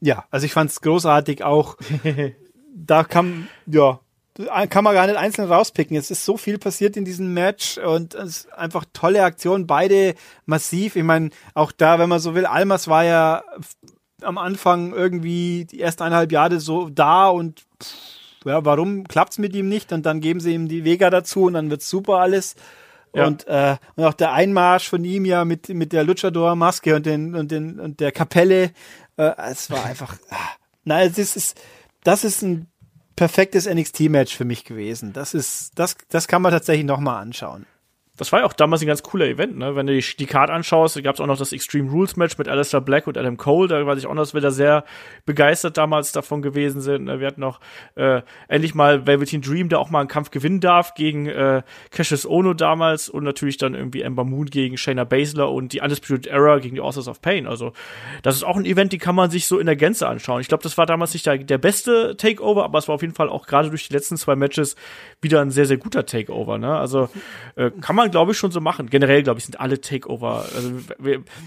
[0.00, 1.76] ja, also ich fand's großartig auch.
[2.74, 4.00] da kam, ja,
[4.70, 5.96] kann man gar nicht einzeln rauspicken.
[5.96, 10.14] Es ist so viel passiert in diesem Match und es ist einfach tolle Aktionen, beide
[10.46, 10.96] massiv.
[10.96, 13.42] Ich meine, auch da, wenn man so will, Almas war ja
[14.22, 17.94] am Anfang irgendwie die ersten eineinhalb Jahre so da und pff,
[18.44, 19.92] ja, warum klappt's mit ihm nicht?
[19.92, 22.56] Und dann geben sie ihm die Vega dazu und dann wird's super alles.
[23.14, 23.26] Ja.
[23.26, 27.34] Und, äh, und auch der Einmarsch von ihm ja mit, mit der Luchador-Maske und, den,
[27.34, 28.72] und, den, und der Kapelle,
[29.16, 30.36] äh, es war einfach, ah.
[30.84, 31.60] nein, es ist,
[32.04, 32.71] das ist ein
[33.16, 35.12] perfektes NXT-Match für mich gewesen.
[35.12, 37.66] Das ist, das, das kann man tatsächlich nochmal anschauen.
[38.18, 39.74] Das war ja auch damals ein ganz cooler Event, ne?
[39.74, 42.46] Wenn du die, die Card anschaust, gab es auch noch das Extreme Rules Match mit
[42.46, 43.68] Alistair Black und Adam Cole.
[43.68, 44.84] Da weiß ich auch noch, dass wir da sehr
[45.24, 47.04] begeistert damals davon gewesen sind.
[47.04, 47.20] ne?
[47.20, 47.60] Wir hatten noch
[47.94, 52.26] äh, endlich mal Velveteen Dream, der auch mal einen Kampf gewinnen darf gegen äh, Cassius
[52.26, 56.58] Ono damals und natürlich dann irgendwie Ember Moon gegen Shayna Baszler und die Undisputed Era
[56.58, 57.46] gegen die Authors of Pain.
[57.46, 57.72] Also
[58.22, 60.42] das ist auch ein Event, die kann man sich so in der Gänze anschauen.
[60.42, 63.14] Ich glaube, das war damals nicht der, der beste Takeover, aber es war auf jeden
[63.14, 64.76] Fall auch gerade durch die letzten zwei Matches
[65.22, 66.58] wieder ein sehr, sehr guter Takeover.
[66.58, 66.76] Ne?
[66.76, 67.08] Also
[67.56, 68.88] äh, kann man, glaube ich, schon so machen.
[68.90, 70.44] Generell, glaube ich, sind alle Takeover.
[70.54, 70.72] Also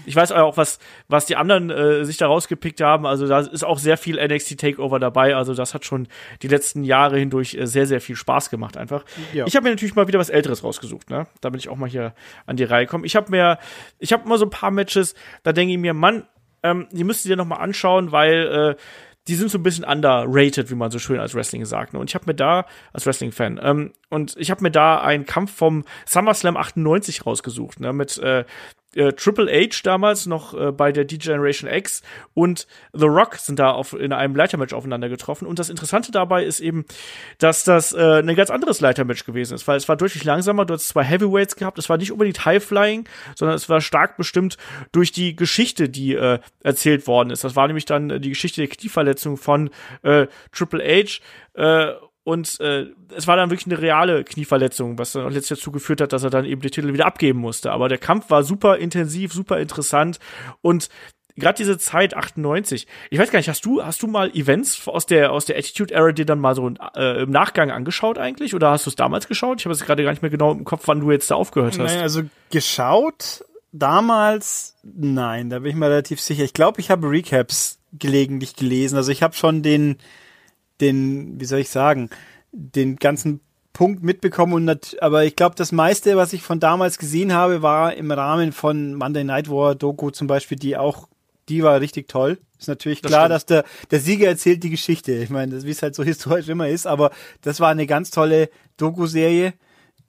[0.06, 0.78] ich weiß auch, was,
[1.08, 3.06] was die anderen äh, sich da rausgepickt haben.
[3.06, 5.36] Also da ist auch sehr viel NXT Takeover dabei.
[5.36, 6.08] Also das hat schon
[6.42, 9.04] die letzten Jahre hindurch äh, sehr, sehr viel Spaß gemacht einfach.
[9.32, 9.46] Ja.
[9.46, 11.10] Ich habe mir natürlich mal wieder was Älteres rausgesucht.
[11.10, 11.26] Ne?
[11.40, 12.14] Da bin ich auch mal hier
[12.46, 13.04] an die Reihe gekommen.
[13.04, 13.58] Ich habe mir,
[13.98, 16.24] ich habe mal so ein paar Matches, da denke ich mir, Mann,
[16.62, 18.82] ähm, die müsst ihr dir noch mal anschauen, weil äh,
[19.28, 21.92] die sind so ein bisschen underrated, wie man so schön als Wrestling sagt.
[21.92, 21.98] Ne?
[21.98, 25.52] Und ich habe mir da, als Wrestling-Fan, ähm, und ich habe mir da einen Kampf
[25.52, 27.92] vom SummerSlam 98 rausgesucht, ne?
[27.92, 28.44] mit äh,
[28.96, 32.02] äh, Triple H damals noch äh, bei der D-Generation X
[32.34, 35.46] und The Rock sind da auf, in einem Leitermatch aufeinander getroffen.
[35.46, 36.84] Und das Interessante dabei ist eben,
[37.38, 40.64] dass das äh, ein ganz anderes Leitermatch gewesen ist, weil es war deutlich langsamer.
[40.64, 41.78] Du hast zwei Heavyweights gehabt.
[41.78, 44.56] Es war nicht unbedingt High-Flying, sondern es war stark bestimmt
[44.92, 47.44] durch die Geschichte, die äh, erzählt worden ist.
[47.44, 49.70] Das war nämlich dann äh, die Geschichte der Knieverletzung von
[50.02, 51.20] äh, Triple H.
[51.54, 51.94] Äh,
[52.26, 56.00] und äh, es war dann wirklich eine reale Knieverletzung, was dann auch letztlich dazu geführt
[56.00, 57.70] hat, dass er dann eben die Titel wieder abgeben musste.
[57.70, 60.18] Aber der Kampf war super intensiv, super interessant
[60.60, 60.88] und
[61.36, 62.88] gerade diese Zeit 98.
[63.10, 65.94] Ich weiß gar nicht, hast du hast du mal Events aus der aus der Attitude
[65.94, 69.28] Era dir dann mal so äh, im Nachgang angeschaut eigentlich oder hast du es damals
[69.28, 69.60] geschaut?
[69.60, 71.78] Ich habe es gerade gar nicht mehr genau im Kopf, wann du jetzt da aufgehört
[71.78, 71.92] hast.
[71.92, 76.42] Nein, also geschaut damals, nein, da bin ich mir relativ sicher.
[76.42, 78.96] Ich glaube, ich habe Recaps gelegentlich gelesen.
[78.96, 79.98] Also ich habe schon den,
[80.80, 82.10] den, wie soll ich sagen,
[82.52, 83.40] den ganzen
[83.72, 87.60] Punkt mitbekommen und nat- aber ich glaube, das meiste, was ich von damals gesehen habe,
[87.62, 91.08] war im Rahmen von Monday Night War Doku zum Beispiel, die auch,
[91.50, 92.38] die war richtig toll.
[92.58, 93.34] Ist natürlich Das klar, stimmt.
[93.34, 95.12] dass der, der Sieger erzählt die Geschichte.
[95.12, 97.10] Ich meine, das wie es halt so historisch immer ist, aber
[97.42, 98.48] das war eine ganz tolle
[98.78, 99.52] Doku-Serie,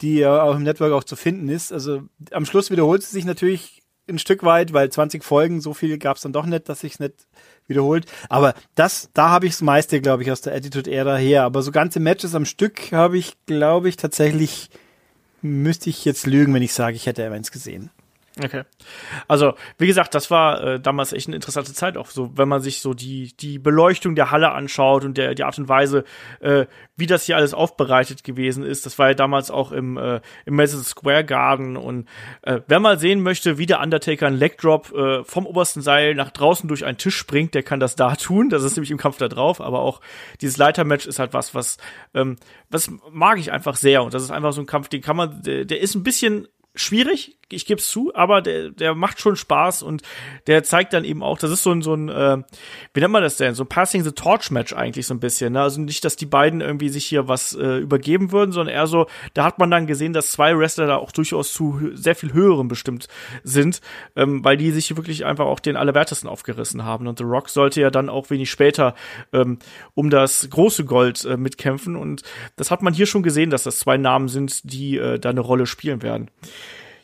[0.02, 1.74] die ja auch im Network auch zu finden ist.
[1.74, 5.98] Also am Schluss wiederholt sie sich natürlich ein Stück weit, weil 20 Folgen, so viel
[5.98, 7.28] gab es dann doch nicht, dass sich's nicht
[7.68, 8.06] wiederholt.
[8.30, 11.44] Aber das, da habe ich das meiste, glaube ich, aus der Attitude-Ära her.
[11.44, 14.70] Aber so ganze Matches am Stück habe ich, glaube ich, tatsächlich,
[15.42, 17.90] müsste ich jetzt lügen, wenn ich sage, ich hätte eins gesehen.
[18.44, 18.64] Okay.
[19.28, 22.62] Also, wie gesagt, das war äh, damals echt eine interessante Zeit auch so, wenn man
[22.62, 26.04] sich so die, die Beleuchtung der Halle anschaut und der, die Art und Weise,
[26.40, 26.66] äh,
[26.96, 28.86] wie das hier alles aufbereitet gewesen ist.
[28.86, 32.08] Das war ja damals auch im, äh, im Madison Square Garden und
[32.44, 36.32] äh, wer mal sehen möchte, wie der Undertaker einen Legdrop äh, vom obersten Seil nach
[36.32, 38.50] draußen durch einen Tisch springt, der kann das da tun.
[38.50, 40.02] Das ist nämlich im Kampf da drauf, aber auch
[40.42, 41.78] dieses Leitermatch ist halt was, was,
[42.14, 42.38] ähm,
[42.70, 45.42] was mag ich einfach sehr und das ist einfach so ein Kampf, den kann man,
[45.42, 49.36] der, der ist ein bisschen schwierig, ich gebe es zu, aber der, der macht schon
[49.36, 50.02] Spaß und
[50.48, 52.38] der zeigt dann eben auch, das ist so ein, so ein äh,
[52.94, 55.54] wie nennt man das denn, so ein Passing the Torch Match eigentlich so ein bisschen.
[55.54, 55.62] Ne?
[55.62, 59.08] Also nicht, dass die beiden irgendwie sich hier was äh, übergeben würden, sondern eher so,
[59.34, 62.68] da hat man dann gesehen, dass zwei Wrestler da auch durchaus zu sehr viel höheren
[62.68, 63.08] bestimmt
[63.44, 63.82] sind,
[64.16, 67.08] ähm, weil die sich wirklich einfach auch den Allerwertesten aufgerissen haben.
[67.08, 68.94] Und The Rock sollte ja dann auch wenig später
[69.32, 69.60] ähm,
[69.94, 72.24] um das große Gold äh, mitkämpfen und
[72.56, 75.40] das hat man hier schon gesehen, dass das zwei Namen sind, die äh, da eine
[75.42, 76.30] Rolle spielen werden.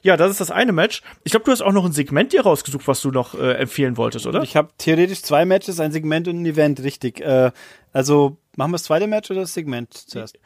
[0.04, 1.02] Ja, das ist das eine Match.
[1.24, 3.96] Ich glaube, du hast auch noch ein Segment dir rausgesucht, was du noch äh, empfehlen
[3.96, 4.44] wolltest, oder?
[4.44, 7.22] Ich habe theoretisch zwei Matches, ein Segment und ein Event, richtig.
[7.22, 7.52] Äh,
[7.94, 10.38] also machen wir das zweite Match oder das Segment zuerst?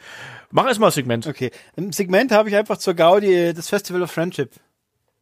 [0.51, 1.25] Mach erstmal das Segment.
[1.25, 1.49] Okay.
[1.75, 4.51] Im Segment habe ich einfach zur Gaudi äh, das Festival of Friendship.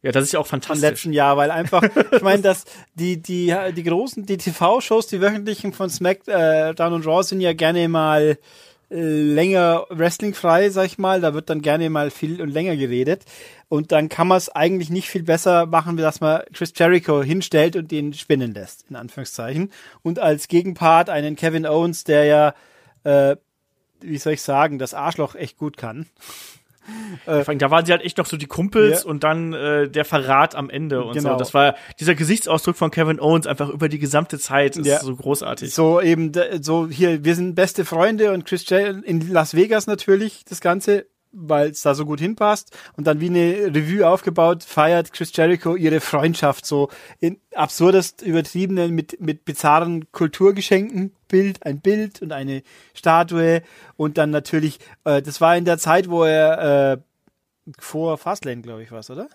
[0.02, 0.82] Ja, das ist ja auch Im fantastisch.
[0.82, 1.82] letzten Jahr, weil einfach,
[2.12, 2.64] ich meine, dass
[2.94, 7.88] die, die, die großen, die TV-Shows, die wöchentlichen von SmackDown und Raw sind ja gerne
[7.88, 8.36] mal äh,
[8.88, 11.20] länger wrestlingfrei, sag ich mal.
[11.20, 13.24] Da wird dann gerne mal viel und länger geredet.
[13.68, 17.74] Und dann kann man es eigentlich nicht viel besser machen, dass man Chris Jericho hinstellt
[17.74, 19.72] und den spinnen lässt, in Anführungszeichen.
[20.02, 22.54] Und als Gegenpart einen Kevin Owens, der ja,
[23.02, 23.36] äh,
[24.00, 26.06] wie soll ich sagen, das Arschloch echt gut kann.
[27.24, 29.10] Vor allem, Da waren sie halt echt noch so die Kumpels Ja.
[29.10, 31.32] und dann äh, der Verrat am Ende und Genau.
[31.32, 31.38] so.
[31.38, 35.00] Das war dieser Gesichtsausdruck von Kevin Owens einfach über die gesamte Zeit ist Ja.
[35.00, 35.74] so großartig.
[35.74, 40.44] So eben, so hier, wir sind beste Freunde und Chris Jericho in Las Vegas natürlich
[40.44, 41.06] das Ganze,
[41.38, 42.76] weil es da so gut hinpasst.
[42.96, 46.88] Und dann wie eine Revue aufgebaut, feiert Chris Jericho ihre Freundschaft so
[47.20, 51.12] in absurdest übertriebenen, mit, mit bizarren Kulturgeschenken.
[51.28, 52.62] Bild, ein Bild und eine
[52.94, 53.62] Statue.
[53.96, 56.98] Und dann natürlich, äh, das war in der Zeit, wo er äh,
[57.78, 59.28] vor Fastlane, glaube ich, was, oder?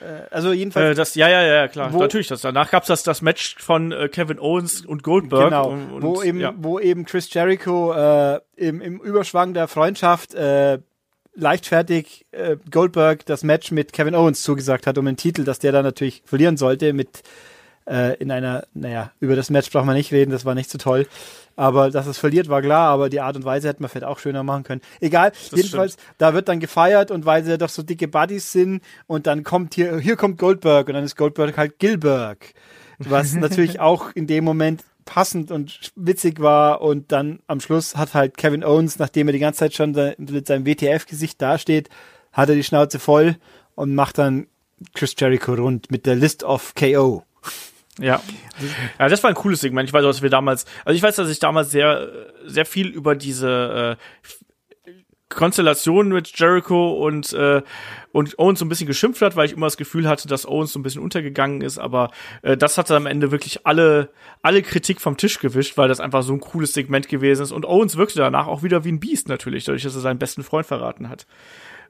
[0.00, 1.92] Äh, also jedenfalls Äh, das, ja, ja, ja, klar.
[1.92, 2.28] Wo- Natürlich.
[2.28, 5.44] Das, danach gab's das, das Match von äh, Kevin Owens und Goldberg.
[5.44, 6.52] Genau, und, und, wo, eben, ja.
[6.56, 10.78] wo eben Chris Jericho äh, im, im Überschwang der Freundschaft äh,
[11.34, 15.72] leichtfertig äh, Goldberg das Match mit Kevin Owens zugesagt hat um den Titel, dass der
[15.72, 17.22] dann natürlich verlieren sollte mit
[17.86, 20.78] äh, in einer, naja, über das Match braucht man nicht reden, das war nicht so
[20.78, 21.06] toll.
[21.56, 24.18] Aber dass es verliert, war klar, aber die Art und Weise hätte man vielleicht auch
[24.18, 24.80] schöner machen können.
[25.00, 28.82] Egal, jedenfalls, da wird dann gefeiert und weil sie ja doch so dicke Buddies sind
[29.06, 32.54] und dann kommt hier, hier kommt Goldberg und dann ist Goldberg halt Gilberg.
[32.98, 38.14] Was natürlich auch in dem Moment passend und witzig war und dann am Schluss hat
[38.14, 41.88] halt Kevin Owens, nachdem er die ganze Zeit schon mit seinem WTF-Gesicht dasteht,
[42.32, 43.36] hat er die Schnauze voll
[43.74, 44.46] und macht dann
[44.94, 47.24] Chris Jericho rund mit der List of KO.
[48.00, 48.20] Ja.
[48.98, 49.88] Ja, das war ein cooles Segment.
[49.88, 52.08] Ich weiß, dass wir damals, also ich weiß, dass ich damals sehr,
[52.44, 54.26] sehr viel über diese äh,
[55.28, 57.62] Konstellation mit Jericho und äh,
[58.12, 60.72] und Owens so ein bisschen geschimpft hat, weil ich immer das Gefühl hatte, dass Owens
[60.72, 62.10] so ein bisschen untergegangen ist, aber
[62.42, 64.10] äh, das hat am Ende wirklich alle
[64.42, 67.66] alle Kritik vom Tisch gewischt, weil das einfach so ein cooles Segment gewesen ist und
[67.66, 70.66] Owens wirkte danach auch wieder wie ein Biest natürlich, dadurch, dass er seinen besten Freund
[70.66, 71.26] verraten hat.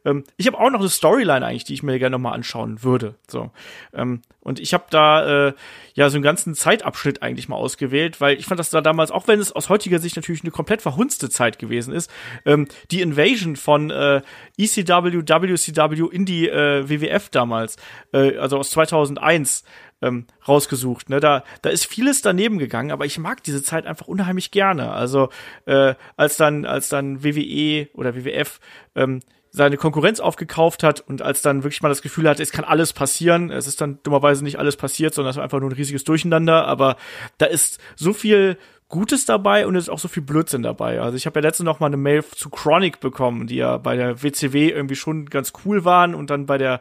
[0.05, 2.83] Ähm, ich habe auch noch eine Storyline eigentlich, die ich mir gerne noch mal anschauen
[2.83, 3.15] würde.
[3.29, 3.51] So
[3.93, 5.53] ähm, und ich habe da äh,
[5.95, 9.27] ja so einen ganzen Zeitabschnitt eigentlich mal ausgewählt, weil ich fand das da damals, auch
[9.29, 12.11] wenn es aus heutiger Sicht natürlich eine komplett verhunzte Zeit gewesen ist,
[12.45, 14.21] ähm, die Invasion von äh,
[14.59, 17.77] ECW, WCW in die äh, WWF damals,
[18.13, 19.65] äh, also aus 2001
[20.03, 21.09] ähm, rausgesucht.
[21.09, 21.21] Ne?
[21.21, 24.93] Da, da ist vieles daneben gegangen, aber ich mag diese Zeit einfach unheimlich gerne.
[24.93, 25.31] Also
[25.67, 28.61] äh, als dann, als dann WWE oder WWF
[28.95, 29.21] ähm,
[29.55, 32.93] seine Konkurrenz aufgekauft hat und als dann wirklich mal das Gefühl hatte, es kann alles
[32.93, 33.53] passieren.
[33.53, 36.67] Es ist dann dummerweise nicht alles passiert, sondern es war einfach nur ein riesiges Durcheinander.
[36.67, 36.97] Aber
[37.39, 41.01] da ist so viel Gutes dabei und es ist auch so viel Blödsinn dabei.
[41.01, 43.95] Also ich habe ja letztens noch mal eine Mail zu Chronic bekommen, die ja bei
[43.95, 46.81] der WCW irgendwie schon ganz cool waren und dann bei der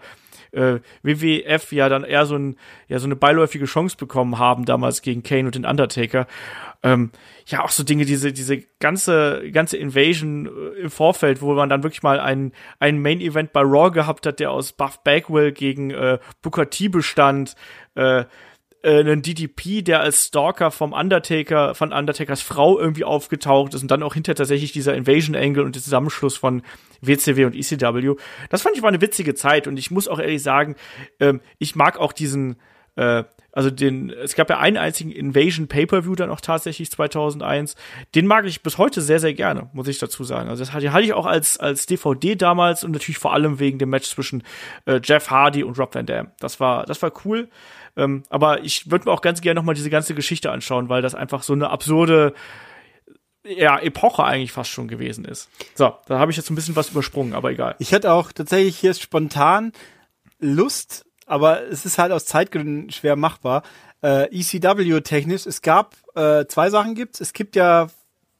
[0.51, 2.55] äh, WWF ja dann eher so, ein,
[2.88, 6.26] ja, so eine beiläufige Chance bekommen haben, damals gegen Kane und den Undertaker.
[6.84, 7.11] Ähm,
[7.45, 11.84] ja, auch so Dinge, diese, diese ganze, ganze Invasion äh, im Vorfeld, wo man dann
[11.84, 16.19] wirklich mal einen, einen Main-Event bei Raw gehabt hat, der aus Buff Bagwell gegen äh,
[16.41, 17.55] Booker T bestand,
[17.95, 18.25] äh,
[18.84, 23.89] äh, einen DDP, der als Stalker vom Undertaker, von Undertakers Frau irgendwie aufgetaucht ist und
[23.89, 26.63] dann auch hinter tatsächlich dieser Invasion Angle und der Zusammenschluss von
[27.01, 28.15] WCW und ECW.
[28.49, 30.75] Das fand ich war eine witzige Zeit und ich muss auch ehrlich sagen,
[31.21, 32.57] ähm, ich mag auch diesen
[32.95, 37.75] äh, also den, es gab ja einen einzigen Invasion Pay-Per-View dann auch tatsächlich 2001.
[38.15, 40.49] Den mag ich bis heute sehr, sehr gerne, muss ich dazu sagen.
[40.49, 43.77] Also das hatte, hatte ich auch als, als DVD damals und natürlich vor allem wegen
[43.77, 44.43] dem Match zwischen
[44.85, 46.31] äh, Jeff Hardy und Rob Van Dam.
[46.39, 47.49] Das war, das war cool.
[47.95, 51.13] Ähm, aber ich würde mir auch ganz gerne nochmal diese ganze Geschichte anschauen, weil das
[51.13, 52.33] einfach so eine absurde,
[53.45, 55.49] ja, Epoche eigentlich fast schon gewesen ist.
[55.75, 57.75] So, da habe ich jetzt ein bisschen was übersprungen, aber egal.
[57.77, 59.73] Ich hätte auch tatsächlich hier spontan
[60.39, 63.63] Lust, aber es ist halt aus Zeitgründen schwer machbar.
[64.01, 67.21] Äh, ECW-technisch, es gab äh, zwei Sachen gibt's.
[67.21, 67.88] Es gibt ja,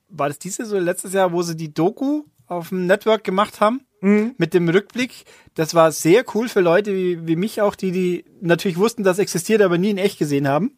[0.10, 3.82] war das dieses oder letztes Jahr, wo sie die Doku auf dem Network gemacht haben?
[4.02, 4.36] Mhm.
[4.38, 5.24] Mit dem Rückblick.
[5.56, 9.20] Das war sehr cool für Leute wie, wie mich auch, die, die natürlich wussten, dass
[9.20, 10.76] existiert, aber nie in echt gesehen haben.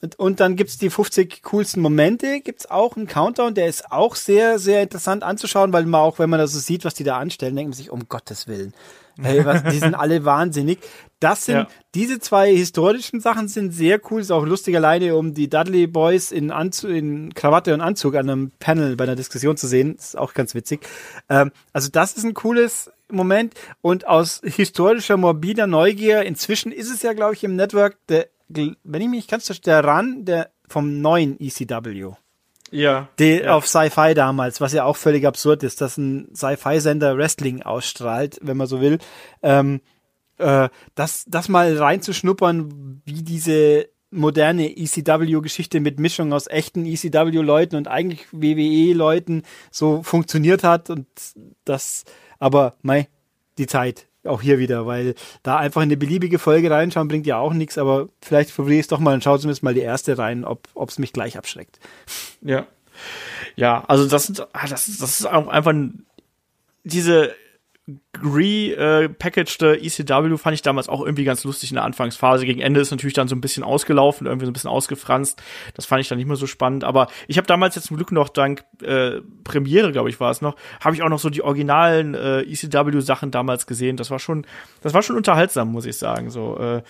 [0.00, 4.16] Und, und dann gibt's die 50 coolsten Momente, gibt's auch einen Countdown, der ist auch
[4.16, 7.18] sehr, sehr interessant anzuschauen, weil man auch, wenn man das so sieht, was die da
[7.18, 8.74] anstellen, denkt man sich, um Gottes Willen.
[9.20, 10.80] Hey, was, die sind alle wahnsinnig.
[11.20, 11.68] Das sind, ja.
[11.94, 14.20] diese zwei historischen Sachen sind sehr cool.
[14.20, 18.28] Ist auch lustig alleine, um die Dudley Boys in, Anzug, in Krawatte und Anzug an
[18.28, 19.94] einem Panel bei einer Diskussion zu sehen.
[19.94, 20.86] Ist auch ganz witzig.
[21.28, 23.54] Ähm, also das ist ein cooles Moment.
[23.80, 29.00] Und aus historischer, morbider Neugier, inzwischen ist es ja, glaube ich, im Network, der, wenn
[29.00, 32.12] ich mich ganz der Run der, vom neuen ECW.
[32.70, 33.08] Ja.
[33.18, 33.54] Die ja.
[33.54, 38.56] auf Sci-Fi damals, was ja auch völlig absurd ist, dass ein Sci-Fi-Sender Wrestling ausstrahlt, wenn
[38.56, 38.98] man so will.
[39.42, 39.80] Ähm,
[40.38, 47.88] äh, das, das mal reinzuschnuppern, wie diese moderne ECW-Geschichte mit Mischung aus echten ECW-Leuten und
[47.88, 51.06] eigentlich WWE-Leuten so funktioniert hat und
[51.64, 52.04] das,
[52.38, 53.08] aber mei,
[53.58, 57.38] die Zeit auch hier wieder, weil da einfach in eine beliebige Folge reinschauen bringt ja
[57.38, 60.18] auch nichts, aber vielleicht probiere ich es doch mal und schau zumindest mal die erste
[60.18, 61.78] rein, ob es mich gleich abschreckt.
[62.42, 62.66] Ja.
[63.56, 65.74] Ja, also das ah, das das ist auch einfach
[66.84, 67.34] diese
[68.22, 72.46] re-packaged ECW fand ich damals auch irgendwie ganz lustig in der Anfangsphase.
[72.46, 75.42] Gegen Ende ist natürlich dann so ein bisschen ausgelaufen, irgendwie so ein bisschen ausgefranst.
[75.74, 76.84] Das fand ich dann nicht mehr so spannend.
[76.84, 80.40] Aber ich habe damals jetzt zum Glück noch dank äh, Premiere, glaube ich, war es
[80.40, 83.98] noch, habe ich auch noch so die originalen äh, ECW-Sachen damals gesehen.
[83.98, 84.46] Das war schon,
[84.80, 86.30] das war schon unterhaltsam, muss ich sagen.
[86.30, 86.82] So, äh,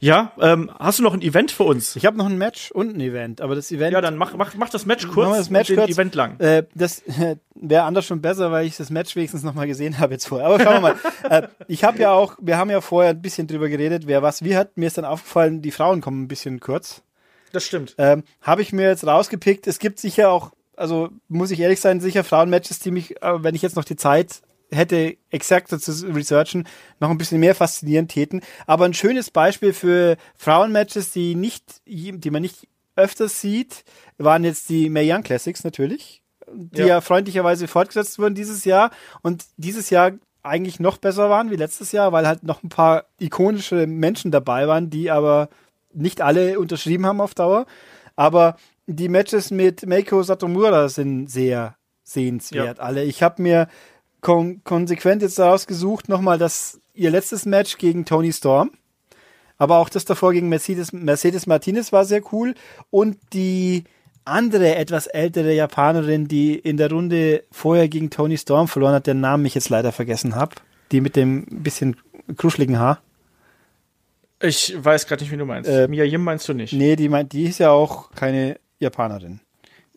[0.00, 1.96] ja, ähm, hast du noch ein Event für uns?
[1.96, 3.92] Ich habe noch ein Match und ein Event, aber das Event.
[3.92, 5.90] Ja, dann mach, mach, mach das Match kurz das Match und kurz.
[5.90, 6.38] Event lang.
[6.38, 9.98] Äh, das äh, wäre anders schon besser, weil ich das Match wenigstens noch mal gesehen
[9.98, 10.46] habe jetzt vorher.
[10.48, 10.96] Aber schauen wir mal.
[11.30, 14.44] äh, ich habe ja auch, wir haben ja vorher ein bisschen drüber geredet, wer was
[14.44, 14.76] wie hat.
[14.76, 17.02] Mir ist dann aufgefallen, die Frauen kommen ein bisschen kurz.
[17.52, 17.94] Das stimmt.
[17.98, 19.66] Ähm, habe ich mir jetzt rausgepickt.
[19.66, 23.54] Es gibt sicher auch, also muss ich ehrlich sein, sicher Frauenmatches, die mich, äh, wenn
[23.54, 26.66] ich jetzt noch die Zeit hätte exakter zu researchen,
[27.00, 28.40] noch ein bisschen mehr faszinieren täten.
[28.66, 33.84] Aber ein schönes Beispiel für Frauenmatches, die nicht, die man nicht öfters sieht,
[34.18, 36.86] waren jetzt die Mae Young Classics natürlich, die ja.
[36.86, 38.90] ja freundlicherweise fortgesetzt wurden dieses Jahr
[39.22, 40.12] und dieses Jahr
[40.42, 44.68] eigentlich noch besser waren wie letztes Jahr, weil halt noch ein paar ikonische Menschen dabei
[44.68, 45.48] waren, die aber
[45.92, 47.66] nicht alle unterschrieben haben auf Dauer.
[48.14, 48.56] Aber
[48.86, 52.78] die Matches mit Meiko Satomura sind sehr sehenswert.
[52.78, 52.84] Ja.
[52.84, 53.04] Alle.
[53.04, 53.68] Ich habe mir
[54.26, 58.72] kon konsequent jetzt daraus gesucht, nochmal das, ihr letztes Match gegen Tony Storm.
[59.56, 62.54] Aber auch das davor gegen Mercedes, Mercedes Martinez war sehr cool.
[62.90, 63.84] Und die
[64.24, 69.20] andere, etwas ältere Japanerin, die in der Runde vorher gegen Tony Storm verloren hat, deren
[69.20, 70.56] Namen ich jetzt leider vergessen habe.
[70.90, 71.96] Die mit dem bisschen
[72.36, 73.00] kruscheligen Haar.
[74.42, 75.70] Ich weiß gerade nicht, wie du meinst.
[75.70, 76.72] Äh, Mia Yim meinst du nicht?
[76.72, 79.38] Nee, die, meint, die ist ja auch keine Japanerin.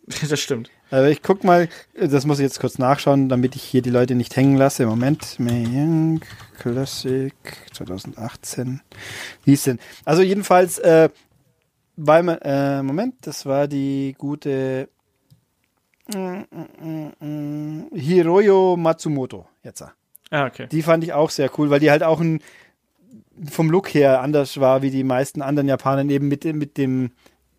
[0.28, 0.70] das stimmt.
[0.90, 4.14] Aber ich guck mal, das muss ich jetzt kurz nachschauen, damit ich hier die Leute
[4.14, 4.86] nicht hängen lasse.
[4.86, 6.20] Moment, Young
[6.58, 7.32] Classic
[7.72, 8.80] 2018.
[9.44, 9.78] Wie ist denn?
[10.04, 11.08] Also jedenfalls, äh,
[11.96, 14.88] weil man, äh, Moment, das war die gute
[17.92, 19.84] Hiroyo Matsumoto jetzt.
[20.30, 20.66] Ah, okay.
[20.70, 22.40] Die fand ich auch sehr cool, weil die halt auch ein
[23.48, 27.12] vom Look her anders war wie die meisten anderen Japaner eben mit, mit dem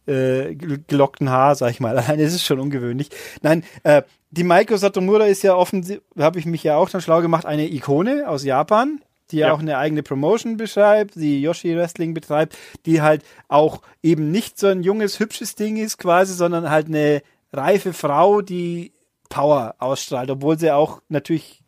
[0.07, 1.97] äh, gelockten Haar, sag ich mal.
[1.97, 3.09] Allein ist es schon ungewöhnlich.
[3.41, 7.21] Nein, äh, die Maiko Satomura ist ja offensichtlich, habe ich mich ja auch dann schlau
[7.21, 9.51] gemacht, eine Ikone aus Japan, die ja.
[9.51, 14.67] auch eine eigene Promotion beschreibt, die Yoshi Wrestling betreibt, die halt auch eben nicht so
[14.67, 17.21] ein junges, hübsches Ding ist quasi, sondern halt eine
[17.53, 18.93] reife Frau, die
[19.29, 21.61] Power ausstrahlt, obwohl sie auch natürlich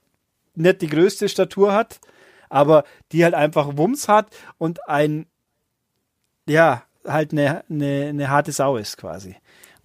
[0.56, 2.00] nicht die größte Statur hat,
[2.50, 4.28] aber die halt einfach Wumms hat
[4.58, 5.26] und ein,
[6.48, 9.36] ja, halt eine, eine, eine harte Sau ist quasi.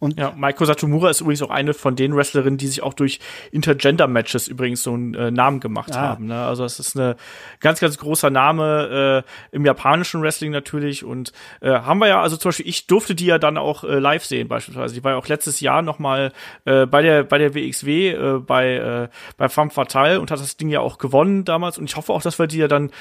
[0.01, 3.19] Und ja, Maiko Satomura ist übrigens auch eine von den Wrestlerinnen, die sich auch durch
[3.51, 6.01] Intergender-Matches übrigens so einen äh, Namen gemacht ah.
[6.01, 6.27] haben.
[6.27, 6.41] Ne?
[6.41, 7.16] Also es ist eine
[7.59, 11.05] ganz, ganz großer Name äh, im japanischen Wrestling natürlich.
[11.05, 13.99] Und äh, haben wir ja, also zum Beispiel, ich durfte die ja dann auch äh,
[13.99, 14.95] live sehen beispielsweise.
[14.95, 16.33] Die war ja auch letztes Jahr noch mal
[16.64, 20.57] äh, bei der bei der WXW äh, bei äh, bei Femme Fatale und hat das
[20.57, 21.77] Ding ja auch gewonnen damals.
[21.77, 22.93] Und ich hoffe auch, dass wir die ja dann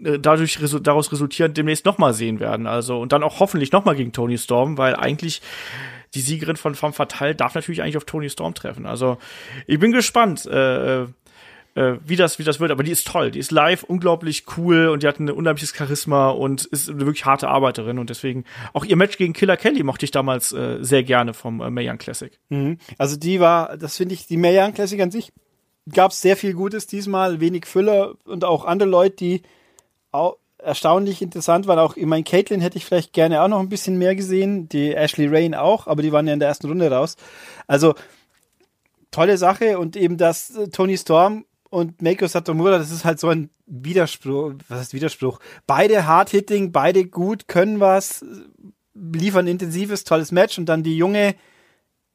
[0.00, 2.66] dadurch resu daraus resultierend demnächst nochmal sehen werden.
[2.66, 5.42] Also und dann auch hoffentlich nochmal gegen Tony Storm, weil eigentlich
[6.14, 8.86] die Siegerin von Femme Fatale darf natürlich eigentlich auf Tony Storm treffen.
[8.86, 9.18] Also
[9.66, 11.06] ich bin gespannt, äh,
[11.78, 12.70] äh, wie das, wie das wird.
[12.70, 13.30] Aber die ist toll.
[13.30, 17.24] Die ist live unglaublich cool und die hat ein unheimliches Charisma und ist eine wirklich
[17.24, 17.98] harte Arbeiterin.
[17.98, 21.60] Und deswegen auch ihr Match gegen Killer Kelly mochte ich damals äh, sehr gerne vom
[21.60, 22.38] äh, Mae Young Classic.
[22.48, 22.78] Mhm.
[22.98, 25.32] Also die war, das finde ich, die Mae Young Classic an sich
[25.92, 29.42] gab es sehr viel Gutes diesmal, wenig Füller und auch andere Leute, die
[30.58, 31.78] erstaunlich interessant waren.
[31.78, 34.94] Auch, ich meine, Caitlin hätte ich vielleicht gerne auch noch ein bisschen mehr gesehen, die
[34.94, 37.16] Ashley Rain auch, aber die waren ja in der ersten Runde raus.
[37.66, 37.94] Also
[39.10, 43.28] tolle Sache und eben das äh, Tony Storm und Meiko Satomura, das ist halt so
[43.28, 45.38] ein Widerspruch, was heißt Widerspruch?
[45.66, 48.24] Beide hard-hitting, beide gut, können was,
[48.94, 51.34] liefern intensives, tolles Match und dann die junge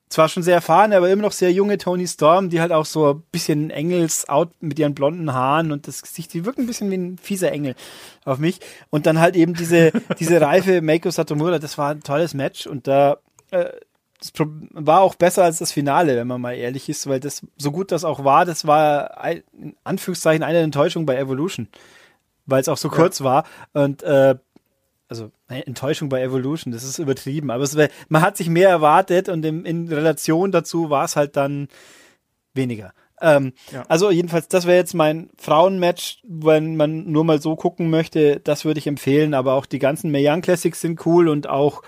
[0.09, 3.13] zwar schon sehr erfahrene, aber immer noch sehr junge Tony Storm, die halt auch so
[3.13, 6.97] ein bisschen Engels-out mit ihren blonden Haaren und das Gesicht, die wirkt ein bisschen wie
[6.97, 7.75] ein fieser Engel
[8.23, 8.59] auf mich.
[8.89, 12.87] Und dann halt eben diese, diese reife Meiko Satomura, das war ein tolles Match und
[12.87, 13.17] da,
[13.51, 13.71] äh,
[14.19, 14.31] das
[14.71, 17.91] war auch besser als das Finale, wenn man mal ehrlich ist, weil das, so gut
[17.91, 19.19] das auch war, das war
[19.51, 21.67] in Anführungszeichen eine Enttäuschung bei Evolution,
[22.45, 22.93] weil es auch so ja.
[22.93, 24.35] kurz war und, äh,
[25.13, 27.77] also Enttäuschung bei Evolution, das ist übertrieben, aber es
[28.09, 31.67] man hat sich mehr erwartet und in, in Relation dazu war es halt dann
[32.55, 32.93] weniger.
[33.21, 33.83] Ähm, ja.
[33.87, 38.65] Also jedenfalls, das wäre jetzt mein Frauenmatch, wenn man nur mal so gucken möchte, das
[38.65, 41.83] würde ich empfehlen, aber auch die ganzen Mae Young Classics sind cool und auch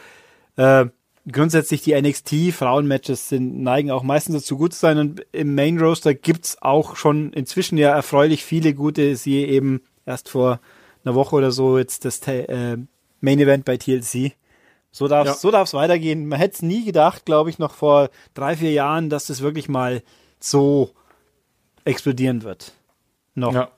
[0.55, 0.85] äh,
[1.29, 5.79] grundsätzlich die NXT Frauenmatches sind neigen auch meistens dazu gut zu sein und im Main
[5.79, 10.59] Roster gibt's auch schon inzwischen ja erfreulich viele gute, siehe eben erst vor
[11.03, 12.77] einer Woche oder so jetzt das äh,
[13.25, 14.33] Main Event bei TLC.
[14.91, 15.39] So darf es ja.
[15.39, 16.27] so darf's weitergehen.
[16.27, 19.67] Man hätte es nie gedacht, glaube ich, noch vor drei, vier Jahren, dass das wirklich
[19.67, 20.01] mal
[20.39, 20.91] so
[21.83, 22.71] explodieren wird.
[23.33, 23.53] Noch.
[23.53, 23.69] Ja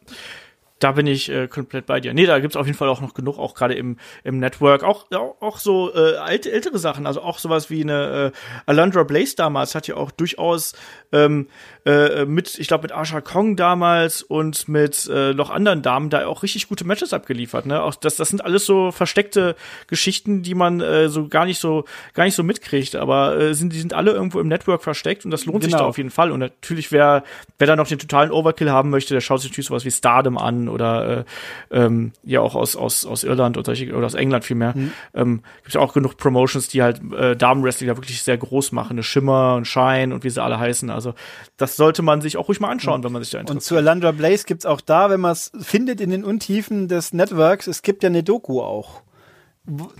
[0.79, 2.13] da bin ich äh, komplett bei dir.
[2.13, 4.83] Nee, da gibt's auf jeden Fall auch noch genug, auch gerade im, im Network.
[4.83, 9.03] Auch, auch, auch so äh, alte, ältere Sachen, also auch sowas wie eine äh, Alundra
[9.03, 10.73] Blaze damals hat ja auch durchaus
[11.11, 11.47] ähm,
[11.85, 16.25] äh, mit, ich glaube, mit Asha Kong damals und mit äh, noch anderen Damen da
[16.27, 17.65] auch richtig gute Matches abgeliefert.
[17.65, 17.81] Ne?
[17.81, 19.55] Auch das, das sind alles so versteckte
[19.87, 23.73] Geschichten, die man äh, so gar nicht so gar nicht so mitkriegt, aber äh, sind
[23.73, 25.77] die sind alle irgendwo im Network versteckt und das lohnt genau.
[25.77, 26.31] sich da auf jeden Fall.
[26.31, 27.23] Und natürlich, wer
[27.57, 30.37] wer da noch den totalen Overkill haben möchte, der schaut sich natürlich sowas wie Stardom
[30.37, 31.25] an oder
[31.71, 34.73] äh, ähm, ja auch aus aus aus Irland oder, oder aus England vielmehr.
[34.75, 34.91] Mhm.
[35.13, 38.93] Ähm, gibt ja auch genug Promotions, die halt äh, Damenwrestling da wirklich sehr groß machen,
[38.93, 40.89] eine Schimmer und Shine und wie sie alle heißen.
[40.89, 41.13] Also
[41.57, 43.57] das sollte man sich auch ruhig mal anschauen, wenn man sich da interessiert.
[43.57, 47.13] Und zu Alandra Blaze gibt's auch da, wenn man es findet in den Untiefen des
[47.13, 49.01] Networks, es gibt ja eine Doku auch.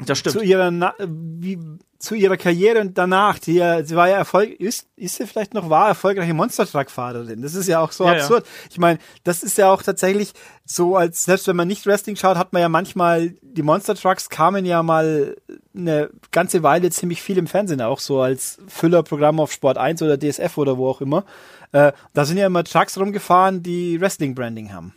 [0.06, 0.38] Das stimmt.
[0.38, 1.60] Zu ihrer, Na wie,
[2.00, 5.54] zu ihrer Karriere und danach, die ja, sie war ja Erfolg, ist, ist sie vielleicht
[5.54, 7.42] noch war erfolgreiche Monster Truck Fahrerin.
[7.42, 8.46] Das ist ja auch so ja, absurd.
[8.46, 8.52] Ja.
[8.72, 12.38] Ich meine, das ist ja auch tatsächlich so, als selbst wenn man nicht Wrestling schaut,
[12.38, 15.36] hat man ja manchmal, die Monster Trucks kamen ja mal
[15.76, 20.18] eine ganze Weile ziemlich viel im Fernsehen auch so als Füllerprogramm auf Sport 1 oder
[20.18, 21.26] DSF oder wo auch immer.
[21.72, 24.94] Äh, da sind ja immer Trucks rumgefahren, die Wrestling Branding haben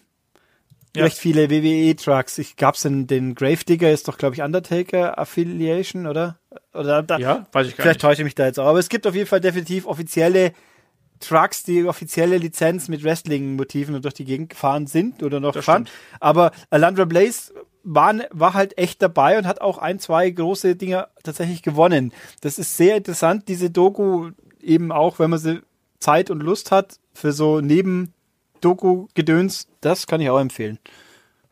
[0.96, 1.04] ja.
[1.04, 2.38] recht viele WWE-Trucks.
[2.38, 6.38] Ich gab's den, den Gravedigger, ist doch, glaube ich, Undertaker Affiliation, oder?
[6.74, 8.66] Oder da, ja, weiß ich gar Vielleicht täusche ich mich da jetzt auch.
[8.66, 10.52] Aber es gibt auf jeden Fall definitiv offizielle
[11.20, 15.86] Trucks, die offizielle Lizenz mit Wrestling-Motiven durch die Gegend gefahren sind oder noch das fahren.
[15.86, 16.20] Stimmt.
[16.20, 17.52] Aber Alandra Blaze
[17.84, 22.12] war, war halt echt dabei und hat auch ein, zwei große Dinge tatsächlich gewonnen.
[22.40, 24.30] Das ist sehr interessant, diese Doku
[24.60, 25.60] eben auch, wenn man sie
[25.98, 28.14] Zeit und Lust hat, für so neben
[28.60, 30.78] Doku-Gedöns, das kann ich auch empfehlen.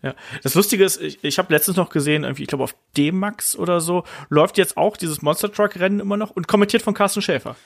[0.03, 3.57] Ja, das Lustige ist, ich, ich habe letztens noch gesehen, irgendwie, ich glaube auf D-Max
[3.57, 7.57] oder so, läuft jetzt auch dieses Monster Truck-Rennen immer noch und kommentiert von Carsten Schäfer.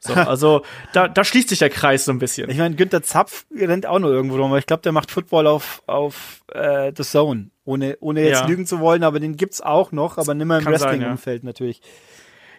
[0.00, 0.62] So, also
[0.92, 2.50] da, da schließt sich der Kreis so ein bisschen.
[2.50, 5.46] Ich meine, Günther Zapf rennt auch noch irgendwo rum, aber ich glaube, der macht Football
[5.46, 7.50] auf, auf äh, The Zone.
[7.64, 8.46] Ohne, ohne jetzt ja.
[8.46, 11.46] lügen zu wollen, aber den gibt's auch noch, aber nimmer im Wrestling-Umfeld ja.
[11.46, 11.82] natürlich.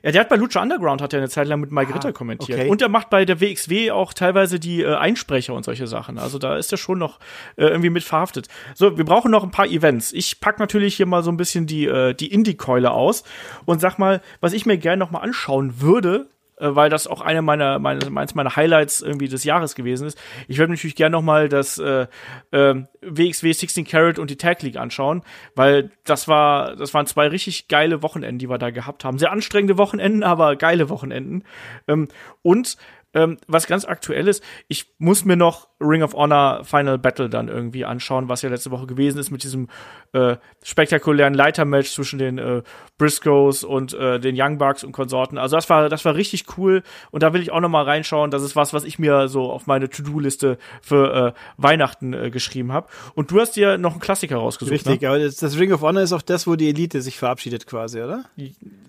[0.03, 2.13] Ja, der hat bei Lucha Underground hat er eine Zeit lang mit Mike ah, Ritter
[2.13, 2.59] kommentiert.
[2.59, 2.69] Okay.
[2.69, 6.17] Und er macht bei der WXW auch teilweise die äh, Einsprecher und solche Sachen.
[6.17, 7.19] Also da ist er schon noch
[7.55, 8.47] äh, irgendwie mit verhaftet.
[8.73, 10.11] So, wir brauchen noch ein paar Events.
[10.13, 13.23] Ich pack natürlich hier mal so ein bisschen die, äh, die Indie-Keule aus
[13.65, 16.27] und sag mal, was ich mir gerne noch mal anschauen würde,
[16.69, 20.17] weil das auch eine meiner, meine, meins meiner Highlights irgendwie des Jahres gewesen ist.
[20.47, 22.07] Ich würde natürlich gerne noch mal das äh,
[22.51, 25.23] äh, WXW 16 Carat und die Tag League anschauen,
[25.55, 29.17] weil das war, das waren zwei richtig geile Wochenenden, die wir da gehabt haben.
[29.17, 31.43] Sehr anstrengende Wochenenden, aber geile Wochenenden.
[31.87, 32.07] Ähm,
[32.41, 32.77] und
[33.13, 37.47] ähm, was ganz aktuell ist, ich muss mir noch Ring of Honor Final Battle dann
[37.47, 39.67] irgendwie anschauen, was ja letzte Woche gewesen ist mit diesem
[40.13, 42.61] äh, spektakulären Leitermatch zwischen den äh,
[42.97, 45.37] Briscoes und äh, den Young Bucks und Konsorten.
[45.37, 48.31] Also das war das war richtig cool und da will ich auch noch mal reinschauen.
[48.31, 52.71] Das ist was, was ich mir so auf meine To-Do-Liste für äh, Weihnachten äh, geschrieben
[52.71, 52.87] habe.
[53.15, 54.73] Und du hast dir noch einen Klassiker rausgesucht.
[54.73, 55.07] Richtig, ne?
[55.07, 58.01] aber das, das Ring of Honor ist auch das, wo die Elite sich verabschiedet quasi,
[58.01, 58.25] oder?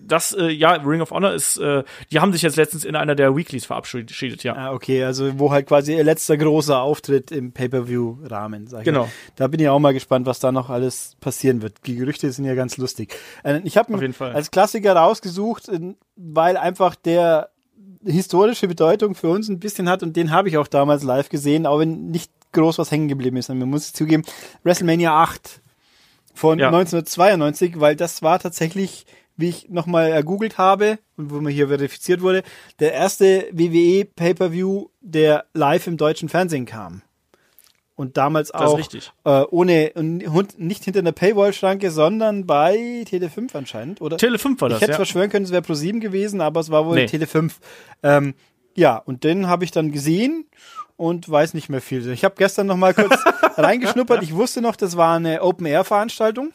[0.05, 3.15] Das äh, ja, Ring of Honor ist, äh, die haben sich jetzt letztens in einer
[3.15, 4.55] der Weeklies verabschiedet, ja.
[4.55, 9.03] Ah, okay, also wo halt quasi ihr letzter großer Auftritt im Pay-per-view-Rahmen, sag ich Genau.
[9.05, 9.11] Mal.
[9.35, 11.77] Da bin ich auch mal gespannt, was da noch alles passieren wird.
[11.85, 13.15] Die Gerüchte sind ja ganz lustig.
[13.43, 14.33] Äh, Ich habe Fall.
[14.33, 17.49] als Klassiker rausgesucht, äh, weil einfach der
[18.05, 21.65] historische Bedeutung für uns ein bisschen hat und den habe ich auch damals live gesehen,
[21.65, 23.49] auch wenn nicht groß was hängen geblieben ist.
[23.49, 24.23] Und man muss zugeben,
[24.63, 25.61] WrestleMania 8
[26.33, 26.67] von Ja.
[26.67, 29.05] 1992, weil das war tatsächlich,
[29.35, 32.43] wie ich nochmal ergoogelt habe und wo mir hier verifiziert wurde,
[32.79, 37.01] der erste WWE Pay-per-View, der live im deutschen Fernsehen kam.
[37.95, 39.11] Und damals auch richtig.
[39.23, 44.17] Äh, ohne und nicht hinter einer Paywall-Schranke, sondern bei Tele5 anscheinend, oder?
[44.17, 44.97] Tele 5 war ich das, hätte ja.
[44.97, 47.05] zwar schwören können, es wäre Pro 7 gewesen, aber es war wohl Nee.
[47.05, 47.59] Tele 5.
[48.01, 48.33] Ähm,
[48.75, 50.45] ja, und den habe ich dann gesehen
[50.97, 52.09] und weiß nicht mehr viel.
[52.11, 53.15] Ich habe gestern noch mal kurz
[53.57, 54.23] reingeschnuppert.
[54.23, 56.51] Ich wusste noch, das war eine Open-Air-Veranstaltung,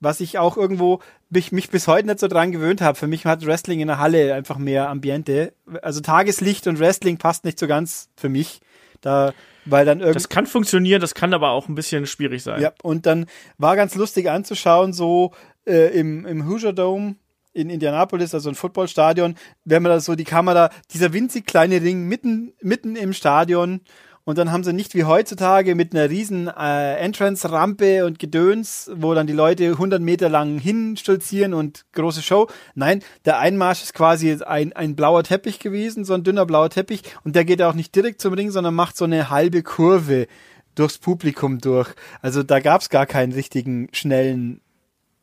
[0.00, 1.00] was ich auch irgendwo
[1.30, 2.96] mich, mich bis heute nicht so dran gewöhnt habe.
[2.96, 5.52] Für mich hat Wrestling in der Halle einfach mehr Ambiente.
[5.82, 8.60] Also Tageslicht und Wrestling passt nicht so ganz für mich.
[9.00, 9.34] Da,
[9.64, 10.14] weil dann irgendwie.
[10.14, 12.62] Das kann funktionieren, das kann aber auch ein bisschen schwierig sein.
[12.62, 13.26] Ja, und dann
[13.58, 15.32] war ganz lustig anzuschauen, so
[15.66, 17.16] äh, im, im Hoosier Dome
[17.52, 19.34] in Indianapolis, also ein Footballstadion,
[19.64, 23.80] wenn man da so die Kamera, dieser winzig kleine Ring mitten, mitten im Stadion
[24.26, 29.14] und dann haben sie nicht wie heutzutage mit einer riesen äh, Entrance-Rampe und Gedöns, wo
[29.14, 32.48] dann die Leute 100 Meter lang hinstolzieren und große Show.
[32.74, 37.04] Nein, der Einmarsch ist quasi ein, ein blauer Teppich gewesen, so ein dünner blauer Teppich
[37.22, 40.26] und der geht auch nicht direkt zum Ring, sondern macht so eine halbe Kurve
[40.74, 41.94] durchs Publikum durch.
[42.20, 44.60] Also da gab's gar keinen richtigen, schnellen,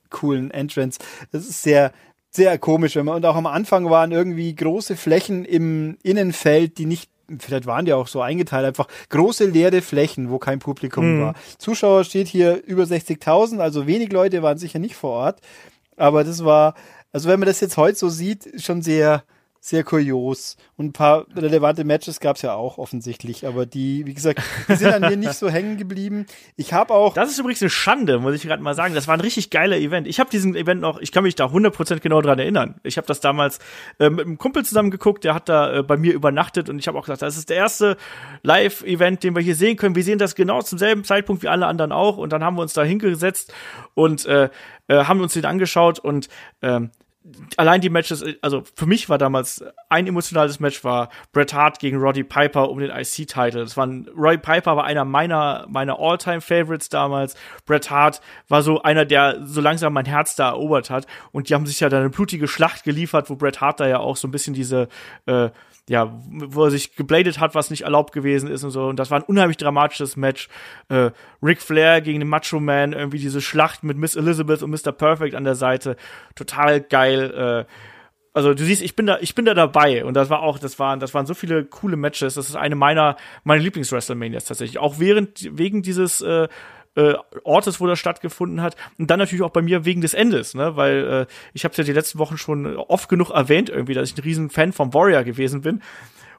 [0.09, 0.99] coolen Entrance.
[1.33, 1.91] Das ist sehr,
[2.29, 2.95] sehr komisch.
[2.95, 7.93] Und auch am Anfang waren irgendwie große Flächen im Innenfeld, die nicht, vielleicht waren die
[7.93, 11.35] auch so eingeteilt, einfach große leere Flächen, wo kein Publikum war.
[11.57, 15.39] Zuschauer steht hier über 60.000, also wenig Leute waren sicher nicht vor Ort.
[15.95, 16.75] Aber das war,
[17.11, 19.23] also wenn man das jetzt heute so sieht, schon sehr,
[19.65, 20.57] sehr kurios.
[20.75, 24.93] Und ein paar relevante Matches gab's ja auch offensichtlich, aber die, wie gesagt, die sind
[24.93, 26.25] an mir nicht so hängen geblieben.
[26.57, 28.93] Ich habe auch Das ist übrigens eine Schande, muss ich gerade mal sagen.
[28.93, 30.05] Das war ein richtig geiler Event.
[30.05, 32.81] Ich habe diesen Event noch, ich kann mich da 100% genau dran erinnern.
[32.83, 33.59] Ich habe das damals
[33.99, 36.89] äh, mit einem Kumpel zusammen geguckt, der hat da äh, bei mir übernachtet und ich
[36.89, 37.95] habe auch gesagt, das ist der erste
[38.41, 39.95] Live-Event, den wir hier sehen können.
[39.95, 42.63] Wir sehen das genau zum selben Zeitpunkt wie alle anderen auch und dann haben wir
[42.63, 43.53] uns da hingesetzt
[43.93, 44.49] und äh,
[44.89, 46.27] äh, haben uns den angeschaut und
[46.61, 46.91] ähm,
[47.55, 51.97] allein die Matches, also für mich war damals ein emotionales Match war Bret Hart gegen
[51.97, 53.61] Roddy Piper um den IC-Title.
[53.61, 57.35] Das war ein, Roddy Piper war einer meiner meiner All-Time-Favorites damals.
[57.65, 61.07] Bret Hart war so einer, der so langsam mein Herz da erobert hat.
[61.31, 63.99] Und die haben sich ja dann eine blutige Schlacht geliefert, wo Bret Hart da ja
[63.99, 64.89] auch so ein bisschen diese
[65.25, 65.49] äh,
[65.89, 68.85] ja, wo er sich gebladet hat, was nicht erlaubt gewesen ist und so.
[68.85, 70.47] Und das war ein unheimlich dramatisches Match.
[70.87, 71.11] Äh,
[71.41, 74.93] Ric Flair gegen den Macho Man, irgendwie diese Schlacht mit Miss Elizabeth und Mr.
[74.93, 75.97] Perfect an der Seite.
[76.35, 77.65] Total geil.
[77.67, 77.73] Äh,
[78.33, 80.79] also du siehst, ich bin da, ich bin da dabei und das war auch, das
[80.79, 82.35] waren, das waren so viele coole Matches.
[82.35, 84.79] Das ist eine meiner, meiner Lieblings-WrestleManias tatsächlich.
[84.79, 86.47] Auch während, wegen dieses äh,
[86.95, 87.13] äh,
[87.43, 88.75] Ortes, wo das stattgefunden hat.
[88.97, 90.75] Und dann natürlich auch bei mir wegen des Endes, ne?
[90.75, 94.09] Weil äh, ich habe es ja die letzten Wochen schon oft genug erwähnt, irgendwie, dass
[94.09, 95.81] ich ein riesen Fan vom Warrior gewesen bin.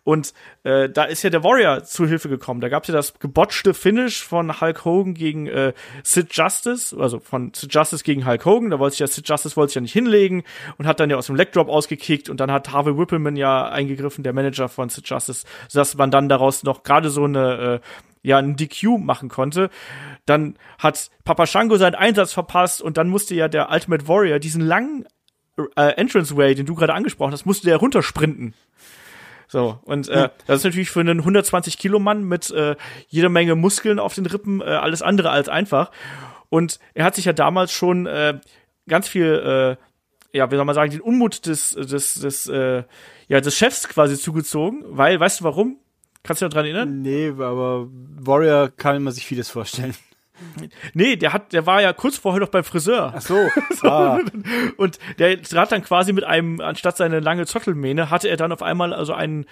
[0.04, 2.60] Und äh, da ist ja der Warrior zu Hilfe gekommen.
[2.60, 5.72] Da gab es ja das gebotchte Finish von Hulk Hogan gegen äh,
[6.02, 8.70] Sid Justice, also von Sid Justice gegen Hulk Hogan.
[8.70, 10.44] Da wollte sich ja Sid Justice wollte sich ja nicht hinlegen
[10.76, 13.66] und hat dann ja aus dem Leg Drop ausgekickt und dann hat Harvey Whippleman ja
[13.66, 18.28] eingegriffen, der Manager von Sid Justice, sodass man dann daraus noch gerade so eine äh,
[18.28, 19.70] ja ein DQ machen konnte.
[20.26, 24.62] Dann hat Papa Shango seinen Einsatz verpasst und dann musste ja der Ultimate Warrior diesen
[24.62, 25.06] langen
[25.76, 28.54] äh, Entranceway, den du gerade angesprochen hast, musste der runtersprinten.
[29.54, 32.74] So, und äh, das ist natürlich für einen 120 Kilo Mann mit äh,
[33.06, 35.92] jeder Menge Muskeln auf den Rippen äh, alles andere als einfach.
[36.48, 38.40] Und er hat sich ja damals schon äh,
[38.88, 39.78] ganz viel,
[40.32, 42.82] äh, ja, wie soll man sagen, den Unmut des, des, des, äh,
[43.28, 45.78] ja, des Chefs quasi zugezogen, weil, weißt du warum?
[46.24, 47.02] Kannst du dich noch dran erinnern?
[47.02, 49.94] Nee, aber Warrior kann man sich vieles vorstellen.
[50.94, 53.12] Nee, der hat, der war ja kurz vorher noch beim Friseur.
[53.16, 53.48] Ach so.
[53.88, 54.18] ah.
[54.76, 58.62] Und der hat dann quasi mit einem, anstatt seine lange Zottelmähne, hatte er dann auf
[58.62, 59.46] einmal also einen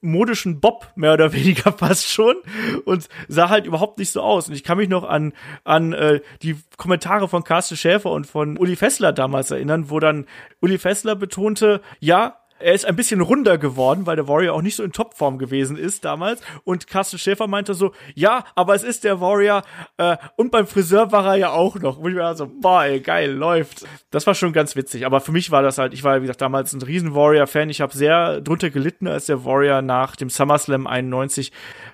[0.00, 2.36] modischen Bob, mehr oder weniger fast schon,
[2.84, 4.48] und sah halt überhaupt nicht so aus.
[4.48, 5.32] Und ich kann mich noch an,
[5.64, 10.26] an äh, die Kommentare von Carsten Schäfer und von Uli Fessler damals erinnern, wo dann
[10.60, 14.76] Uli Fessler betonte, ja, er ist ein bisschen runder geworden, weil der Warrior auch nicht
[14.76, 16.40] so in Topform gewesen ist damals.
[16.64, 19.62] Und Carsten Schäfer meinte so, ja, aber es ist der Warrior
[19.98, 21.98] äh, und beim Friseur war er ja auch noch.
[21.98, 23.84] Und ich war so, boah, ey, geil, läuft.
[24.10, 25.06] Das war schon ganz witzig.
[25.06, 27.70] Aber für mich war das halt, ich war, wie gesagt, damals ein riesen Warrior-Fan.
[27.70, 31.52] Ich habe sehr drunter gelitten, als der Warrior nach dem SummerSlam 91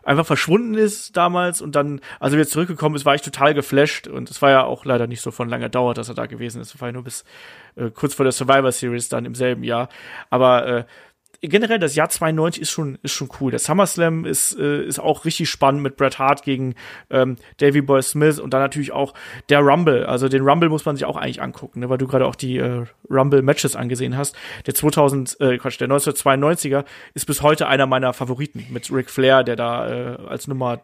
[0.08, 4.08] einfach verschwunden ist damals und dann, als er wieder zurückgekommen ist, war ich total geflasht
[4.08, 6.62] und es war ja auch leider nicht so von langer Dauer, dass er da gewesen
[6.62, 6.74] ist.
[6.74, 7.24] Es war ja nur bis
[7.76, 9.88] äh, kurz vor der Survivor Series dann im selben Jahr.
[10.30, 10.84] Aber äh,
[11.40, 13.50] generell das Jahr 92 ist schon ist schon cool.
[13.50, 16.74] Der SummerSlam ist äh, ist auch richtig spannend mit Bret Hart gegen
[17.10, 19.14] ähm, Davy Boy Smith und dann natürlich auch
[19.48, 20.06] der Rumble.
[20.06, 22.58] Also den Rumble muss man sich auch eigentlich angucken, ne, weil du gerade auch die
[22.58, 24.36] äh, Rumble Matches angesehen hast.
[24.66, 26.84] Der 2000 äh, Quatsch, der 1992er
[27.14, 30.82] ist bis heute einer meiner Favoriten mit Ric Flair, der da äh, als Nummer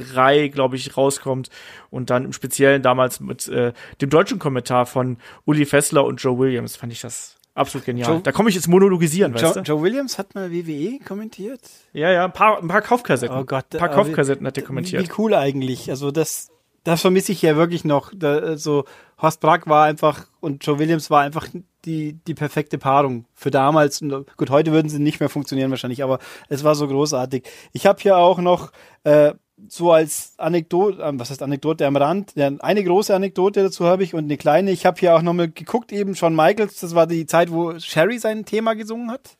[0.00, 1.50] drei, glaube ich, rauskommt
[1.90, 6.38] und dann im Speziellen damals mit äh, dem deutschen Kommentar von Uli Fessler und Joe
[6.38, 8.10] Williams fand ich das absolut genial.
[8.10, 9.60] Joe, da komme ich jetzt monologisieren, Joe, weißt du?
[9.60, 11.60] Joe Williams hat mal WWE kommentiert.
[11.92, 13.36] Ja, ja, ein paar, ein paar Kaufkassetten.
[13.36, 15.02] Oh Gott, ein paar Kaufkassetten hat er kommentiert.
[15.02, 15.90] Wie cool eigentlich.
[15.90, 16.50] Also das,
[16.84, 18.12] das vermisse ich ja wirklich noch.
[18.14, 18.84] Da, also
[19.20, 21.48] Horst Brack war einfach und Joe Williams war einfach
[21.84, 24.00] die, die perfekte Paarung für damals.
[24.00, 26.18] Und gut, heute würden sie nicht mehr funktionieren wahrscheinlich, aber
[26.48, 27.44] es war so großartig.
[27.72, 28.72] Ich habe hier auch noch
[29.04, 29.32] äh,
[29.66, 34.04] so als Anekdote, äh, was heißt Anekdote am Rand, ja, eine große Anekdote dazu habe
[34.04, 34.70] ich und eine kleine.
[34.70, 38.18] Ich habe hier auch nochmal geguckt, eben Shawn Michaels, das war die Zeit, wo Sherry
[38.18, 39.36] sein Thema gesungen hat.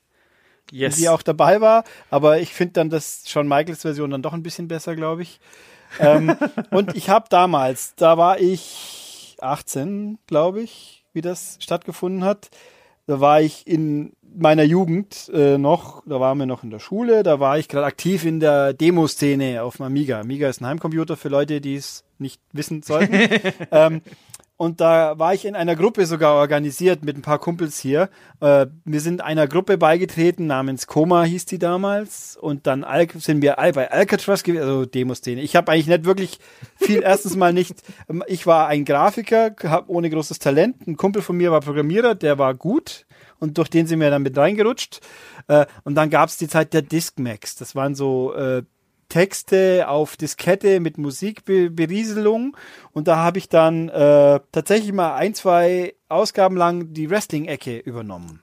[0.71, 0.97] Yes.
[0.97, 4.43] Die auch dabei war, aber ich finde dann das Shawn Michaels Version dann doch ein
[4.43, 5.41] bisschen besser, glaube ich.
[5.99, 6.37] ähm,
[6.71, 12.51] und ich habe damals, da war ich 18, glaube ich, wie das stattgefunden hat.
[13.09, 17.23] Da war ich in meiner Jugend äh, noch, da waren wir noch in der Schule,
[17.23, 20.21] da war ich gerade aktiv in der Demoszene auf dem Amiga.
[20.21, 23.15] Amiga ist ein Heimcomputer für Leute, die es nicht wissen sollten.
[23.73, 24.03] ähm,
[24.59, 28.11] und da war ich in einer Gruppe sogar organisiert mit ein paar Kumpels hier.
[28.41, 32.37] Äh, wir sind einer Gruppe beigetreten, namens Koma hieß die damals.
[32.37, 35.43] Und dann Al sind wir bei Alcatraz gewesen, also Demoszene.
[35.43, 36.41] Ich habe eigentlich nicht wirklich
[36.75, 37.77] viel, erstens mal nicht,
[38.27, 40.89] ich war ein Grafiker, hab ohne großes Talent.
[40.89, 43.07] Ein Kumpel von mir war Programmierer, der war gut
[43.39, 45.01] und durch den sind wir dann mit reingerutscht.
[45.47, 47.55] Äh, und dann gab es die Zeit der Discmax.
[47.55, 48.65] Das waren so äh,
[49.09, 52.57] Texte auf Diskette mit Musikberieselung.
[52.93, 58.43] Und da habe ich dann äh, tatsächlich mal ein, zwei Ausgaben lang die Wrestling-Ecke übernommen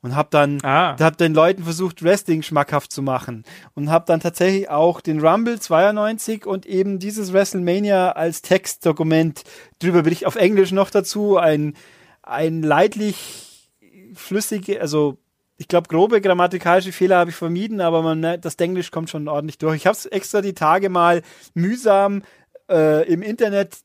[0.00, 0.96] und habe dann ah.
[0.98, 3.44] hab den Leuten versucht Wrestling schmackhaft zu machen
[3.74, 9.42] und habe dann tatsächlich auch den Rumble 92 und eben dieses WrestleMania als Textdokument
[9.80, 11.74] drüber bin ich auf Englisch noch dazu ein
[12.22, 13.70] ein leidlich
[14.14, 15.18] flüssige, also
[15.58, 19.26] ich glaube, grobe grammatikalische Fehler habe ich vermieden, aber man, ne, das Englisch kommt schon
[19.26, 19.76] ordentlich durch.
[19.76, 21.22] Ich habe es extra die Tage mal
[21.54, 22.22] mühsam
[22.70, 23.76] äh, im Internet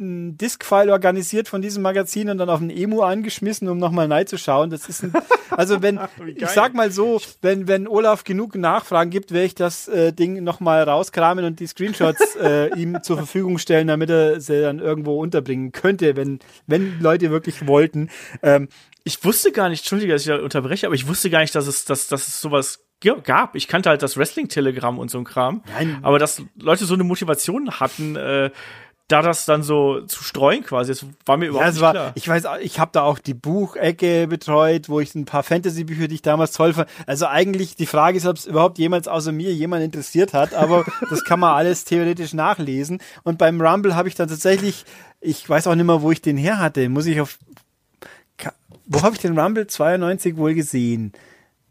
[0.00, 4.70] ein Disk-File organisiert von diesem Magazin und dann auf ein Emu angeschmissen, um nochmal reinzuschauen.
[4.70, 5.12] Das ist ein,
[5.50, 6.00] also wenn,
[6.34, 10.42] ich sag mal so, wenn, wenn Olaf genug Nachfragen gibt, werde ich das äh, Ding
[10.42, 15.20] nochmal rauskramen und die Screenshots äh, ihm zur Verfügung stellen, damit er sie dann irgendwo
[15.20, 18.08] unterbringen könnte, wenn, wenn Leute wirklich wollten.
[18.42, 18.68] Ähm,
[19.04, 21.66] ich wusste gar nicht, entschuldige, dass ich da unterbreche, aber ich wusste gar nicht, dass
[21.66, 22.84] es, dass, dass es sowas
[23.24, 23.56] gab.
[23.56, 25.62] Ich kannte halt das Wrestling-Telegramm und so ein Kram.
[25.72, 25.98] Nein.
[26.02, 28.50] Aber dass Leute so eine Motivation hatten, äh,
[29.10, 32.12] da das dann so zu streuen quasi, das war mir überhaupt ja, nicht war, klar.
[32.14, 36.16] Ich weiß, ich habe da auch die Buchecke betreut, wo ich ein paar Fantasy-Bücher, die
[36.16, 36.88] ich damals toll fand.
[37.06, 40.84] Also eigentlich die Frage ist, ob es überhaupt jemals außer mir jemand interessiert hat, aber
[41.10, 43.00] das kann man alles theoretisch nachlesen.
[43.24, 44.84] Und beim Rumble habe ich dann tatsächlich,
[45.20, 46.88] ich weiß auch nicht mehr, wo ich den her hatte.
[46.88, 47.38] Muss ich auf
[48.90, 51.12] wo habe ich den Rumble 92 wohl gesehen?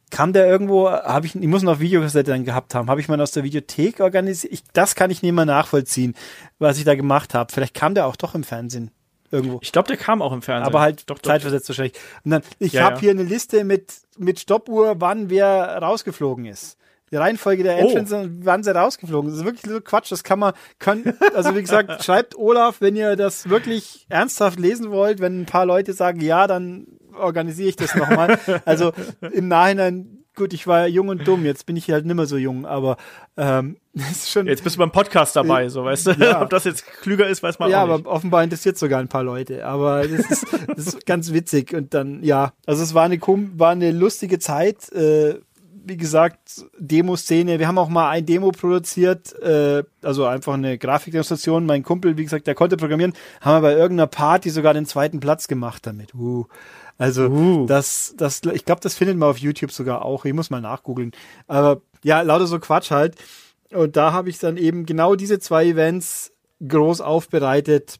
[0.09, 3.21] Kam der irgendwo, habe ich, ich muss noch Videokassette dann gehabt haben, habe ich mal
[3.21, 4.53] aus der Videothek organisiert?
[4.53, 6.15] Ich, das kann ich nicht mehr nachvollziehen,
[6.57, 7.51] was ich da gemacht habe.
[7.53, 8.89] Vielleicht kam der auch doch im Fernsehen
[9.31, 9.59] irgendwo.
[9.61, 10.65] Ich glaube, der kam auch im Fernsehen.
[10.65, 11.77] Aber halt doch, zeitversetzt doch.
[11.77, 12.01] wahrscheinlich.
[12.23, 13.01] Und dann, ich ja, habe ja.
[13.01, 16.79] hier eine Liste mit, mit Stoppuhr, wann wer rausgeflogen ist
[17.11, 18.19] die Reihenfolge der Entrance oh.
[18.19, 19.31] und wann sie rausgeflogen.
[19.31, 20.11] Das ist wirklich so Quatsch.
[20.11, 24.91] Das kann man, können, also wie gesagt, schreibt Olaf, wenn ihr das wirklich ernsthaft lesen
[24.91, 26.87] wollt, wenn ein paar Leute sagen, ja, dann
[27.19, 28.39] organisiere ich das nochmal.
[28.65, 28.93] also
[29.31, 32.65] im Nachhinein, gut, ich war jung und dumm, jetzt bin ich halt nimmer so jung,
[32.65, 32.97] aber
[33.37, 34.47] ähm, das ist schon.
[34.47, 36.11] Jetzt bist du beim Podcast dabei, so weißt du.
[36.13, 36.41] Ja.
[36.43, 37.97] Ob das jetzt klüger ist, weiß man ja, auch nicht.
[37.97, 39.65] Ja, aber offenbar interessiert sogar ein paar Leute.
[39.65, 41.73] Aber das ist, das ist ganz witzig.
[41.73, 44.91] Und dann, ja, also es war eine, war eine lustige Zeit.
[44.93, 45.35] Äh,
[45.85, 47.57] wie gesagt, Demo-Szene.
[47.57, 51.65] Wir haben auch mal ein Demo produziert, äh, also einfach eine Grafikdemonstration.
[51.65, 55.19] Mein Kumpel, wie gesagt, der konnte programmieren, haben wir bei irgendeiner Party sogar den zweiten
[55.19, 56.13] Platz gemacht damit.
[56.13, 56.45] Uh.
[56.99, 57.65] Also uh.
[57.65, 60.25] das, das, ich glaube, das findet man auf YouTube sogar auch.
[60.25, 61.11] Ich muss mal nachgoogeln.
[61.47, 63.15] Aber ja, lauter so Quatsch halt.
[63.71, 66.33] Und da habe ich dann eben genau diese zwei Events
[66.67, 67.99] groß aufbereitet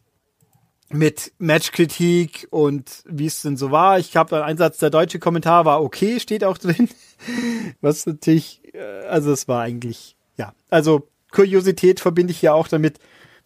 [0.92, 4.00] mit Matchkritik und wie es denn so war.
[4.00, 6.90] Ich habe einen Einsatz, der deutsche Kommentar war okay, steht auch drin.
[7.82, 12.98] Was natürlich, äh, also es war eigentlich, ja, also Kuriosität verbinde ich ja auch damit,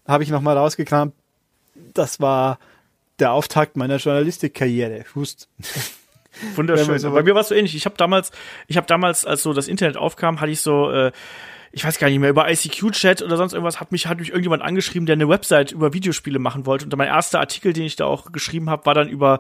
[0.07, 1.13] habe ich nochmal rausgekramt.
[1.93, 2.59] Das war
[3.23, 5.05] der Auftakt meiner Journalistikkarriere.
[5.15, 5.49] Hust.
[6.55, 6.99] Wunderschön.
[6.99, 7.75] So Bei mir war es so ähnlich.
[7.75, 8.31] Ich habe damals,
[8.67, 11.11] ich habe damals, als so das Internet aufkam, hatte ich so äh,
[11.75, 14.61] ich weiß gar nicht mehr, über ICQ-Chat oder sonst irgendwas hat mich, hat mich irgendjemand
[14.61, 16.85] angeschrieben, der eine Website über Videospiele machen wollte.
[16.85, 19.39] Und mein erster Artikel, den ich da auch geschrieben habe, war dann über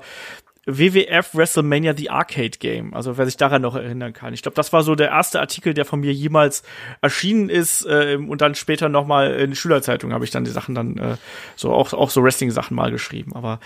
[0.65, 2.93] WWF WrestleMania The Arcade Game.
[2.93, 4.33] Also wer sich daran noch erinnern kann.
[4.33, 6.63] Ich glaube, das war so der erste Artikel, der von mir jemals
[7.01, 7.85] erschienen ist.
[7.85, 11.17] Äh, und dann später noch mal in Schülerzeitung habe ich dann die Sachen dann äh,
[11.55, 13.33] so auch auch so Wrestling Sachen mal geschrieben.
[13.33, 13.59] Aber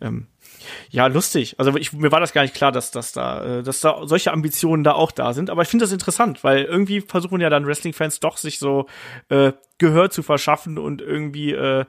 [0.00, 0.26] ähm,
[0.90, 1.56] ja, lustig.
[1.58, 4.32] Also ich, mir war das gar nicht klar, dass, dass, da, äh, dass da solche
[4.32, 5.50] Ambitionen da auch da sind.
[5.50, 8.86] Aber ich finde das interessant, weil irgendwie versuchen ja dann Wrestling-Fans doch sich so
[9.28, 11.84] äh, Gehör zu verschaffen und irgendwie äh,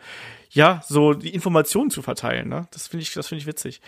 [0.50, 2.50] ja so die Informationen zu verteilen.
[2.50, 2.68] Ne?
[2.72, 3.82] Das finde ich, das finde ich witzig.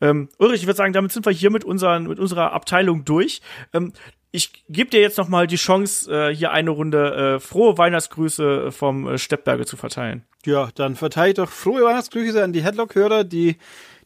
[0.00, 3.40] Ähm, Ulrich, ich würde sagen, damit sind wir hier mit, unseren, mit unserer Abteilung durch.
[3.72, 3.92] Ähm,
[4.30, 8.72] ich gebe dir jetzt noch mal die Chance, äh, hier eine Runde äh, frohe Weihnachtsgrüße
[8.72, 10.24] vom äh, Steppberge zu verteilen.
[10.44, 13.56] Ja, dann verteile ich doch frohe Weihnachtsgrüße an die Headlock-Hörer, die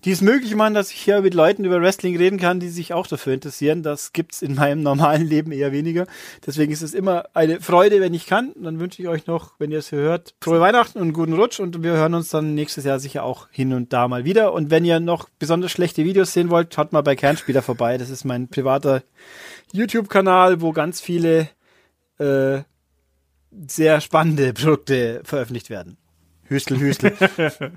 [0.04, 2.92] die es möglich machen, dass ich hier mit Leuten über Wrestling reden kann, die sich
[2.92, 3.82] auch dafür interessieren.
[3.82, 6.06] Das gibt's in meinem normalen Leben eher weniger.
[6.44, 8.52] Deswegen ist es immer eine Freude, wenn ich kann.
[8.56, 11.60] Dann wünsche ich euch noch, wenn ihr es hier hört, frohe Weihnachten und guten Rutsch
[11.60, 14.52] und wir hören uns dann nächstes Jahr sicher auch hin und da mal wieder.
[14.52, 17.96] Und wenn ihr noch besonders schlechte Videos sehen wollt, schaut mal bei Kernspieler vorbei.
[17.98, 19.02] Das ist mein privater
[19.72, 21.48] YouTube-Kanal, wo ganz viele
[22.18, 22.62] äh,
[23.66, 25.96] sehr spannende Produkte veröffentlicht werden.
[26.52, 27.12] Hüstel, Hüstel.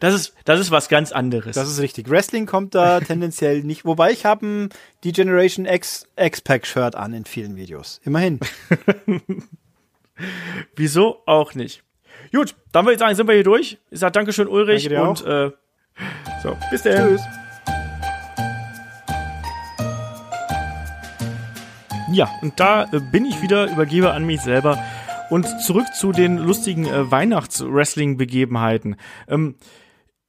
[0.00, 1.54] das ist, das ist was ganz anderes.
[1.54, 2.10] Das ist richtig.
[2.10, 3.84] Wrestling kommt da tendenziell nicht.
[3.84, 4.68] Wobei ich habe ein
[5.04, 8.00] die Generation X X-Pack Shirt an in vielen Videos.
[8.04, 8.40] Immerhin.
[10.76, 11.82] Wieso auch nicht?
[12.32, 13.78] Gut, dann würde ich sagen, sind wir hier durch.
[13.90, 14.88] Ich sage Dankeschön, Ulrich.
[14.88, 15.50] Danke und äh,
[16.42, 17.08] so, bis dann.
[17.08, 17.22] Tschüss.
[22.12, 24.82] Ja, und da äh, bin ich wieder, übergebe an mich selber
[25.30, 28.96] und zurück zu den lustigen äh, Weihnachts-Wrestling-Begebenheiten.
[29.28, 29.56] Ähm,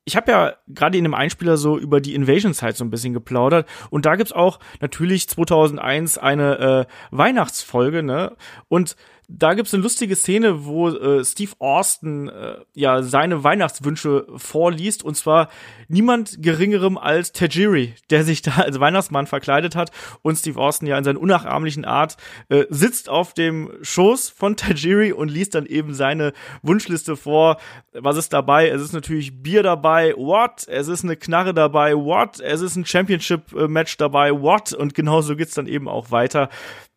[0.06, 3.68] ich habe ja gerade in dem Einspieler so über die Invasion-Zeit so ein bisschen geplaudert
[3.90, 8.36] und da gibt's auch natürlich 2001 eine äh, Weihnachtsfolge, ne?
[8.68, 8.96] Und
[9.38, 15.16] da gibt's eine lustige Szene, wo äh, Steve Austin äh, ja seine Weihnachtswünsche vorliest und
[15.16, 15.50] zwar
[15.88, 19.92] niemand geringerem als Tajiri, der sich da als Weihnachtsmann verkleidet hat
[20.22, 22.18] und Steve Austin ja in seiner unnachahmlichen Art
[22.50, 27.58] äh, sitzt auf dem Schoß von Tajiri und liest dann eben seine Wunschliste vor.
[27.94, 28.68] Was ist dabei?
[28.68, 30.68] Es ist natürlich Bier dabei, what?
[30.68, 32.40] Es ist eine Knarre dabei, what?
[32.42, 34.74] Es ist ein Championship Match dabei, what?
[34.74, 36.50] Und genauso geht's dann eben auch weiter.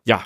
[0.03, 0.25] Ja,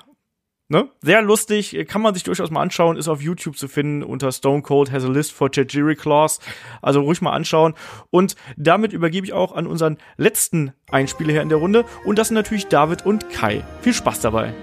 [0.71, 0.87] Ne?
[1.01, 4.61] Sehr lustig, kann man sich durchaus mal anschauen, ist auf YouTube zu finden unter Stone
[4.61, 6.39] Cold has a list for Tajiri Claws.
[6.83, 7.73] Also ruhig mal anschauen.
[8.11, 11.85] Und damit übergebe ich auch an unseren letzten Einspieler hier in der Runde.
[12.05, 13.63] Und das sind natürlich David und Kai.
[13.81, 14.53] Viel Spaß dabei.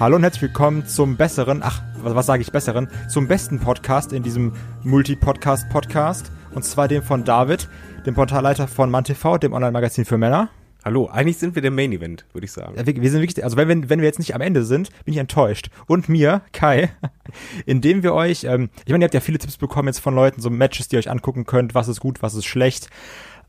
[0.00, 4.14] Hallo und herzlich willkommen zum besseren, ach, was, was sage ich besseren, zum besten Podcast
[4.14, 6.32] in diesem Multi-Podcast-Podcast.
[6.54, 7.68] Und zwar dem von David
[8.06, 10.50] dem Portalleiter von MannTV, dem Online-Magazin für Männer.
[10.84, 12.74] Hallo, eigentlich sind wir der Main Event, würde ich sagen.
[12.76, 15.20] wir, wir, sind wirklich, also wenn, wenn wir jetzt nicht am Ende sind, bin ich
[15.20, 15.70] enttäuscht.
[15.86, 16.92] Und mir, Kai,
[17.66, 20.40] indem wir euch, ähm, ich meine, ihr habt ja viele Tipps bekommen jetzt von Leuten,
[20.40, 22.88] so Matches, die ihr euch angucken könnt, was ist gut, was ist schlecht.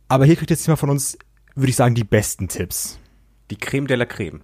[0.07, 1.17] Aber hier kriegt ihr jetzt mal von uns,
[1.53, 2.97] würde ich sagen, die besten Tipps.
[3.51, 4.41] Die Creme de la Creme.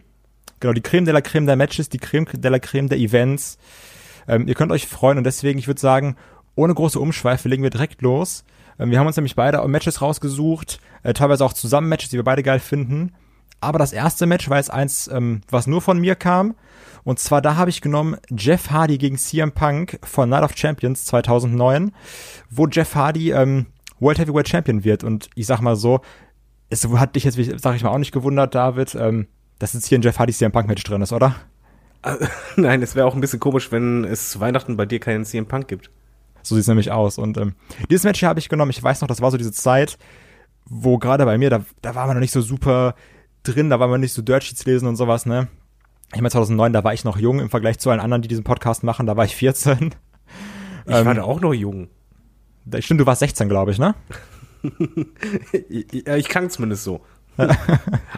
[0.59, 3.57] Genau, die Creme de la Creme der Matches, die Creme de la Creme der Events.
[4.27, 6.15] Ähm, ihr könnt euch freuen und deswegen, ich würde sagen,
[6.55, 8.43] ohne große Umschweife legen wir direkt los.
[8.79, 12.23] Ähm, wir haben uns nämlich beide Matches rausgesucht, äh, teilweise auch zusammen Matches, die wir
[12.23, 13.13] beide geil finden.
[13.59, 16.55] Aber das erste Match war jetzt eins, ähm, was nur von mir kam.
[17.03, 21.05] Und zwar da habe ich genommen Jeff Hardy gegen CM Punk von Night of Champions
[21.05, 21.91] 2009,
[22.49, 23.67] wo Jeff Hardy ähm,
[23.99, 25.03] World Heavyweight Champion wird.
[25.03, 26.01] Und ich sag mal so,
[26.69, 29.27] es hat dich jetzt, sag ich mal, auch nicht gewundert, David, ähm,
[29.59, 31.35] dass jetzt hier ein Jeff Hardy CM Punk Match drin ist, oder?
[32.55, 35.67] Nein, es wäre auch ein bisschen komisch, wenn es Weihnachten bei dir keinen CM Punk
[35.67, 35.91] gibt.
[36.43, 37.17] So sieht's nämlich aus.
[37.17, 37.55] Und ähm,
[37.89, 38.71] dieses Match hier habe ich genommen.
[38.71, 39.97] Ich weiß noch, das war so diese Zeit,
[40.65, 42.95] wo gerade bei mir, da, da war man noch nicht so super
[43.43, 45.47] drin, da war man nicht so Dirt Sheets lesen und sowas, ne?
[46.13, 48.43] Ich meine, 2009, da war ich noch jung im Vergleich zu allen anderen, die diesen
[48.43, 49.95] Podcast machen, da war ich 14.
[50.85, 51.89] Ich ähm, war da auch noch jung.
[52.79, 53.95] Stimmt, du warst 16, glaube ich, ne?
[55.69, 57.01] ja, ich kann zumindest so.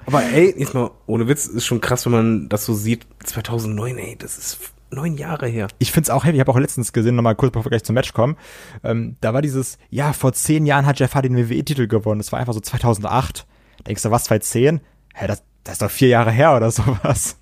[0.05, 3.05] Aber ey, jetzt mal, ohne Witz, ist schon krass, wenn man das so sieht.
[3.23, 5.67] 2009, ey, das ist neun Jahre her.
[5.79, 6.35] Ich find's auch heavy.
[6.35, 8.37] Ich habe auch letztens gesehen, nochmal kurz bevor wir gleich zum Match kommen.
[8.83, 12.19] Ähm, da war dieses, ja, vor zehn Jahren hat Jeff Hardy den WWE-Titel gewonnen.
[12.19, 13.45] Das war einfach so 2008.
[13.87, 14.81] Denkst du, was, 2010?
[15.13, 17.37] Hä, das, das ist doch vier Jahre her oder sowas.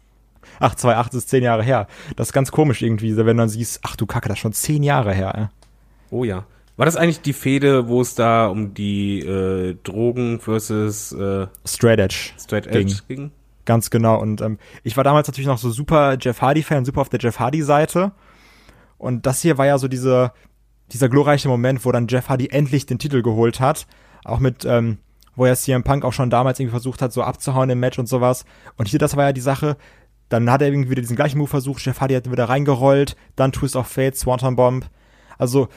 [0.60, 1.88] 828 ist zehn Jahre her.
[2.16, 4.54] Das ist ganz komisch irgendwie, wenn du dann siehst, ach du Kacke, das ist schon
[4.54, 5.34] zehn Jahre her.
[5.36, 5.50] Ja.
[6.10, 6.46] Oh ja.
[6.78, 12.00] War das eigentlich die Fehde, wo es da um die äh, Drogen versus äh, Straight
[12.00, 12.32] Edge.
[12.40, 13.18] Straight Edge Ging.
[13.18, 13.32] ging?
[13.66, 14.20] Ganz genau.
[14.20, 17.40] Und ähm, ich war damals natürlich noch so super Jeff Hardy-Fan, super auf der Jeff
[17.40, 18.12] Hardy-Seite.
[18.98, 20.32] Und das hier war ja so diese,
[20.92, 23.88] dieser glorreiche Moment, wo dann Jeff Hardy endlich den Titel geholt hat.
[24.24, 25.00] Auch mit, ähm,
[25.36, 28.08] wo ja CM Punk auch schon damals irgendwie versucht hat, so abzuhauen im Match und
[28.08, 28.46] sowas.
[28.78, 29.78] Und hier, das war ja die Sache.
[30.30, 31.84] Dann hat er irgendwie wieder diesen gleichen Move versucht.
[31.86, 33.16] Jeff Hardy hat wieder reingerollt.
[33.36, 34.90] Dann Twist of Fate, Swanton Bomb.
[35.38, 35.68] Also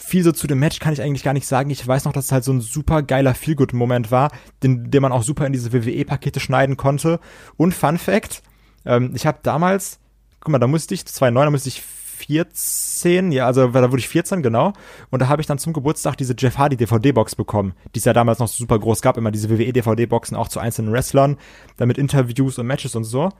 [0.00, 1.70] viel so zu dem Match kann ich eigentlich gar nicht sagen.
[1.70, 4.30] Ich weiß noch, dass es halt so ein super geiler Feelgood-Moment war,
[4.62, 7.20] den, den man auch super in diese WWE-Pakete schneiden konnte.
[7.56, 8.42] Und Fun Fact,
[8.84, 10.00] ähm, ich habe damals,
[10.40, 14.08] guck mal, da musste ich, 2009, da musste ich 14, ja, also da wurde ich
[14.08, 14.72] 14, genau.
[15.10, 18.12] Und da habe ich dann zum Geburtstag diese Jeff Hardy DVD-Box bekommen, die es ja
[18.12, 21.36] damals noch super groß gab, immer diese WWE-DVD-Boxen auch zu einzelnen Wrestlern,
[21.76, 23.30] dann mit Interviews und Matches und so.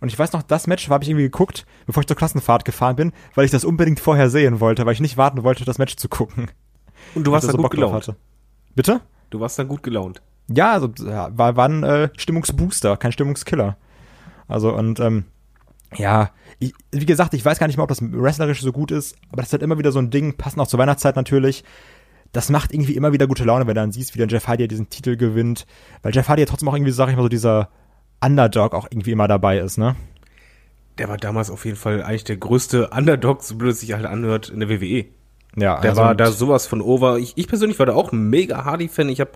[0.00, 2.96] Und ich weiß noch, das Match habe ich irgendwie geguckt, bevor ich zur Klassenfahrt gefahren
[2.96, 5.96] bin, weil ich das unbedingt vorher sehen wollte, weil ich nicht warten wollte, das Match
[5.96, 6.50] zu gucken.
[7.14, 7.94] Und du warst da so gut Bock gelaunt.
[7.94, 8.16] hatte.
[8.74, 9.00] Bitte?
[9.30, 10.22] Du warst da gut gelaunt.
[10.48, 13.76] Ja, also ja, war, war ein äh, Stimmungsbooster, kein Stimmungskiller.
[14.48, 15.24] Also und ähm,
[15.94, 19.16] ja, ich, wie gesagt, ich weiß gar nicht mal, ob das wrestlerisch so gut ist,
[19.30, 21.64] aber das ist halt immer wieder so ein Ding, passend auch zur Weihnachtszeit natürlich.
[22.32, 24.68] Das macht irgendwie immer wieder gute Laune, wenn du dann siehst, wie dann Jeff Hardy
[24.68, 25.66] diesen Titel gewinnt.
[26.02, 27.70] Weil Jeff Hardy ja trotzdem auch irgendwie, sag ich mal, so dieser
[28.20, 29.96] Underdog auch irgendwie immer dabei ist, ne?
[30.98, 34.06] Der war damals auf jeden Fall eigentlich der größte Underdog, so blöd es sich halt
[34.06, 35.04] anhört, in der WWE.
[35.56, 37.18] Ja, Der also war da sowas von over.
[37.18, 39.08] Ich, ich persönlich war da auch ein mega Hardy-Fan.
[39.08, 39.32] Ich habe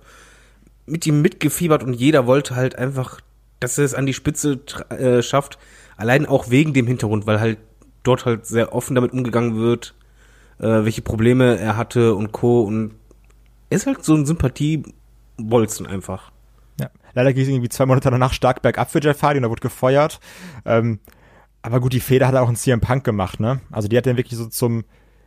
[0.86, 3.20] mit ihm mitgefiebert und jeder wollte halt einfach,
[3.59, 5.59] dass er es an die Spitze äh, schafft.
[5.97, 7.59] Allein auch wegen dem Hintergrund, weil halt
[8.02, 9.94] dort halt sehr offen damit umgegangen wird,
[10.59, 12.62] äh, welche Probleme er hatte und Co.
[12.62, 12.93] Und
[13.70, 16.32] er ist halt so ein Sympathiebolzen einfach.
[17.15, 19.61] Leider ging es irgendwie zwei Monate danach stark bergab für Jeff Hardy und er wurde
[19.62, 20.20] gefeuert.
[20.65, 21.01] Ähm,
[21.62, 23.61] aber gut, die Feder hat auch ein CM Punk gemacht, ne?
[23.70, 24.85] Also die hat dann wirklich so zum,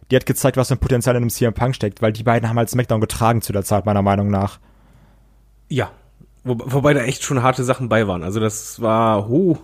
[0.09, 2.49] die hat gezeigt, was für ein Potenzial in einem CM Punk steckt, weil die beiden
[2.49, 4.59] haben halt SmackDown getragen zu der Zeit, meiner Meinung nach.
[5.69, 5.91] Ja.
[6.43, 8.23] Wo, wobei da echt schon harte Sachen bei waren.
[8.23, 9.57] Also das war, huh.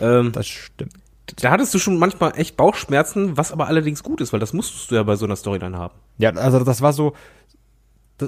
[0.00, 0.94] Ähm, Das stimmt.
[1.36, 4.90] da hattest du schon manchmal echt Bauchschmerzen, was aber allerdings gut ist, weil das musstest
[4.90, 5.94] du ja bei so einer Story dann haben.
[6.18, 7.14] Ja, also das war so,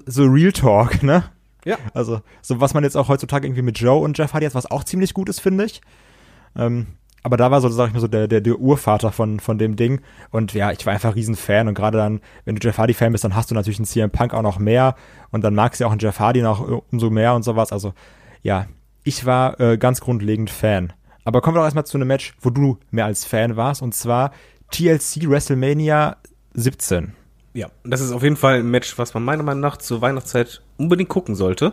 [0.05, 1.24] so Real Talk, ne?
[1.66, 1.76] Ja.
[1.93, 4.70] Also, so was man jetzt auch heutzutage irgendwie mit Joe und Jeff Hardy hat, was
[4.70, 5.80] auch ziemlich gut ist, finde ich.
[6.56, 6.86] Ähm,
[7.24, 9.74] aber da war so, sag ich mal so, der, der, der Urvater von, von dem
[9.74, 10.01] Ding.
[10.30, 11.66] Und ja, ich war einfach ein Riesenfan.
[11.66, 14.32] Und gerade dann, wenn du Jeff Hardy-Fan bist, dann hast du natürlich einen CM Punk
[14.32, 14.94] auch noch mehr.
[15.32, 17.72] Und dann magst du ja auch einen Jeff Hardy noch umso mehr und sowas.
[17.72, 17.94] Also,
[18.43, 18.66] ja,
[19.02, 20.93] ich war äh, ganz grundlegend Fan.
[21.24, 23.82] Aber kommen wir doch erstmal zu einem Match, wo du mehr als Fan warst.
[23.82, 24.30] Und zwar
[24.70, 26.18] TLC WrestleMania
[26.55, 27.12] 17.
[27.57, 30.61] Ja, das ist auf jeden Fall ein Match, was man meiner Meinung nach zur Weihnachtszeit
[30.77, 31.73] unbedingt gucken sollte.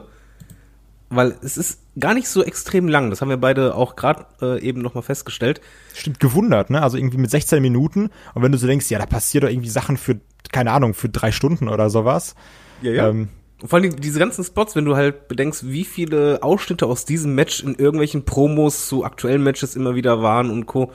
[1.09, 3.09] Weil es ist gar nicht so extrem lang.
[3.09, 5.59] Das haben wir beide auch gerade äh, eben nochmal festgestellt.
[5.93, 6.81] Stimmt, gewundert, ne?
[6.81, 8.09] Also irgendwie mit 16 Minuten.
[8.33, 10.21] Und wenn du so denkst, ja, da passiert doch irgendwie Sachen für,
[10.53, 12.33] keine Ahnung, für drei Stunden oder sowas.
[12.81, 13.27] Ja, Ähm,
[13.61, 17.35] Und vor allem diese ganzen Spots, wenn du halt bedenkst, wie viele Ausschnitte aus diesem
[17.35, 20.93] Match in irgendwelchen Promos zu aktuellen Matches immer wieder waren und Co.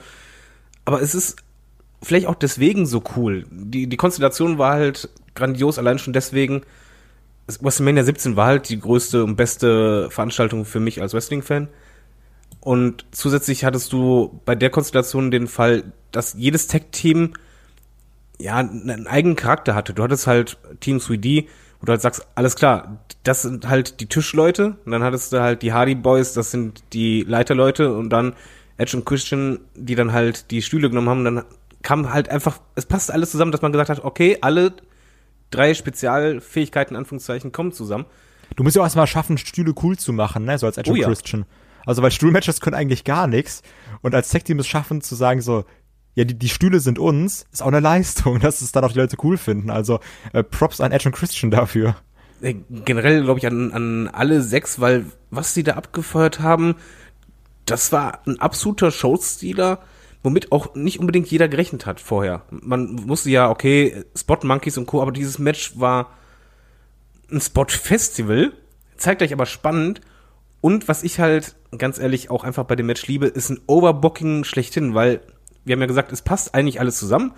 [0.83, 1.35] Aber es ist
[2.01, 3.45] vielleicht auch deswegen so cool.
[3.51, 6.61] Die, die Konstellation war halt grandios, allein schon deswegen.
[7.47, 11.67] es- WrestleMania 17 war halt die größte und beste Veranstaltung für mich als Wrestling-Fan.
[12.61, 17.33] Und zusätzlich hattest du bei der Konstellation den Fall, dass jedes Tech-Team
[18.39, 19.93] ja, einen eigenen Charakter hatte.
[19.93, 21.47] Du hattest halt Team 3D,
[21.79, 25.41] wo du halt sagst, alles klar, das sind halt die Tischleute und dann hattest du
[25.41, 28.33] halt die Hardy Boys, das sind die Leiterleute und dann
[28.77, 31.45] Edge und Christian, die dann halt die Stühle genommen haben und dann
[31.81, 34.73] kam halt einfach, es passte alles zusammen, dass man gesagt hat, okay, alle
[35.49, 38.05] drei Spezialfähigkeiten, Anführungszeichen, kommen zusammen.
[38.55, 40.57] du musst ja auch erstmal schaffen, Stühle cool zu machen, ne?
[40.57, 41.07] So als Edge Oh und ja.
[41.07, 41.45] Christian.
[41.85, 43.63] Also, weil Stuhlmatches können eigentlich gar nichts.
[44.01, 45.65] Und als Tech-Team es schaffen, zu sagen so,
[46.15, 48.99] ja, die, die Stühle sind uns, ist auch eine Leistung, dass es dann auch die
[48.99, 49.69] Leute cool finden.
[49.69, 49.99] Also,
[50.33, 51.95] äh, Props an Edge und Christian dafür.
[52.41, 56.75] Äh, Generell glaube ich an, an alle sechs, weil was sie da abgefeuert haben,
[57.65, 59.79] das war ein absoluter Showstealer,
[60.23, 62.43] womit auch nicht unbedingt jeder gerechnet hat vorher.
[62.49, 66.11] Man wusste ja, okay, Spot Monkeys und Co., aber dieses Match war
[67.31, 68.53] ein Spot-Festival,
[68.97, 70.01] zeigt euch aber spannend.
[70.61, 74.43] Und was ich halt ganz ehrlich auch einfach bei dem Match liebe, ist ein Overbooking
[74.43, 75.21] schlechthin, weil
[75.63, 77.33] wir haben ja gesagt, es passt eigentlich alles zusammen.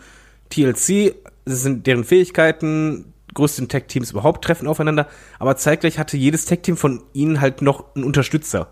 [0.50, 5.08] TLC, das sind deren Fähigkeiten, größten Tech-Teams überhaupt treffen aufeinander,
[5.40, 8.72] aber zeitgleich hatte jedes Tech-Team von ihnen halt noch einen Unterstützer.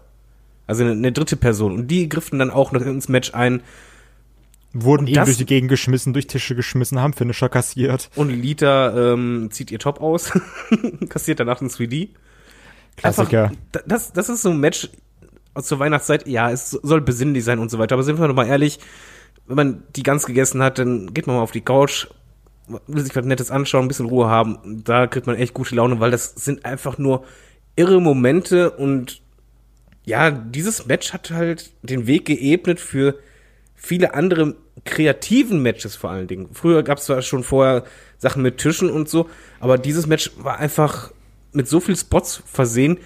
[0.68, 1.73] Also eine, eine dritte Person.
[1.73, 3.61] Und die griffen dann auch noch ins Match ein.
[4.74, 8.10] Wurden das- durch die Gegend geschmissen, durch Tische geschmissen, haben Finisher kassiert.
[8.16, 10.32] Und Lita ähm, zieht ihr Top aus,
[11.10, 12.10] kassiert danach ein 3D.
[12.98, 13.46] Klassiker.
[13.46, 14.90] Einfach, da- das, das ist so ein Match,
[15.62, 17.96] zur Weihnachtszeit, ja, es soll besinnlich sein und so weiter.
[17.96, 18.80] Aber sind wir doch mal ehrlich,
[19.48, 22.08] wenn man die ganz gegessen hat, dann geht man mal auf die Couch,
[22.88, 24.84] will sich was Nettes anschauen, ein bisschen Ruhe haben.
[24.86, 27.24] Da kriegt man echt gute Laune, weil das sind einfach nur
[27.76, 29.22] irre Momente und
[30.06, 33.16] ja, dieses Match hat halt den Weg geebnet für
[33.80, 36.50] viele andere kreativen Matches vor allen Dingen.
[36.54, 37.86] Früher gab es zwar schon vorher
[38.18, 39.30] Sachen mit Tischen und so,
[39.60, 41.12] aber dieses Match war einfach
[41.54, 43.00] mit so viel Spots versehen,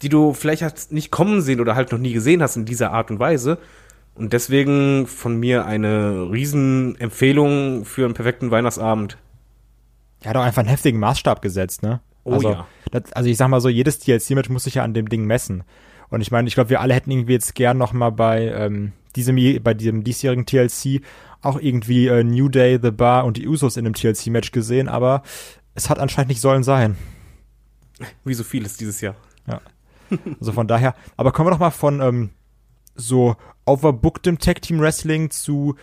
[0.00, 2.92] die du vielleicht hast nicht kommen sehen oder halt noch nie gesehen hast in dieser
[2.92, 3.58] Art und Weise.
[4.14, 9.18] Und deswegen von mir eine Riesenempfehlung für einen perfekten Weihnachtsabend.
[10.22, 12.00] Er hat auch einfach einen heftigen Maßstab gesetzt, ne?
[12.24, 12.66] Oh also, ja.
[12.90, 15.62] Das, also ich sag mal so, jedes DLC-Match muss sich ja an dem Ding messen.
[16.08, 18.92] Und ich meine, ich glaube, wir alle hätten irgendwie jetzt gern noch mal bei ähm,
[19.16, 21.02] diesem bei diesem diesjährigen TLC
[21.42, 25.22] auch irgendwie äh, New Day, The Bar und die Usos in einem TLC-Match gesehen, aber
[25.74, 26.96] es hat anscheinend nicht sollen sein.
[28.24, 29.14] Wie so vieles dieses Jahr.
[30.40, 32.30] Also von daher, aber kommen wir doch mal von ähm,
[32.94, 33.36] so
[33.66, 35.76] overbooktem Tag Team Wrestling zu,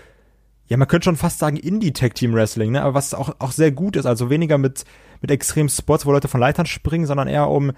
[0.68, 2.82] ja, man könnte schon fast sagen Indie Tag Team Wrestling, ne?
[2.82, 4.84] Aber was auch, auch sehr gut ist, also weniger mit,
[5.22, 7.72] mit extremen Spots, wo Leute von Leitern springen, sondern eher um,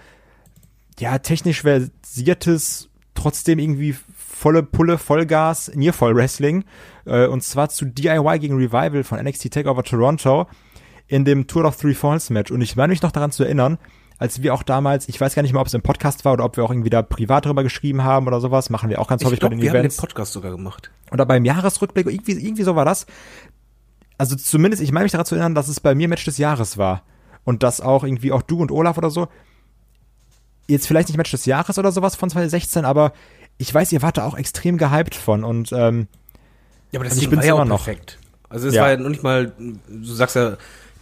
[0.99, 3.95] ja, technisch versiertes, trotzdem irgendwie
[4.37, 6.63] volle Pulle, Vollgas, Nearfall Wrestling.
[7.05, 10.47] Äh, und zwar zu DIY gegen Revival von NXT Takeover Toronto
[11.07, 12.51] in dem Tour of Three Falls Match.
[12.51, 13.77] Und ich meine mich noch daran zu erinnern,
[14.19, 16.43] als wir auch damals, ich weiß gar nicht mehr, ob es im Podcast war oder
[16.45, 19.23] ob wir auch irgendwie da privat drüber geschrieben haben oder sowas, machen wir auch ganz
[19.23, 19.97] häufig Ich glaube, bei den wir haben den Events.
[19.97, 20.91] Podcast sogar gemacht.
[21.11, 23.05] Oder beim Jahresrückblick, irgendwie, irgendwie so war das.
[24.17, 26.77] Also zumindest, ich meine mich daran zu erinnern, dass es bei mir Match des Jahres
[26.77, 27.03] war.
[27.43, 29.29] Und dass auch irgendwie auch du und Olaf oder so,
[30.67, 33.13] jetzt vielleicht nicht Match des Jahres oder sowas von 2016, aber
[33.57, 36.07] ich weiß, ihr wart da auch extrem gehypt von und ähm,
[36.91, 37.83] Ja, aber das Also ich war ja immer noch.
[37.85, 38.19] perfekt.
[38.49, 38.83] Also es Ja.
[38.83, 40.57] war ja noch nicht mal, du sagst ja,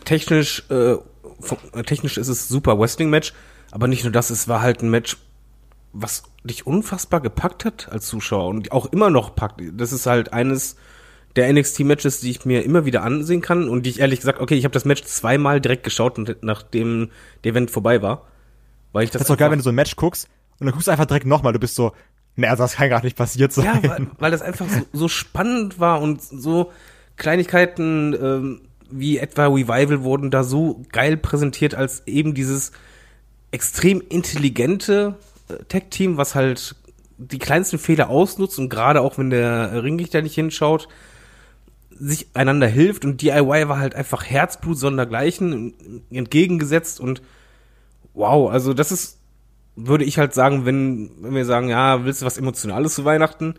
[0.06, 0.96] technisch, äh,
[1.40, 3.34] fu- äh, technisch ist es super Wrestling-Match,
[3.72, 5.18] aber nicht nur das, es war halt ein Match,
[5.94, 9.62] was dich unfassbar gepackt hat als Zuschauer und auch immer noch packt.
[9.74, 10.76] Das ist halt eines
[11.36, 14.56] der NXT-Matches, die ich mir immer wieder ansehen kann und die ich ehrlich gesagt, okay,
[14.56, 17.10] ich habe das Match zweimal direkt geschaut, nachdem
[17.44, 18.26] der Event vorbei war.
[18.94, 20.30] Weil ich das, das ist doch geil, wenn du so ein Match guckst
[20.60, 21.92] und dann guckst du einfach direkt nochmal, du bist so,
[22.36, 23.66] ne, also das kann gerade nicht passiert sein.
[23.66, 26.72] Ja, weil, weil das einfach so, so spannend war und so
[27.18, 32.72] Kleinigkeiten ähm, wie etwa Revival wurden da so geil präsentiert als eben dieses
[33.52, 35.16] extrem intelligente
[35.50, 36.76] äh, Tech-Team, was halt
[37.18, 40.88] die kleinsten Fehler ausnutzt und gerade auch wenn der Ringrichter nicht hinschaut,
[41.90, 47.22] sich einander hilft und DIY war halt einfach Herzblut sondergleichen entgegengesetzt und
[48.14, 49.20] wow, also das ist
[49.76, 53.56] würde ich halt sagen, wenn, wenn wir sagen, ja, willst du was Emotionales zu Weihnachten?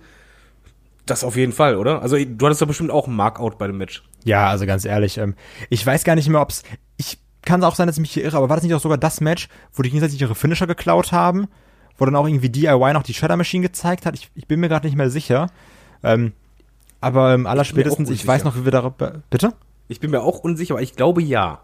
[1.04, 2.02] Das auf jeden Fall, oder?
[2.02, 4.02] Also du hattest doch bestimmt auch einen Markout bei dem Match.
[4.24, 5.34] Ja, also ganz ehrlich, ähm,
[5.70, 6.64] ich weiß gar nicht mehr, ob's.
[6.96, 8.98] Ich kann auch sein, dass ich mich hier irre, aber war das nicht auch sogar
[8.98, 11.46] das Match, wo die gegenseitig ihre Finisher geklaut haben?
[11.96, 14.14] Wo dann auch irgendwie DIY noch die Shredder Machine gezeigt hat?
[14.14, 15.46] Ich, ich bin mir gerade nicht mehr sicher.
[16.02, 16.32] Ähm,
[17.00, 18.28] aber ähm, allerspätestens, ich, unsicher.
[18.28, 19.22] weiß noch, wie wir darüber.
[19.30, 19.52] Bitte?
[19.88, 21.60] Ich bin mir auch unsicher, aber ich glaube ja.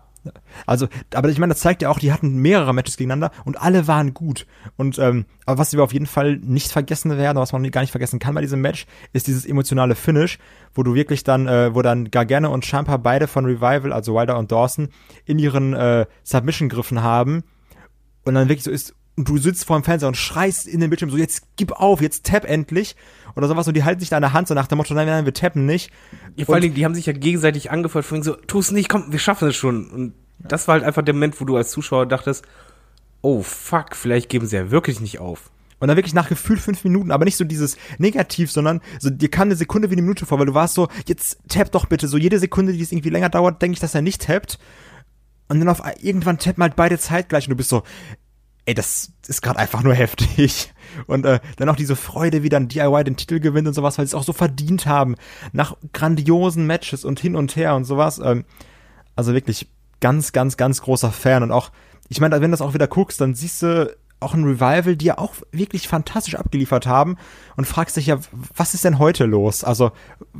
[0.66, 3.88] Also, aber ich meine, das zeigt ja auch, die hatten mehrere Matches gegeneinander und alle
[3.88, 4.46] waren gut.
[4.76, 7.90] Und ähm, aber was wir auf jeden Fall nicht vergessen werden, was man gar nicht
[7.90, 10.38] vergessen kann bei diesem Match, ist dieses emotionale Finish,
[10.74, 14.38] wo du wirklich dann, äh, wo dann Gargano und Champa beide von Revival, also Wilder
[14.38, 14.88] und Dawson,
[15.24, 17.42] in ihren äh, Submission griffen haben
[18.24, 20.90] und dann wirklich so ist, und du sitzt vor dem Fernseher und schreist in den
[20.90, 22.96] Bildschirm so, jetzt gib auf, jetzt tap endlich
[23.36, 25.06] oder sowas und die halten sich da an der Hand so nach dem Motto, nein,
[25.06, 25.90] nein, wir tappen nicht.
[26.36, 28.88] Ja, vor allen Dingen, die haben sich ja gegenseitig angefeuert, von so, tu es nicht,
[28.88, 29.90] komm, wir schaffen es schon.
[29.90, 32.44] Und das war halt einfach der Moment, wo du als Zuschauer dachtest,
[33.20, 35.50] oh fuck, vielleicht geben sie ja wirklich nicht auf.
[35.78, 39.28] Und dann wirklich nach gefühlt fünf Minuten, aber nicht so dieses negativ, sondern so, dir
[39.28, 42.06] kam eine Sekunde wie eine Minute vor, weil du warst so, jetzt tapp doch bitte.
[42.06, 44.60] So jede Sekunde, die es irgendwie länger dauert, denke ich, dass er nicht tappt.
[45.48, 47.82] Und dann auf irgendwann tappen halt beide zeitgleich und du bist so,
[48.64, 50.72] ey, das ist gerade einfach nur heftig.
[51.06, 54.06] Und äh, dann auch diese Freude, wie dann DIY den Titel gewinnt und sowas, weil
[54.06, 55.16] sie es auch so verdient haben.
[55.52, 58.20] Nach grandiosen Matches und hin und her und sowas.
[58.22, 58.44] Ähm,
[59.16, 59.68] also wirklich
[60.00, 61.42] ganz, ganz, ganz großer Fan.
[61.42, 61.70] Und auch,
[62.08, 65.06] ich meine, wenn du das auch wieder guckst, dann siehst du auch ein Revival, die
[65.06, 67.16] ja auch wirklich fantastisch abgeliefert haben
[67.56, 68.20] und fragst dich ja,
[68.54, 69.64] was ist denn heute los?
[69.64, 69.90] Also,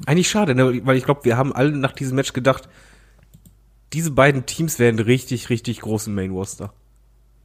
[0.06, 0.86] Eigentlich schade, ne?
[0.86, 2.68] weil ich glaube, wir haben alle nach diesem Match gedacht,
[3.92, 6.72] diese beiden Teams werden richtig, richtig groß im Main Roster.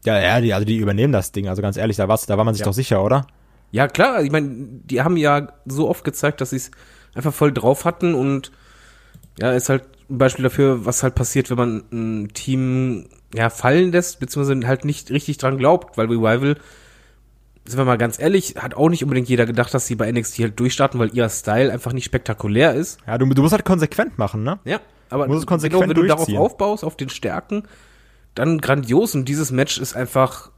[0.05, 1.47] Ja, ja, die, also die übernehmen das Ding.
[1.47, 3.27] Also ganz ehrlich, da, war's, da war man sich doch sicher, oder?
[3.71, 6.71] Ja, klar, ich meine, die haben ja so oft gezeigt, dass sie es
[7.13, 8.51] einfach voll drauf hatten und
[9.39, 13.91] ja, ist halt ein Beispiel dafür, was halt passiert, wenn man ein Team ja fallen
[13.91, 16.55] lässt, beziehungsweise halt nicht richtig dran glaubt, weil Revival,
[17.65, 20.39] sind wir mal ganz ehrlich, hat auch nicht unbedingt jeder gedacht, dass sie bei NXT
[20.39, 22.99] halt durchstarten, weil ihr Style einfach nicht spektakulär ist.
[23.05, 24.59] Ja, du, du musst halt konsequent machen, ne?
[24.63, 24.79] Ja,
[25.09, 27.63] aber Muss es konsequent genau, wenn du darauf aufbaust, auf den Stärken,
[28.37, 30.51] dann grandios und dieses Match ist einfach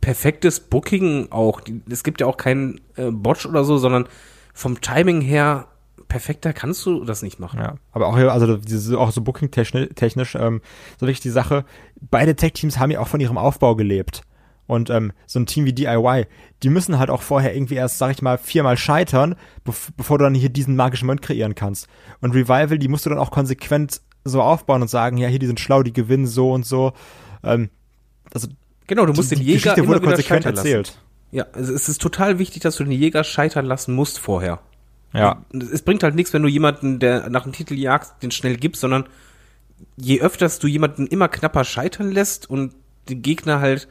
[0.00, 1.60] perfektes Booking auch.
[1.88, 4.06] Es gibt ja auch keinen äh, Botch oder so, sondern
[4.54, 5.68] vom Timing her
[6.08, 7.60] perfekter kannst du das nicht machen.
[7.60, 10.62] Ja, aber auch hier, also diese, auch so Booking-technisch, technisch, ähm,
[10.98, 11.64] so wirklich die Sache,
[12.00, 14.22] beide Tech-Teams haben ja auch von ihrem Aufbau gelebt.
[14.66, 16.26] Und ähm, so ein Team wie DIY,
[16.62, 19.34] die müssen halt auch vorher irgendwie erst, sag ich mal, viermal scheitern,
[19.64, 21.88] bev bevor du dann hier diesen magischen Moment kreieren kannst.
[22.20, 25.46] Und Revival, die musst du dann auch konsequent so aufbauen und sagen, ja, hier, die
[25.46, 26.92] sind schlau, die gewinnen so und so.
[27.42, 27.70] Ähm,
[28.32, 28.48] also
[28.88, 30.56] Genau, du musst die, den die Jäger Geschichte immer wurde konsequent lassen.
[30.56, 30.98] erzählt.
[31.30, 34.60] Ja, also es ist total wichtig, dass du den Jäger scheitern lassen musst vorher.
[35.12, 35.44] Ja.
[35.72, 38.80] Es bringt halt nichts, wenn du jemanden, der nach dem Titel jagst, den schnell gibst,
[38.80, 39.04] sondern
[39.96, 42.74] je öfters du jemanden immer knapper scheitern lässt und
[43.08, 43.88] den Gegner halt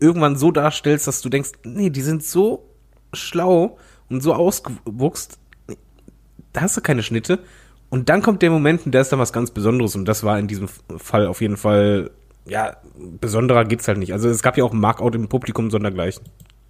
[0.00, 2.68] irgendwann so darstellst, dass du denkst, nee, die sind so
[3.12, 3.78] schlau
[4.08, 5.38] und so ausgewuchst,
[6.52, 7.40] da hast du keine Schnitte.
[7.90, 9.96] Und dann kommt der Moment, und der ist dann was ganz Besonderes.
[9.96, 12.10] Und das war in diesem Fall auf jeden Fall,
[12.46, 12.76] ja,
[13.20, 14.12] besonderer geht's halt nicht.
[14.12, 16.24] Also es gab ja auch ein Markout im Publikum sondergleichen.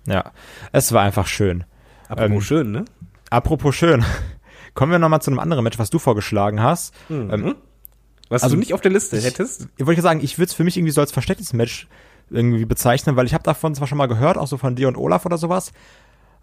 [0.06, 0.32] Ja,
[0.72, 1.64] es war einfach schön.
[2.08, 2.84] Apropos Ähm, schön, ne?
[3.30, 4.04] Apropos schön.
[4.74, 6.94] Kommen wir nochmal zu einem anderen Match, was du vorgeschlagen hast.
[7.10, 7.56] Ähm,
[8.28, 9.66] Was also du nicht auf der Liste ich- hättest.
[9.76, 11.88] ich wollte sagen, ich würde es für mich irgendwie so als verstecktes Match
[12.30, 14.96] irgendwie bezeichnen, weil ich habe davon zwar schon mal gehört, auch so von dir und
[14.96, 15.72] Olaf oder sowas,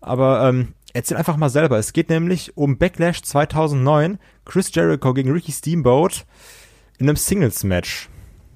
[0.02, 1.77] aber ähm, erzähl einfach mal selber.
[1.77, 6.26] Es geht nämlich um Backlash 2009, Chris Jericho gegen Ricky Steamboat
[6.97, 8.09] in einem Singles-Match.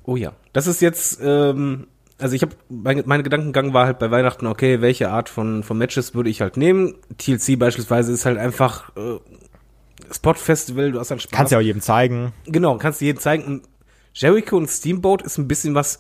[0.04, 0.34] Oh ja.
[0.54, 1.88] Das ist jetzt, ähm,
[2.18, 5.78] also ich habe, mein, mein Gedankengang war halt bei Weihnachten, okay, welche Art von, von
[5.78, 6.96] Matches würde ich halt nehmen?
[7.18, 9.20] TLC beispielsweise ist halt einfach äh,
[10.12, 11.38] Spot-Festival, du hast halt Spaß.
[11.38, 12.32] Kannst ja auch jedem zeigen.
[12.46, 13.44] Genau, kannst du jedem zeigen.
[13.44, 13.64] Und
[14.14, 16.00] Jericho und Steamboat ist ein bisschen was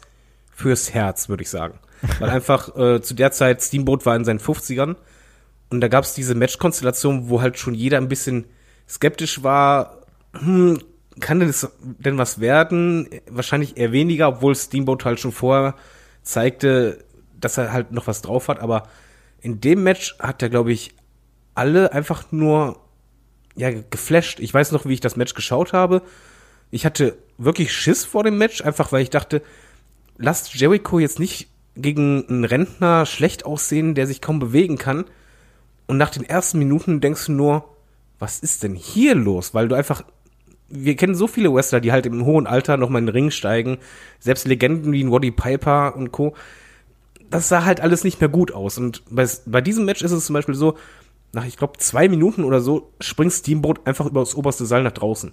[0.53, 1.79] fürs Herz, würde ich sagen.
[2.19, 4.95] Weil einfach äh, zu der Zeit Steamboat war in seinen 50ern
[5.69, 8.45] und da gab es diese Match-Konstellation, wo halt schon jeder ein bisschen
[8.87, 10.01] skeptisch war,
[10.33, 10.79] hm,
[11.19, 13.09] kann denn das denn was werden?
[13.29, 15.75] Wahrscheinlich eher weniger, obwohl Steamboat halt schon vorher
[16.23, 17.03] zeigte,
[17.39, 18.59] dass er halt noch was drauf hat.
[18.59, 18.83] Aber
[19.41, 20.91] in dem Match hat er, glaube ich,
[21.55, 22.79] alle einfach nur
[23.55, 24.39] ja, geflasht.
[24.39, 26.01] Ich weiß noch, wie ich das Match geschaut habe.
[26.71, 29.41] Ich hatte wirklich Schiss vor dem Match, einfach weil ich dachte,
[30.17, 35.05] lasst Jericho jetzt nicht gegen einen Rentner schlecht aussehen, der sich kaum bewegen kann.
[35.89, 37.65] Und nach den ersten Minuten denkst du nur,
[38.19, 39.55] was ist denn hier los?
[39.55, 40.03] Weil du einfach,
[40.67, 43.79] wir kennen so viele Wrestler, die halt im hohen Alter nochmal in den Ring steigen.
[44.19, 46.35] Selbst Legenden wie ein Roddy Piper und Co.
[47.31, 48.77] Das sah halt alles nicht mehr gut aus.
[48.77, 50.77] Und bei, bei diesem Match ist es zum Beispiel so,
[51.33, 54.91] nach, ich glaube, zwei Minuten oder so, springt Steamboat einfach über das oberste Seil nach
[54.91, 55.31] draußen.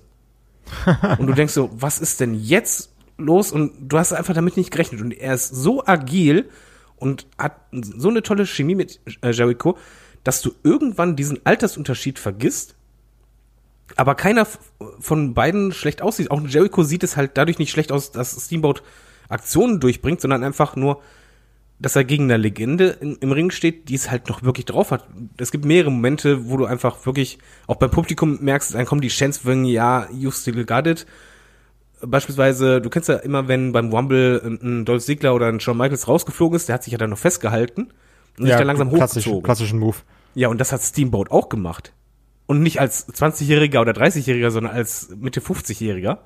[1.19, 3.53] und du denkst so, was ist denn jetzt los?
[3.53, 5.03] Und du hast einfach damit nicht gerechnet.
[5.03, 6.49] Und er ist so agil
[6.97, 9.77] und hat so eine tolle Chemie mit äh, Jericho,
[10.27, 12.75] dass du irgendwann diesen Altersunterschied vergisst,
[13.95, 14.45] aber keiner
[14.99, 16.33] von beiden schlecht aussieht.
[16.33, 18.83] Auch Jericho sieht es halt dadurch nicht schlecht aus, dass Steamboat
[19.29, 21.01] Aktionen durchbringt, sondern einfach nur,
[21.79, 24.91] dass er gegen eine Legende in, im Ring steht, die es halt noch wirklich drauf
[24.91, 25.07] hat.
[25.37, 27.39] Es gibt mehrere Momente, wo du einfach wirklich
[27.69, 31.07] auch beim Publikum merkst, dann kommen die Chants wegen, ja, you still got it.
[32.01, 36.09] Beispielsweise, du kennst ja immer, wenn beim Rumble ein, Dolph Ziggler oder ein Shawn Michaels
[36.09, 37.93] rausgeflogen ist, der hat sich ja dann noch festgehalten
[38.39, 39.45] und sich dann langsam klassisch, hochgezogen.
[39.45, 39.97] klassischen Move.
[40.37, 41.95] Ja, und das hat Steamboat auch gemacht.
[42.45, 46.19] Und nicht als 20-Jähriger oder 30-Jähriger, sondern als Mitte 50-Jähriger.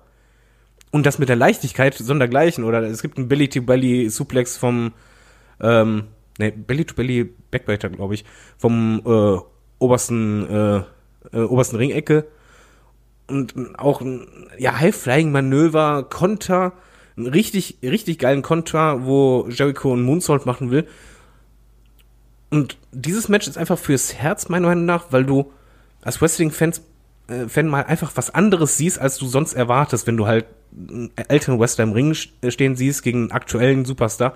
[0.91, 2.65] Und das mit der Leichtigkeit sondergleichen.
[2.65, 4.95] Oder es gibt einen Belly-to-Belly-Suplex vom,
[5.61, 6.09] ähm,
[6.41, 8.24] ne, Belly-to-Belly Backbiter, glaube ich,
[8.59, 9.39] vom äh,
[9.78, 10.82] obersten, äh,
[11.32, 12.27] äh, obersten Ringecke.
[13.28, 14.27] Und auch ein
[14.59, 16.73] ja, High-Flying-Manöver, Konter,
[17.16, 20.89] einen richtig, richtig geilen Konter, wo Jericho einen Moonsault machen will.
[22.51, 25.53] Und dieses Match ist einfach fürs Herz, meiner Meinung nach, weil du
[26.03, 26.83] als Wrestling-Fans
[27.29, 31.11] äh, Fan mal einfach was anderes siehst, als du sonst erwartest, wenn du halt einen
[31.29, 34.35] älteren Wrestler im Ring st- stehen siehst gegen einen aktuellen Superstar,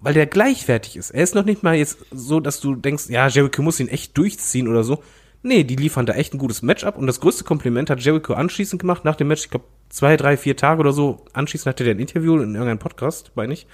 [0.00, 1.10] weil der gleichwertig ist.
[1.10, 4.16] Er ist noch nicht mal jetzt so, dass du denkst, ja, Jericho muss ihn echt
[4.16, 5.02] durchziehen oder so.
[5.42, 8.34] Nee, die liefern da echt ein gutes Match ab und das größte Kompliment hat Jericho
[8.34, 11.24] anschließend gemacht nach dem Match, ich glaube zwei, drei, vier Tage oder so.
[11.32, 13.66] Anschließend hatte der ein Interview in irgendeinem Podcast, meine ich.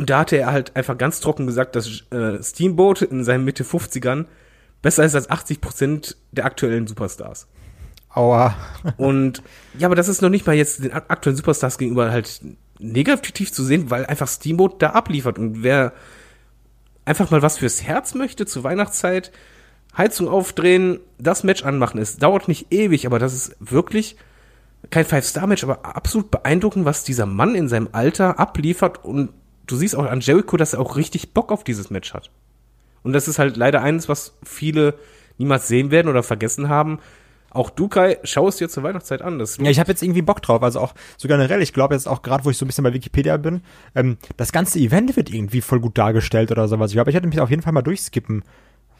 [0.00, 3.64] Und da hatte er halt einfach ganz trocken gesagt, dass äh, Steamboat in seinen Mitte
[3.64, 4.24] 50ern
[4.80, 7.48] besser ist als 80 Prozent der aktuellen Superstars.
[8.08, 8.56] Aua.
[8.96, 9.42] Und
[9.78, 12.40] ja, aber das ist noch nicht mal jetzt den ak- aktuellen Superstars gegenüber halt
[12.78, 15.38] negativ zu sehen, weil einfach Steamboat da abliefert.
[15.38, 15.92] Und wer
[17.04, 19.30] einfach mal was fürs Herz möchte zur Weihnachtszeit,
[19.98, 22.00] Heizung aufdrehen, das Match anmachen.
[22.00, 24.16] Es dauert nicht ewig, aber das ist wirklich
[24.88, 29.04] kein Five-Star-Match, aber absolut beeindruckend, was dieser Mann in seinem Alter abliefert.
[29.04, 29.28] Und
[29.70, 32.30] du siehst auch an Jericho, dass er auch richtig Bock auf dieses Match hat.
[33.02, 34.94] Und das ist halt leider eines, was viele
[35.38, 36.98] niemals sehen werden oder vergessen haben.
[37.52, 39.38] Auch du, Kai, schau es dir zur Weihnachtszeit an.
[39.38, 40.62] Das Ja, ich habe jetzt irgendwie Bock drauf.
[40.62, 42.92] Also auch so generell, ich glaube jetzt auch gerade, wo ich so ein bisschen bei
[42.92, 43.62] Wikipedia bin,
[43.96, 46.90] ähm, das ganze Event wird irgendwie voll gut dargestellt oder sowas.
[46.90, 48.44] Ich glaube, ich hätte mich auf jeden Fall mal durchskippen.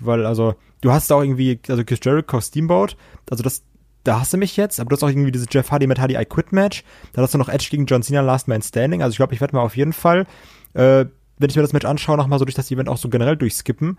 [0.01, 2.97] Weil, also, du hast da auch irgendwie, also Chris Jericho Steamboat,
[3.31, 3.63] also das,
[4.03, 6.17] da hast du mich jetzt, aber du hast auch irgendwie dieses Jeff Hardy mit Hardy
[6.17, 6.85] I Quit Match.
[7.13, 9.03] Da hast du noch Edge gegen John Cena Last Man Standing.
[9.03, 10.27] Also ich glaube, ich werde mal auf jeden Fall,
[10.75, 11.07] äh,
[11.39, 13.99] wenn ich mir das Match anschaue, nochmal so durch das Event auch so generell durchskippen.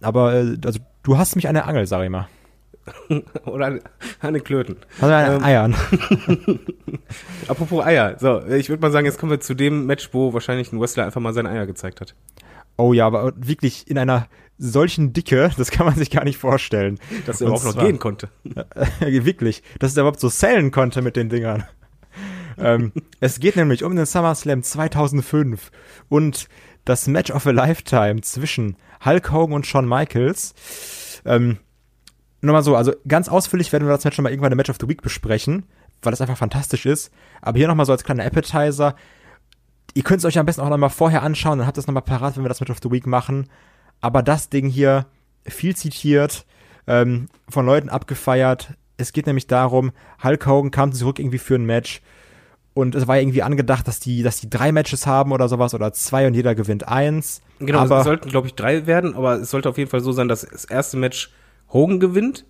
[0.00, 2.28] Aber, äh, also, du hast mich an der Angel, sag ich mal.
[3.44, 3.80] Oder eine,
[4.20, 4.76] eine Klöten.
[5.00, 5.74] Also an Ähm, Eiern.
[7.48, 8.16] Apropos Eier.
[8.18, 11.04] So, ich würde mal sagen, jetzt kommen wir zu dem Match, wo wahrscheinlich ein Wrestler
[11.04, 12.14] einfach mal seine Eier gezeigt hat.
[12.76, 16.98] Oh ja, aber wirklich in einer solchen Dicke, das kann man sich gar nicht vorstellen.
[17.26, 18.28] Dass er auch noch gehen konnte.
[19.00, 21.64] wirklich, dass er überhaupt so sellen konnte mit den Dingern.
[22.58, 25.70] Ähm, es geht nämlich um den SummerSlam 2005
[26.08, 26.48] und
[26.84, 30.54] das Match of a Lifetime zwischen Hulk Hogan und Shawn Michaels.
[31.24, 31.58] Ähm,
[32.40, 34.70] nur mal so, also ganz ausführlich werden wir das Match schon mal irgendwann im Match
[34.70, 35.64] of the Week besprechen,
[36.02, 37.10] weil es einfach fantastisch ist.
[37.42, 38.94] Aber hier nochmal so als kleiner Appetizer.
[39.94, 42.02] Ihr könnt es euch am besten auch nochmal vorher anschauen, dann habt ihr es nochmal
[42.02, 43.48] parat, wenn wir das Match of the Week machen.
[44.00, 45.06] Aber das Ding hier,
[45.44, 46.46] viel zitiert,
[46.86, 48.74] ähm, von Leuten abgefeiert.
[48.96, 52.00] Es geht nämlich darum, Hulk Hogan kam zurück irgendwie für ein Match.
[52.78, 55.92] Und es war irgendwie angedacht, dass die, dass die drei Matches haben oder sowas oder
[55.92, 57.40] zwei und jeder gewinnt eins.
[57.58, 60.12] Genau, aber es sollten, glaube ich, drei werden, aber es sollte auf jeden Fall so
[60.12, 61.30] sein, dass das erste Match
[61.72, 62.44] Hogan gewinnt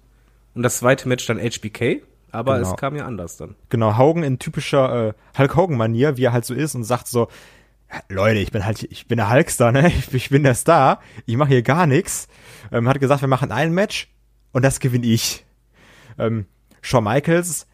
[0.55, 2.03] und das zweite Match dann HBK.
[2.31, 2.71] Aber Genau.
[2.71, 3.55] es kam ja anders dann.
[3.71, 7.29] genau, Hogan in typischer äh, Hulk Hogan-Manier, wie er halt so ist und sagt so,
[7.91, 9.89] "Ja, Leute, ich bin halt, ich bin der Hulkstar, ne?
[9.89, 12.29] Ich, ich bin der Star, ich mache hier gar nichts.
[12.71, 14.09] Ähm, hat gesagt, wir machen ein Match
[14.53, 15.47] und das gewinne ich.
[16.19, 16.45] Ähm,
[16.83, 17.67] Shawn Michaels,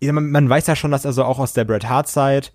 [0.00, 2.52] man, man weiß ja schon, dass er so auch aus der Bret Hart-Zeit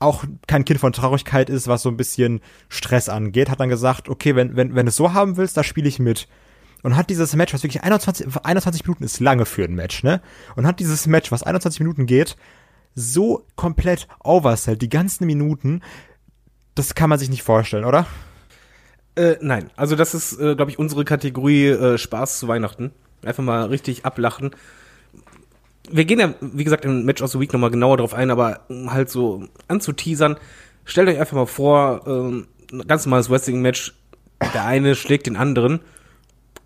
[0.00, 4.08] auch kein Kind von Traurigkeit ist, was so ein bisschen Stress angeht, hat dann gesagt,
[4.08, 6.28] okay, wenn, wenn, wenn du es so haben willst, da spiele ich mit.
[6.84, 10.20] Und hat dieses Match, was wirklich 21, 21 Minuten ist lange für ein Match, ne?
[10.54, 12.36] Und hat dieses Match, was 21 Minuten geht,
[12.94, 15.82] so komplett oversellt, die ganzen Minuten,
[16.76, 18.06] das kann man sich nicht vorstellen, oder?
[19.16, 22.92] Äh, nein, also das ist, äh, glaube ich, unsere Kategorie äh, Spaß zu Weihnachten.
[23.24, 24.52] Einfach mal richtig ablachen.
[25.90, 28.60] Wir gehen ja, wie gesagt, im Match of the Week nochmal genauer drauf ein, aber
[28.68, 30.36] um halt so anzuteasern,
[30.84, 33.94] stellt euch einfach mal vor, ähm, ein ganz normales Wrestling-Match,
[34.54, 35.80] der eine schlägt den anderen,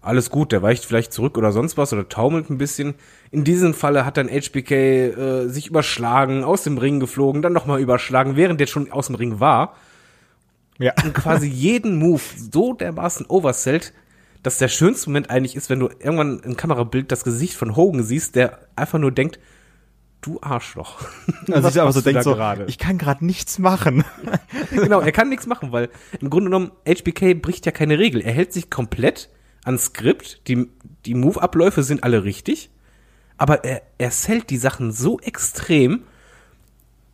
[0.00, 2.94] alles gut, der weicht vielleicht zurück oder sonst was oder taumelt ein bisschen.
[3.30, 7.80] In diesem Falle hat dann HBK äh, sich überschlagen, aus dem Ring geflogen, dann nochmal
[7.80, 9.76] überschlagen, während der schon aus dem Ring war
[10.78, 10.92] Ja.
[11.04, 13.92] und quasi jeden Move so dermaßen oversellt,
[14.42, 18.02] dass der schönste Moment eigentlich ist, wenn du irgendwann im Kamerabild das Gesicht von Hogan
[18.02, 19.38] siehst, der einfach nur denkt,
[20.20, 21.00] du Arschloch.
[21.50, 22.64] Also ich aber so denkt da so, gerade?
[22.68, 24.04] ich kann gerade nichts machen.
[24.70, 25.90] genau, er kann nichts machen, weil
[26.20, 28.20] im Grunde genommen HBK bricht ja keine Regel.
[28.20, 29.28] Er hält sich komplett
[29.64, 30.68] ans Skript, die,
[31.04, 32.70] die Move-Abläufe sind alle richtig,
[33.36, 36.04] aber er, er sellt die Sachen so extrem,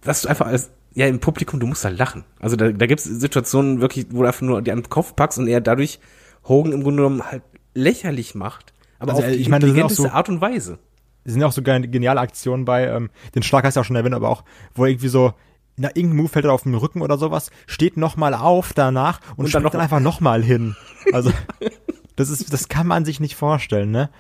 [0.02, 2.24] dass du einfach als, ja, im Publikum, du musst halt lachen.
[2.38, 5.16] Also da, da gibt es Situationen wirklich, wo du einfach nur die an den Kopf
[5.16, 6.00] packst und er dadurch
[6.48, 7.42] Hogan im Grunde genommen halt
[7.74, 8.72] lächerlich macht.
[8.98, 10.78] Aber Also, auf die ich meine, intelligenteste so- Art und Weise.
[11.24, 13.86] Es sind ja auch so geniale Aktionen bei, ähm, den Schlag hast du ja auch
[13.86, 14.44] schon erwähnt, aber auch,
[14.74, 15.34] wo er irgendwie so,
[15.76, 19.44] na, irgendein Move fällt er auf den Rücken oder sowas, steht nochmal auf danach und,
[19.44, 20.74] Und dann noch dann einfach nochmal hin.
[21.12, 21.30] Also,
[22.16, 24.10] das ist, das kann man sich nicht vorstellen, ne?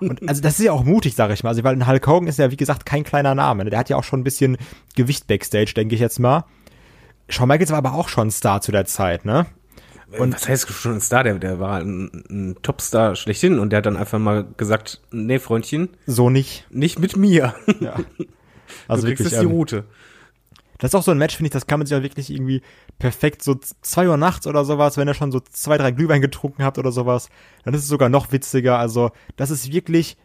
[0.00, 1.50] Und also das ist ja auch mutig, sag ich mal.
[1.50, 3.64] Also, weil ein Hulk Hogan ist ja, wie gesagt, kein kleiner Name.
[3.64, 3.70] Ne?
[3.70, 4.56] Der hat ja auch schon ein bisschen
[4.96, 6.44] Gewicht Backstage, denke ich jetzt mal.
[7.28, 9.46] Shawn Michaels war aber auch schon Star zu der Zeit, ne?
[10.18, 11.22] Und was heißt schon ein Star?
[11.24, 15.38] Der, der war ein, ein Topstar schlechthin und der hat dann einfach mal gesagt, nee,
[15.38, 16.66] Freundchen, So nicht.
[16.70, 17.54] nicht mit mir.
[17.80, 17.96] Ja.
[18.86, 19.84] Also du kriegst wirklich, die ähm, Route.
[20.78, 22.62] Das ist auch so ein Match, finde ich, das kann man sich auch wirklich irgendwie
[23.00, 26.62] perfekt so zwei Uhr nachts oder sowas, wenn ihr schon so zwei, drei Glühwein getrunken
[26.62, 27.28] habt oder sowas,
[27.64, 28.78] dann ist es sogar noch witziger.
[28.78, 30.16] Also, das ist wirklich,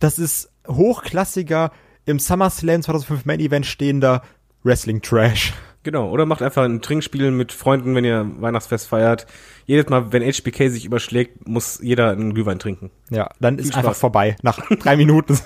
[0.00, 1.70] das ist hochklassiger
[2.04, 4.22] im SummerSlam 2005 Main Event stehender
[4.62, 5.54] Wrestling Trash.
[5.86, 9.24] Genau, oder macht einfach ein Trinkspiel mit Freunden, wenn ihr Weihnachtsfest feiert.
[9.66, 12.90] Jedes Mal, wenn HBK sich überschlägt, muss jeder einen Glühwein trinken.
[13.08, 14.00] Ja, dann ist Viel einfach Spaß.
[14.00, 15.38] vorbei nach drei Minuten.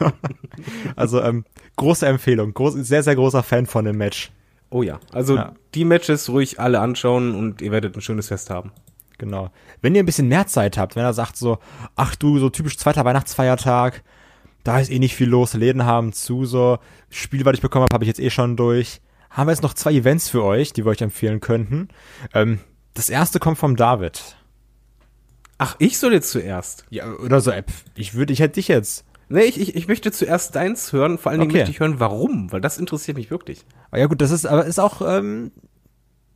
[0.96, 1.44] also, ähm,
[1.76, 4.30] große Empfehlung, groß, sehr, sehr großer Fan von dem Match.
[4.70, 5.52] Oh ja, also Ja.
[5.74, 8.72] die Matches ruhig alle anschauen und ihr werdet ein schönes Fest haben.
[9.18, 9.50] Genau.
[9.82, 11.58] Wenn ihr ein bisschen mehr Zeit habt, wenn er sagt so,
[11.96, 14.02] ach du, so typisch zweiter Weihnachtsfeiertag,
[14.64, 16.78] da ist eh nicht viel los, Läden haben zu, so,
[17.10, 19.02] Spiel, was ich bekommen habe, habe ich jetzt eh schon durch.
[19.30, 21.88] Haben wir jetzt noch zwei Events für euch, die wir euch empfehlen könnten.
[22.34, 22.58] Ähm,
[22.94, 24.36] das erste kommt vom David.
[25.58, 26.84] Ach, ich soll jetzt zuerst.
[26.90, 27.62] Ja, oder so, äh,
[27.94, 29.04] ich würde, ich hätte dich jetzt.
[29.28, 31.60] Nee, ich, ich, ich möchte zuerst deins hören, vor allen Dingen Okay.
[31.60, 33.64] möchte ich hören, warum, weil das interessiert mich wirklich.
[33.90, 35.52] Aber ja gut, das ist, aber ist auch, ähm,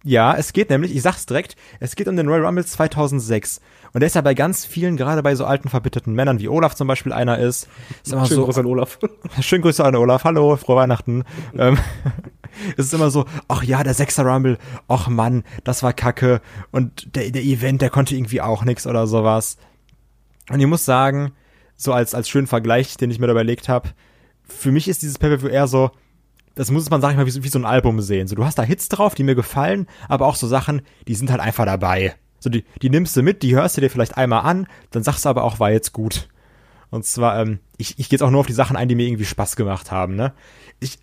[0.06, 3.62] Ja, es geht nämlich, ich sag's direkt, es geht um den Royal Rumble 2006.
[3.94, 6.74] Und der ist ja bei ganz vielen, gerade bei so alten, verbitterten Männern, wie Olaf
[6.74, 7.68] zum Beispiel einer ist.
[8.02, 8.98] ist immer Schönen so, Gruß an Olaf.
[9.40, 10.24] Schönen Grüße an Olaf.
[10.24, 11.24] Hallo, frohe Weihnachten.
[11.56, 11.78] ähm,
[12.76, 14.58] es ist immer so, ach ja, der Sechser Rumble,
[14.88, 16.42] ach Mann, das war kacke.
[16.70, 19.56] Und der, der Event, der konnte irgendwie auch nix oder sowas.
[20.50, 21.32] Und ich muss sagen,
[21.76, 23.88] so als, als schönen Vergleich, den ich mir da überlegt habe,
[24.46, 25.92] für mich ist dieses Pay-Per-View eher so,
[26.54, 28.28] das muss man, sag ich mal, wie, so- wie so ein Album sehen.
[28.28, 31.30] So, du hast da Hits drauf, die mir gefallen, aber auch so Sachen, die sind
[31.30, 32.14] halt einfach dabei.
[32.40, 35.24] So, die, die nimmst du mit, die hörst du dir vielleicht einmal an, dann sagst
[35.24, 36.28] du aber auch, war jetzt gut.
[36.90, 39.06] Und zwar, ähm, ich, ich gehe jetzt auch nur auf die Sachen ein, die mir
[39.08, 40.32] irgendwie Spaß gemacht haben, ne?
[40.78, 40.98] Ich,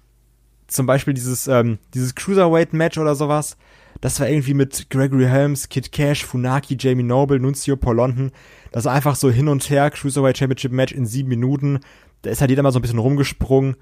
[0.68, 3.58] zum Beispiel dieses, ähm, dieses Cruiserweight-Match oder sowas,
[4.00, 8.32] das war irgendwie mit Gregory Helms, Kid Cash, Funaki, Jamie Noble, Nunzio Paul London.
[8.72, 11.82] Das war einfach so hin und her, Cruiserweight Championship Match in sieben Minuten.
[12.22, 13.76] Da ist halt jeder mal so ein bisschen rumgesprungen.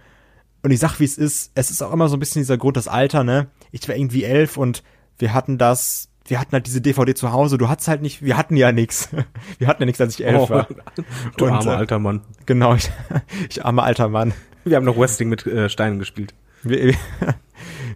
[0.61, 2.77] Und ich sag, wie es ist, es ist auch immer so ein bisschen dieser Grund,
[2.77, 3.48] das Alter, ne?
[3.72, 4.84] Ich war irgendwie elf und
[5.18, 7.57] wir hatten das, wir hatten halt diese DVD zu Hause.
[7.57, 9.10] Du hattest halt nicht, wir hatten ja nix.
[9.57, 10.68] Wir hatten ja nichts, als ich elf war.
[11.38, 12.22] du Und, armer äh, alter Mann.
[12.45, 12.90] Genau, ich,
[13.49, 14.34] ich armer alter Mann.
[14.64, 16.34] Wir haben noch Wrestling mit äh, Steinen gespielt.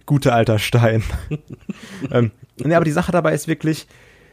[0.05, 1.03] Gute alter Stein.
[2.11, 3.87] ähm, nee, aber die Sache dabei ist wirklich,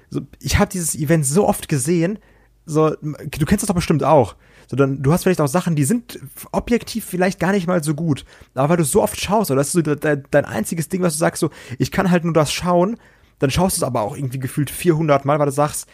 [0.08, 2.18] so, ich habe dieses Event so oft gesehen,
[2.66, 4.36] so, du kennst das doch bestimmt auch.
[4.70, 6.20] So, dann, du hast vielleicht auch Sachen, die sind
[6.52, 8.24] objektiv vielleicht gar nicht mal so gut.
[8.54, 11.02] Aber weil du es so oft schaust, oder das ist so dein, dein einziges Ding,
[11.02, 12.96] was du sagst, so, ich kann halt nur das schauen,
[13.40, 15.88] dann schaust du es aber auch irgendwie gefühlt 400 Mal, weil du sagst,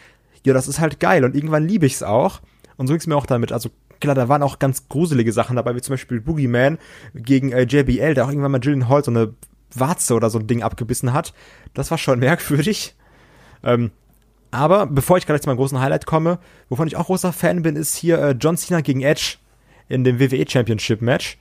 [0.45, 2.39] ja, das ist halt geil und irgendwann liebe ich es auch.
[2.75, 3.51] Und so ging's mir auch damit.
[3.51, 6.77] Also klar, da waren auch ganz gruselige Sachen dabei, wie zum Beispiel Boogeyman
[7.15, 9.33] gegen äh, JBL, der auch irgendwann mal Jillian Hall so eine
[9.73, 11.33] Warze oder so ein Ding abgebissen hat.
[11.73, 12.95] Das war schon merkwürdig.
[13.63, 13.89] Ähm,
[14.57, 16.39] aber bevor ich gleich zu meinem großen Highlight komme,
[16.69, 19.37] wovon ich auch großer Fan bin, ist hier äh, John Cena gegen Edge
[19.87, 21.37] in dem WWE Championship Match.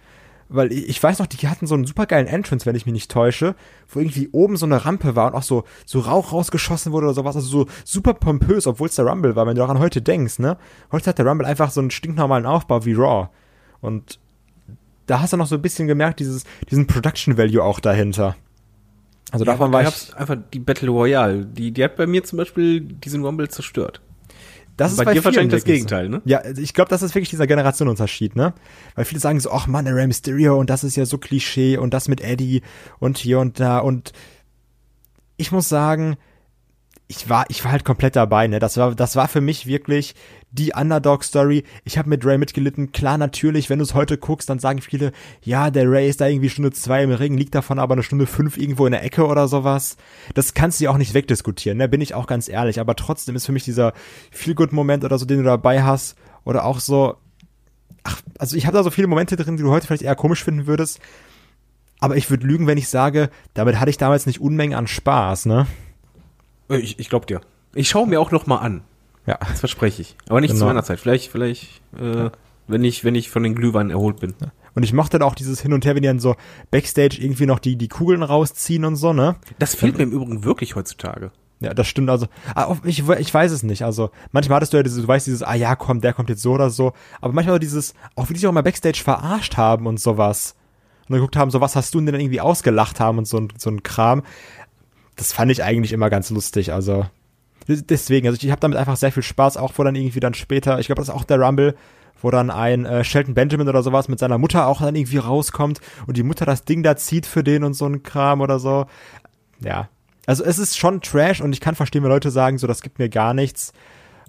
[0.48, 3.56] Weil ich weiß noch, die hatten so einen supergeilen Entrance, wenn ich mich nicht täusche,
[3.88, 7.14] wo irgendwie oben so eine Rampe war und auch so, so Rauch rausgeschossen wurde oder
[7.14, 7.34] sowas.
[7.34, 10.56] Also so super pompös, obwohl es der Rumble war, wenn du daran heute denkst, ne?
[10.92, 13.28] Heute hat der Rumble einfach so einen stinknormalen Aufbau wie Raw.
[13.80, 14.20] Und
[15.06, 18.36] da hast du noch so ein bisschen gemerkt, dieses, diesen Production Value auch dahinter.
[19.32, 20.16] Also davon war ich.
[20.16, 21.44] einfach die Battle Royale.
[21.46, 24.00] Die, die hat bei mir zum Beispiel diesen Rumble zerstört.
[24.76, 25.64] Das ist bei dir wahrscheinlich das.
[25.64, 26.20] Gegenteil, ne?
[26.26, 28.52] Ja, also ich glaube, das ist wirklich dieser Generationenunterschied, ne?
[28.94, 31.78] Weil viele sagen so, ach Mann, der Rey Mysterio und das ist ja so Klischee
[31.78, 32.62] und das mit Eddie
[32.98, 34.12] und hier und da und
[35.38, 36.16] ich muss sagen,
[37.08, 38.58] ich war, ich war halt komplett dabei, ne?
[38.58, 40.16] Das war, das war für mich wirklich
[40.50, 41.62] die Underdog-Story.
[41.84, 42.90] Ich habe mit Ray mitgelitten.
[42.90, 45.12] Klar, natürlich, wenn du es heute guckst, dann sagen viele,
[45.42, 48.26] ja, der Ray ist da irgendwie Stunde zwei im Ring, liegt davon aber eine Stunde
[48.26, 49.96] fünf irgendwo in der Ecke oder sowas.
[50.34, 51.88] Das kannst du ja auch nicht wegdiskutieren, ne?
[51.88, 52.80] Bin ich auch ganz ehrlich.
[52.80, 53.92] Aber trotzdem ist für mich dieser
[54.32, 57.16] Feel-Good-Moment oder so, den du dabei hast, oder auch so,
[58.02, 60.42] ach, also ich habe da so viele Momente drin, die du heute vielleicht eher komisch
[60.42, 60.98] finden würdest.
[62.00, 65.46] Aber ich würde lügen, wenn ich sage, damit hatte ich damals nicht Unmengen an Spaß,
[65.46, 65.66] ne?
[66.70, 67.40] Äh, Ich, ich glaub dir.
[67.74, 68.82] Ich schaue mir auch noch mal an.
[69.26, 69.38] Ja.
[69.40, 70.16] Das verspreche ich.
[70.28, 70.60] Aber nicht Genau.
[70.60, 71.00] zu meiner Zeit.
[71.00, 72.30] Vielleicht, vielleicht, äh,
[72.68, 74.34] wenn ich, wenn ich von den Glühweinen erholt bin.
[74.74, 76.36] Und ich mochte dann auch dieses Hin und Her, wenn die dann so
[76.70, 79.36] Backstage irgendwie noch die, die Kugeln rausziehen und so, ne?
[79.58, 81.30] Das fehlt mir im Übrigen wirklich heutzutage.
[81.60, 82.26] Ja, das stimmt also.
[82.54, 83.82] Ah, Ich, ich weiß es nicht.
[83.84, 86.42] Also, manchmal hattest du ja dieses, du weißt dieses, ah ja, komm, der kommt jetzt
[86.42, 86.92] so oder so.
[87.22, 90.54] Aber manchmal auch dieses, auch wie die sich auch mal Backstage verarscht haben und sowas.
[91.08, 93.48] Und dann geguckt haben, so was hast du denn dann irgendwie ausgelacht haben und so,
[93.56, 94.22] so ein Kram.
[95.16, 96.72] Das fand ich eigentlich immer ganz lustig.
[96.72, 97.06] Also,
[97.68, 100.34] des- deswegen, also ich habe damit einfach sehr viel Spaß, auch wo dann irgendwie dann
[100.34, 101.74] später, ich glaube, das ist auch der Rumble,
[102.22, 105.80] wo dann ein äh, Shelton Benjamin oder sowas mit seiner Mutter auch dann irgendwie rauskommt
[106.06, 108.86] und die Mutter das Ding da zieht für den und so ein Kram oder so.
[109.60, 109.88] Ja.
[110.26, 112.98] Also es ist schon Trash und ich kann verstehen, wenn Leute sagen, so das gibt
[112.98, 113.72] mir gar nichts.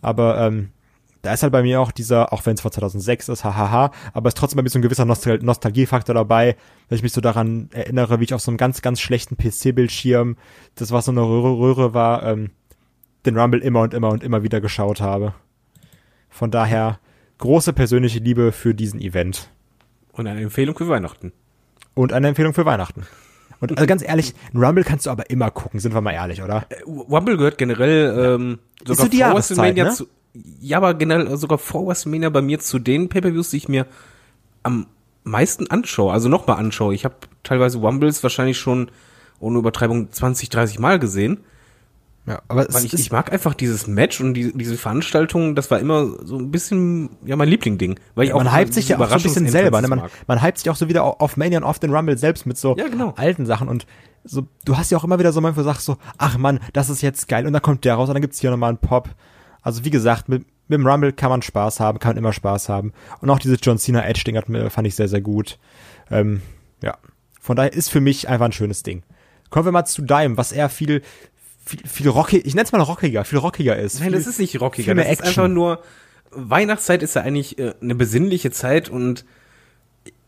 [0.01, 0.69] Aber ähm,
[1.27, 4.29] da ist halt bei mir auch dieser, auch wenn es vor 2006 ist, hahaha, aber
[4.29, 6.55] es ist trotzdem bei mir so ein gewisser Nostal Nostalgiefaktor dabei,
[6.87, 10.37] dass ich mich so daran erinnere, wie ich auf so einem ganz, ganz schlechten PC-Bildschirm,
[10.75, 12.51] das was so eine Röhre, Röhre war, ähm,
[13.25, 15.33] den Rumble immer und immer und immer wieder geschaut habe.
[16.29, 16.97] Von daher
[17.39, 19.49] große persönliche Liebe für diesen Event
[20.13, 21.33] Und eine Empfehlung für Weihnachten.
[21.93, 23.05] und eine Empfehlung für Weihnachten.
[23.59, 26.41] Und also ganz ehrlich, ein Rumble kannst du aber immer gucken, sind wir mal ehrlich,
[26.41, 26.67] oder?
[26.69, 29.91] Äh, Rumble gehört generell ähm, sogar so die vor WrestleMania ne?
[29.91, 30.07] zu.
[30.59, 33.85] Ja, aber generell sogar vor WrestleMania bei mir zu den Pay-Per-Views, die ich mir
[34.63, 34.87] am
[35.23, 36.93] meisten anschaue, also nochmal anschaue.
[36.93, 38.89] Ich habe teilweise Rumbles wahrscheinlich schon
[39.39, 41.39] ohne Übertreibung 20, 30 Mal gesehen.
[42.25, 45.79] Ja, aber es ich, ich mag einfach dieses Match und die, diese Veranstaltung, das war
[45.79, 47.97] immer so ein bisschen, ja, mein Lieblingding.
[48.15, 49.79] Weil ich auch man hypt sich ja auch so ein bisschen selber.
[49.81, 49.87] Ne?
[49.87, 52.17] Man, Überraschungsentrances man hypt sich auch so wieder au- auf Mania und auf den Rumble
[52.17, 53.13] selbst mit so Ja, genau.
[53.15, 53.69] alten Sachen.
[53.69, 53.85] Und
[54.25, 57.01] so, du hast ja auch immer wieder so du sagst so, ach Mann, das ist
[57.01, 57.47] jetzt geil.
[57.47, 59.09] Und dann kommt der raus und dann gibt's hier nochmal einen Pop.
[59.67, 62.69] Also wie gesagt, mit, mit dem Rumble kann man Spaß haben, kann man immer Spaß
[62.69, 62.93] haben.
[63.19, 64.39] Und auch dieses John Cena Edge-Ding
[64.69, 65.59] fand ich sehr, sehr gut.
[66.09, 66.41] Ähm,
[66.81, 66.97] ja.
[67.41, 69.03] Von daher ist für mich einfach ein schönes Ding.
[69.49, 71.01] Kommen wir mal zu Dime, was er viel,
[71.65, 73.95] viel, viel rockig, ich nenne es mal rockiger, viel rockiger ist.
[73.95, 74.95] Nein, viel, das ist nicht rockiger.
[74.95, 75.27] Das ist Action.
[75.27, 75.83] einfach nur,
[76.31, 79.25] Weihnachtszeit ist ja eigentlich äh, eine besinnliche Zeit und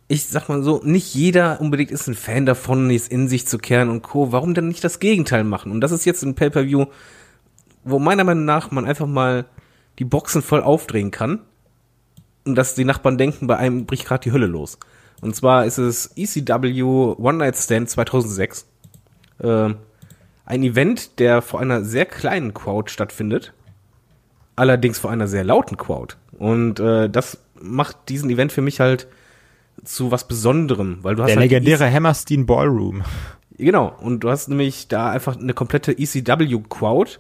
[0.10, 3.58] ich sag mal so, nicht jeder unbedingt ist ein Fan davon, es in sich zu
[3.58, 4.34] kehren und Co.
[4.34, 5.72] Warum denn nicht das Gegenteil machen?
[5.72, 6.88] Und das ist jetzt ein Pay-Per-View,
[7.84, 9.46] wo meiner Meinung nach man einfach mal
[10.00, 11.40] die Boxen voll aufdrehen kann
[12.46, 14.78] und dass die Nachbarn denken, bei einem bricht gerade die Hölle los.
[15.22, 16.82] Und zwar ist es ECW
[17.18, 18.66] One Night Stand 2006.
[19.42, 19.78] Ähm,
[20.46, 23.54] ein Event, der vor einer sehr kleinen Crowd stattfindet
[24.60, 26.16] allerdings vor einer sehr lauten Crowd.
[26.38, 29.08] Und äh, das macht diesen Event für mich halt
[29.84, 33.04] zu was Besonderem, weil du hast Der halt legendäre Hammerstein Ballroom.
[33.58, 37.20] Genau und du hast nämlich da einfach eine komplette ECW Crowd,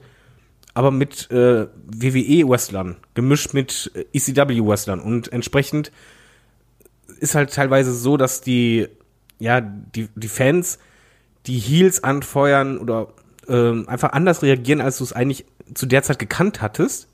[0.73, 5.91] aber mit äh, WWE Wrestlern gemischt mit äh, ECW Wrestlern und entsprechend
[7.19, 8.87] ist halt teilweise so, dass die
[9.39, 10.79] ja die die Fans
[11.47, 13.07] die Heels anfeuern oder
[13.47, 17.07] ähm, einfach anders reagieren, als du es eigentlich zu der Zeit gekannt hattest.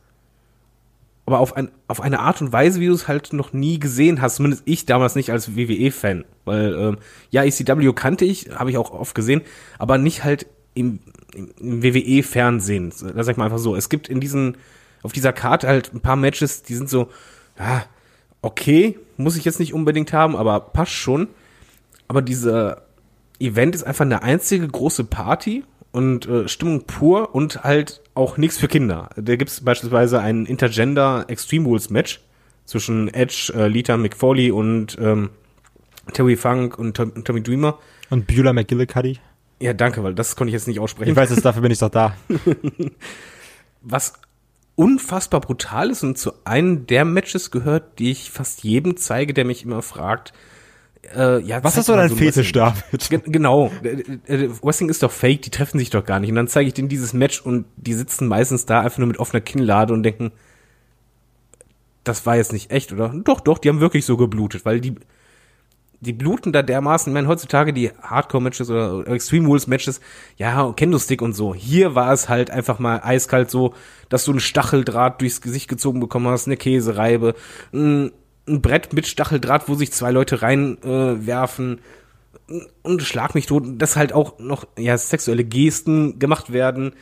[1.27, 4.22] Aber auf, ein, auf eine Art und Weise, wie du es halt noch nie gesehen
[4.22, 6.98] hast, zumindest ich damals nicht als WWE-Fan, weil ähm,
[7.32, 9.41] ja, ECW kannte ich, habe ich auch oft gesehen,
[9.80, 10.45] aber nicht halt
[10.76, 10.99] im,
[11.34, 12.93] im, WWE-Fernsehen.
[13.15, 14.57] Da sag ich mal einfach so, es gibt in diesen,
[15.02, 17.10] auf dieser Karte halt ein paar Matches, die sind so,
[17.57, 17.85] ja,
[18.41, 21.27] okay, muss ich jetzt nicht unbedingt haben, aber passt schon.
[22.07, 22.84] Aber dieser
[23.39, 28.57] Event ist einfach eine einzige große Party und äh, Stimmung pur und halt auch nichts
[28.57, 29.10] für Kinder.
[29.15, 32.22] Da gibt's beispielsweise ein Intergender Extreme Rules Match
[32.65, 35.30] zwischen Edge, äh, Lita McFoley und ähm,
[36.14, 37.80] Terry Funk und Tom, Tommy Dreamer.
[38.10, 39.19] Und Beulah McGillicuddy.
[39.61, 41.11] Ja, danke, weil das konnte ich jetzt nicht aussprechen.
[41.11, 42.15] Ich weiß es, dafür bin ich doch da.
[43.82, 44.14] was
[44.76, 49.45] unfassbar brutal ist und zu einem der Matches gehört, die ich fast jedem zeige, der
[49.45, 50.34] mich immer fragt,
[51.15, 52.52] äh, ja, Was ist so dein ein Fetisch.
[52.52, 53.10] David?
[53.10, 53.72] Ge- Genau.
[53.84, 56.30] Äh, äh, Wrestling ist doch fake, die treffen sich doch gar nicht.
[56.32, 59.19] Und dann zeige ich denen dieses Match und die sitzen meistens da einfach nur mit
[59.19, 60.32] offener Kinnlade und denken,
[62.03, 63.14] das war jetzt nicht echt, oder?
[63.23, 64.95] Doch, doch, die haben wirklich so geblutet, weil die,
[65.99, 70.01] die bluten da dermaßen, ich meine, heutzutage die Hardcore-Matches oder Extreme Rules-Matches,
[70.38, 71.53] ja, Kendo-Stick und so.
[71.55, 73.73] Hier war es halt einfach mal eiskalt so,
[74.09, 77.35] dass du einen Stacheldraht durchs Gesicht gezogen bekommen hast, eine Käsereibe,
[77.73, 78.11] ein,
[78.47, 81.80] ein Brett mit Stacheldraht, wo sich zwei Leute reinwerfen
[82.49, 86.93] äh, und schlag mich tot, dass halt auch noch ja sexuelle Gesten gemacht werden.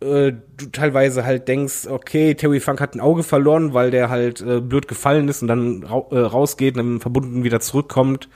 [0.00, 4.40] Äh, du teilweise halt denkst, okay, Terry Funk hat ein Auge verloren, weil der halt
[4.42, 8.28] äh, blöd gefallen ist und dann ra äh, rausgeht und dann verbunden wieder zurückkommt.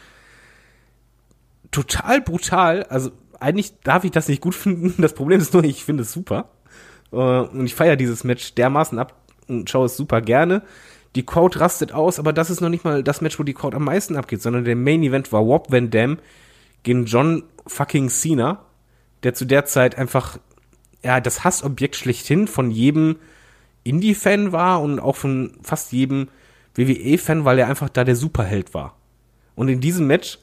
[1.70, 2.84] Total brutal.
[2.84, 3.10] Also
[3.40, 5.02] eigentlich darf ich das nicht gut finden.
[5.02, 6.50] Das Problem ist nur, ich finde es super.
[7.12, 9.14] Äh, und ich feiere dieses Match dermaßen ab
[9.48, 10.62] und schaue es super gerne.
[11.16, 13.76] Die Crowd rastet aus, aber das ist noch nicht mal das Match, wo die Crowd
[13.76, 16.18] am meisten abgeht, sondern der Main Event war Wop Van Dam
[16.84, 18.64] gegen John fucking Cena,
[19.24, 20.38] der zu der Zeit einfach
[21.02, 23.16] ja das Hassobjekt schlechthin von jedem
[23.84, 26.28] Indie-Fan war und auch von fast jedem
[26.74, 28.96] WWE-Fan, weil er einfach da der Superheld war.
[29.54, 30.38] Und in diesem Match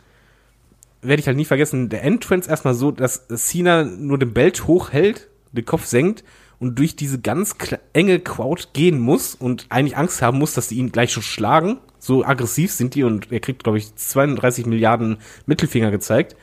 [1.02, 5.30] werde ich halt nie vergessen, der Entrance erstmal so, dass Cena nur den Belt hochhält,
[5.52, 6.24] den Kopf senkt
[6.60, 7.56] und durch diese ganz
[7.94, 11.80] enge Crowd gehen muss und eigentlich Angst haben muss, dass die ihn gleich schon schlagen.
[12.00, 16.36] So aggressiv sind die und er kriegt, glaube ich, 32 Milliarden Mittelfinger gezeigt.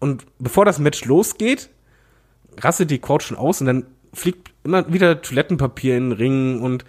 [0.00, 1.70] Und bevor das Match losgeht,
[2.56, 6.84] rastet die Crowd schon aus und dann fliegt immer wieder Toilettenpapier in den Ring und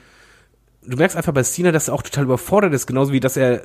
[0.89, 3.61] du merkst einfach bei Cena, dass er auch total überfordert ist, genauso wie dass er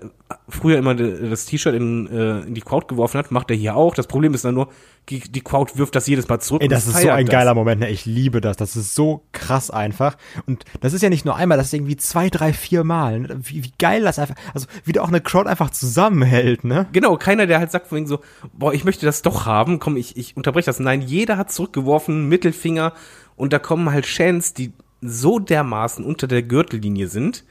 [0.48, 3.94] früher immer das T-Shirt in, äh, in die Crowd geworfen hat, macht er hier auch.
[3.94, 4.68] Das Problem ist dann nur,
[5.09, 6.62] die, die Crowd wirft das jedes Mal zurück.
[6.62, 7.32] Ey, und das ist so ein das.
[7.32, 7.90] geiler Moment, ne?
[7.90, 8.56] Ich liebe das.
[8.56, 10.16] Das ist so krass einfach.
[10.46, 13.20] Und das ist ja nicht nur einmal, das ist irgendwie zwei, drei, vier Mal.
[13.20, 13.40] ne?
[13.42, 16.86] Wie, wie geil das einfach, also wie da auch eine Crowd einfach zusammenhält, ne?
[16.92, 18.20] Genau, keiner, der halt sagt von wegen so,
[18.52, 20.80] boah, ich möchte das doch haben, komm, ich, ich unterbreche das.
[20.80, 22.92] Nein, jeder hat zurückgeworfen, Mittelfinger
[23.36, 24.72] und da kommen halt Chants, die
[25.05, 27.44] so dermaßen unter der Gürtellinie sind.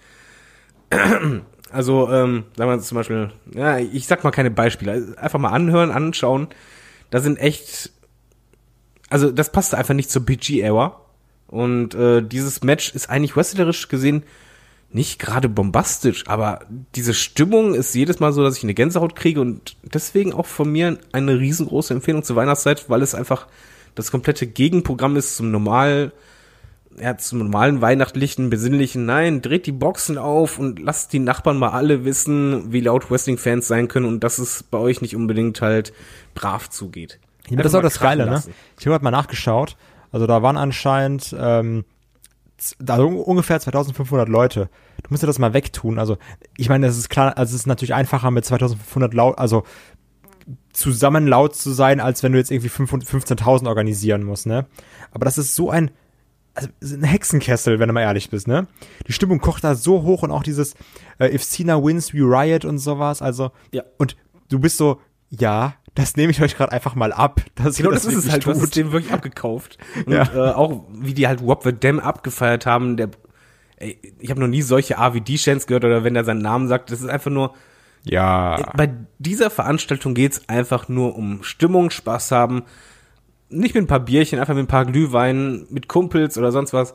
[1.71, 5.89] Also, ähm, sagen wir zum Beispiel, ja, ich sag mal keine Beispiele, einfach mal anhören,
[5.89, 6.49] anschauen.
[7.09, 7.91] Da sind echt,
[9.09, 11.01] also das passt einfach nicht zur PG-Era.
[11.47, 14.23] Und äh, dieses Match ist eigentlich wrestlerisch gesehen
[14.93, 16.59] nicht gerade bombastisch, aber
[16.95, 20.71] diese Stimmung ist jedes Mal so, dass ich eine Gänsehaut kriege und deswegen auch von
[20.71, 23.47] mir eine riesengroße Empfehlung zur Weihnachtszeit, weil es einfach
[23.95, 26.11] das komplette Gegenprogramm ist zum normal,
[26.99, 29.05] ja, zum normalen weihnachtlichen, besinnlichen.
[29.05, 33.67] Nein, dreht die Boxen auf und lasst die Nachbarn mal alle wissen, wie laut Wrestling-Fans
[33.67, 35.93] sein können und dass es bei euch nicht unbedingt halt
[36.35, 37.19] brav zugeht.
[37.49, 38.31] Ja, das ist auch das Geile, ne?
[38.31, 38.53] lassen.
[38.79, 39.75] Ich habe halt mal nachgeschaut.
[40.11, 41.85] Also da waren anscheinend ähm,
[42.87, 44.69] also ungefähr 2500 Leute.
[45.01, 45.99] Du musst dir das mal wegtun.
[45.99, 46.17] Also
[46.57, 49.63] ich meine, das ist klar, also es ist natürlich einfacher mit 2500 laut, also
[50.71, 54.65] zusammen laut zu sein, als wenn du jetzt irgendwie 500 15.000 organisieren musst, ne?
[55.11, 55.91] Aber das ist so ein,
[56.55, 58.67] also ein Hexenkessel, wenn du mal ehrlich bist, ne?
[59.07, 60.75] Die Stimmung kocht da so hoch und auch dieses
[61.19, 63.83] äh, If Cena wins, we riot und sowas, also Ja.
[63.97, 64.15] und
[64.49, 67.41] du bist so, ja, das nehme ich euch gerade einfach mal ab.
[67.55, 68.75] Dass Genau, ihr das, ist es halt, du hast es tut.
[68.75, 69.77] dem wirklich abgekauft.
[70.05, 70.23] Und Ja.
[70.51, 73.09] äh, auch wie die halt Rob the Dam abgefeiert haben, der
[73.77, 77.01] ey, ich habe noch nie solche AVD-Chants gehört oder wenn er seinen Namen sagt, das
[77.01, 77.53] ist einfach nur
[78.05, 78.71] Ja.
[78.75, 82.63] bei dieser Veranstaltung geht's einfach nur um Stimmung, Spaß haben,
[83.53, 86.93] nicht mit ein paar Bierchen, einfach mit ein paar Glühweinen, mit Kumpels oder sonst was.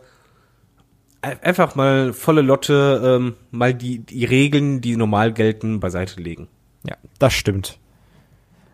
[1.22, 6.48] Ein- Einfach mal volle Lotte, ähm, mal die, die Regeln, die normal gelten, beiseite legen.
[6.84, 7.78] Ja, das stimmt.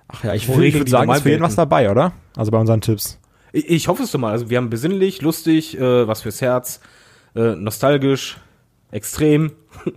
[0.09, 2.13] Ach ja, ich, würd- würde sagen, ist für jeden was dabei, oder?
[2.37, 3.19] Also bei unseren Tipps.
[3.53, 4.33] Ich, ich hoffe es doch mal.
[4.33, 6.81] Also wir haben besinnlich, lustig, äh, was fürs Herz,
[7.35, 8.37] äh, nostalgisch,
[8.91, 9.53] extrem,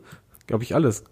[0.47, 1.03] glaube ich alles.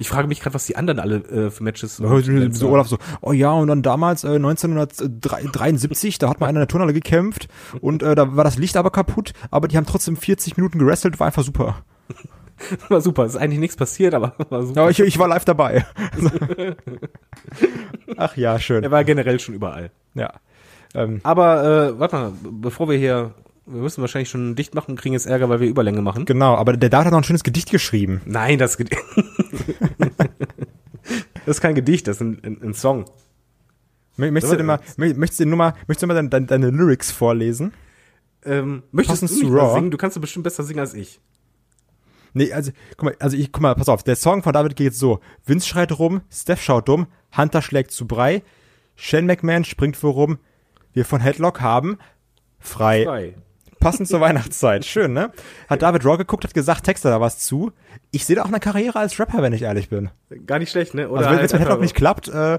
[0.00, 3.32] Ich frage mich gerade, was die anderen alle äh, für Matches So Olaf so, oh
[3.32, 7.48] ja, und dann damals äh, 1973, da hat mal einer in der Turnhalle gekämpft
[7.80, 11.20] und äh, da war das Licht aber kaputt, aber die haben trotzdem 40 Minuten gewrestelt,
[11.20, 11.84] war einfach super.
[12.88, 13.26] war super.
[13.26, 14.80] Ist eigentlich nichts passiert, aber war super.
[14.80, 15.86] Aber ich, ich war live dabei.
[18.16, 18.82] Ach ja, schön.
[18.82, 19.90] Er war generell schon überall.
[20.14, 20.32] Ja.
[20.94, 23.34] Ähm, Aber äh, warte mal, bevor wir hier,
[23.66, 26.24] wir müssen wahrscheinlich schon dicht machen, kriegen jetzt Ärger, weil wir Überlänge machen.
[26.24, 28.20] genau, aber der David hat noch ein schönes Gedicht geschrieben.
[28.24, 29.00] Nein, das Gedicht.
[31.46, 33.04] das ist kein Gedicht, das ist ein, ein, ein Song.
[34.18, 36.46] Mö- Möchtest du denn mal, mö- möchtest du nur mal, möchtest du mal deine, deine,
[36.46, 37.72] deine Lyrics vorlesen?
[38.44, 39.74] Ähm, möchtest Passend du nicht Raw.
[39.74, 39.90] singen?
[39.90, 41.20] Du kannst du bestimmt besser singen als ich.
[42.32, 44.86] Nee, also, guck mal, also ich, guck mal, pass auf, der Song von David geht
[44.86, 45.20] jetzt so.
[45.44, 47.06] Vince schreit rum, Steph schaut dumm,
[47.36, 48.42] Hunter schlägt zu Brei,
[48.94, 50.38] Shane McMahon springt vorum,
[50.92, 51.98] wir von Headlock haben
[52.58, 53.04] frei.
[53.04, 53.34] Frei.
[53.80, 54.84] Passend zur Weihnachtszeit.
[54.84, 55.32] Schön, ne?
[55.68, 57.72] Hat David Raw geguckt, hat gesagt, texte da was zu.
[58.10, 60.10] Ich sehe da auch eine Karriere als Rapper, wenn ich ehrlich bin.
[60.46, 61.08] Gar nicht schlecht, ne?
[61.08, 62.58] Oder Also wenn es halt mit Headlock nicht klappt, äh,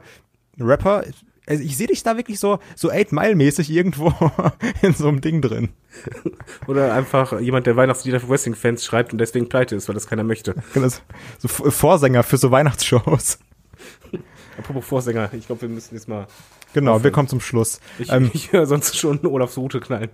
[0.59, 1.03] Rapper,
[1.47, 4.13] also ich sehe dich da wirklich so, so 8-Mile-mäßig irgendwo
[4.81, 5.69] in so einem Ding drin.
[6.67, 10.23] Oder einfach jemand, der Weihnachtslieder für Wrestling-Fans schreibt und deswegen pleite ist, weil das keiner
[10.23, 10.55] möchte.
[10.73, 11.01] Das-
[11.39, 13.39] So Vorsänger für so Weihnachtsshows.
[14.57, 16.27] Apropos Vorsänger, ich glaube, wir müssen jetzt mal.
[16.73, 17.13] Genau, wir Aufhören.
[17.13, 17.79] kommen zum Schluss.
[17.99, 20.09] Ich, Ähm, ich höre sonst schon Olafs Route knallen.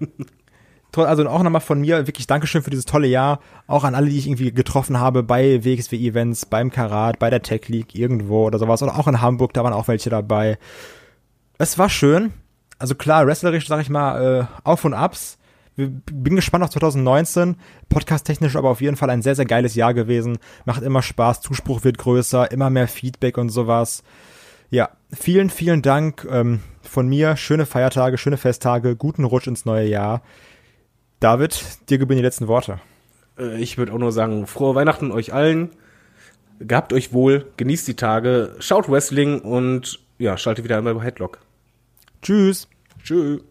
[0.96, 3.40] Also auch nochmal von mir wirklich Dankeschön für dieses tolle Jahr.
[3.68, 7.68] Auch an alle, die ich irgendwie getroffen habe bei WXW-Events, beim Karat, bei der Tech
[7.68, 8.82] League irgendwo oder sowas.
[8.82, 10.58] Oder auch in Hamburg, da waren auch welche dabei.
[11.58, 12.34] Es war schön.
[12.80, 15.38] Also klar, wrestlerisch, sag ich mal, äh, Auf und Abs.
[15.76, 17.56] Bin gespannt auf 2019.
[17.90, 20.40] Podcast-technisch aber auf jeden Fall ein sehr, sehr geiles Jahr gewesen.
[20.66, 24.04] Macht immer Spaß, Zuspruch wird größer, immer mehr Feedback und sowas.
[24.72, 27.38] Ja, vielen, vielen Dank ähm, von mir.
[27.38, 30.24] Schöne Feiertage, schöne Festtage, guten Rutsch ins neue Jahr.
[31.20, 32.80] David, dir gebühren die letzten Worte.
[33.38, 35.72] Äh, Ich würde auch nur sagen, frohe Weihnachten euch allen.
[36.60, 41.40] Gehabt euch wohl, genießt die Tage, schaut Wrestling und ja, schaltet wieder einmal bei Headlock.
[42.22, 42.68] Tschüss.
[43.04, 43.42] Tschüss.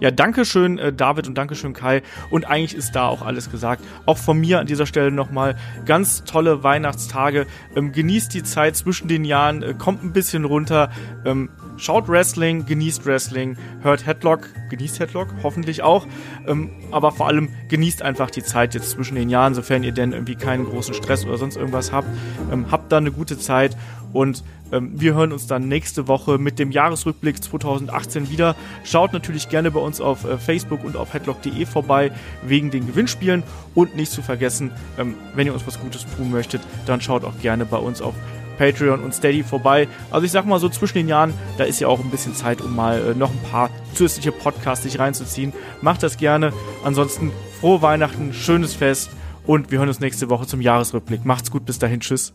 [0.00, 2.02] Ja, Dankeschön, äh, David und Dankeschön, Kai.
[2.30, 3.82] Und eigentlich ist da auch alles gesagt.
[4.06, 5.56] Auch von mir an dieser Stelle nochmal
[5.86, 7.46] ganz tolle Weihnachtstage.
[7.74, 10.90] Ähm, genießt die Zeit zwischen den Jahren, äh, kommt ein bisschen runter,
[11.24, 16.06] ähm, schaut Wrestling, genießt Wrestling, hört Headlock, genießt Headlock, hoffentlich auch.
[16.46, 20.12] Ähm, aber vor allem genießt einfach die Zeit jetzt zwischen den Jahren, sofern ihr denn
[20.12, 22.08] irgendwie keinen großen Stress oder sonst irgendwas habt.
[22.52, 23.76] Ähm, habt da eine gute Zeit
[24.12, 28.54] und ähm, wir hören uns dann nächste Woche mit dem Jahresrückblick 2018 wieder.
[28.84, 32.12] Schaut natürlich gerne bei uns auf äh, Facebook und auf headlock.de vorbei
[32.42, 33.42] wegen den Gewinnspielen.
[33.74, 37.38] Und nicht zu vergessen, ähm, wenn ihr uns was Gutes tun möchtet, dann schaut auch
[37.40, 38.14] gerne bei uns auf
[38.58, 39.88] Patreon und Steady vorbei.
[40.10, 42.60] Also ich sag mal so zwischen den Jahren, da ist ja auch ein bisschen Zeit,
[42.60, 45.52] um mal äh, noch ein paar zusätzliche Podcasts sich reinzuziehen.
[45.80, 46.52] Macht das gerne.
[46.84, 49.10] Ansonsten frohe Weihnachten, schönes Fest
[49.46, 51.24] und wir hören uns nächste Woche zum Jahresrückblick.
[51.24, 52.34] Macht's gut, bis dahin, tschüss.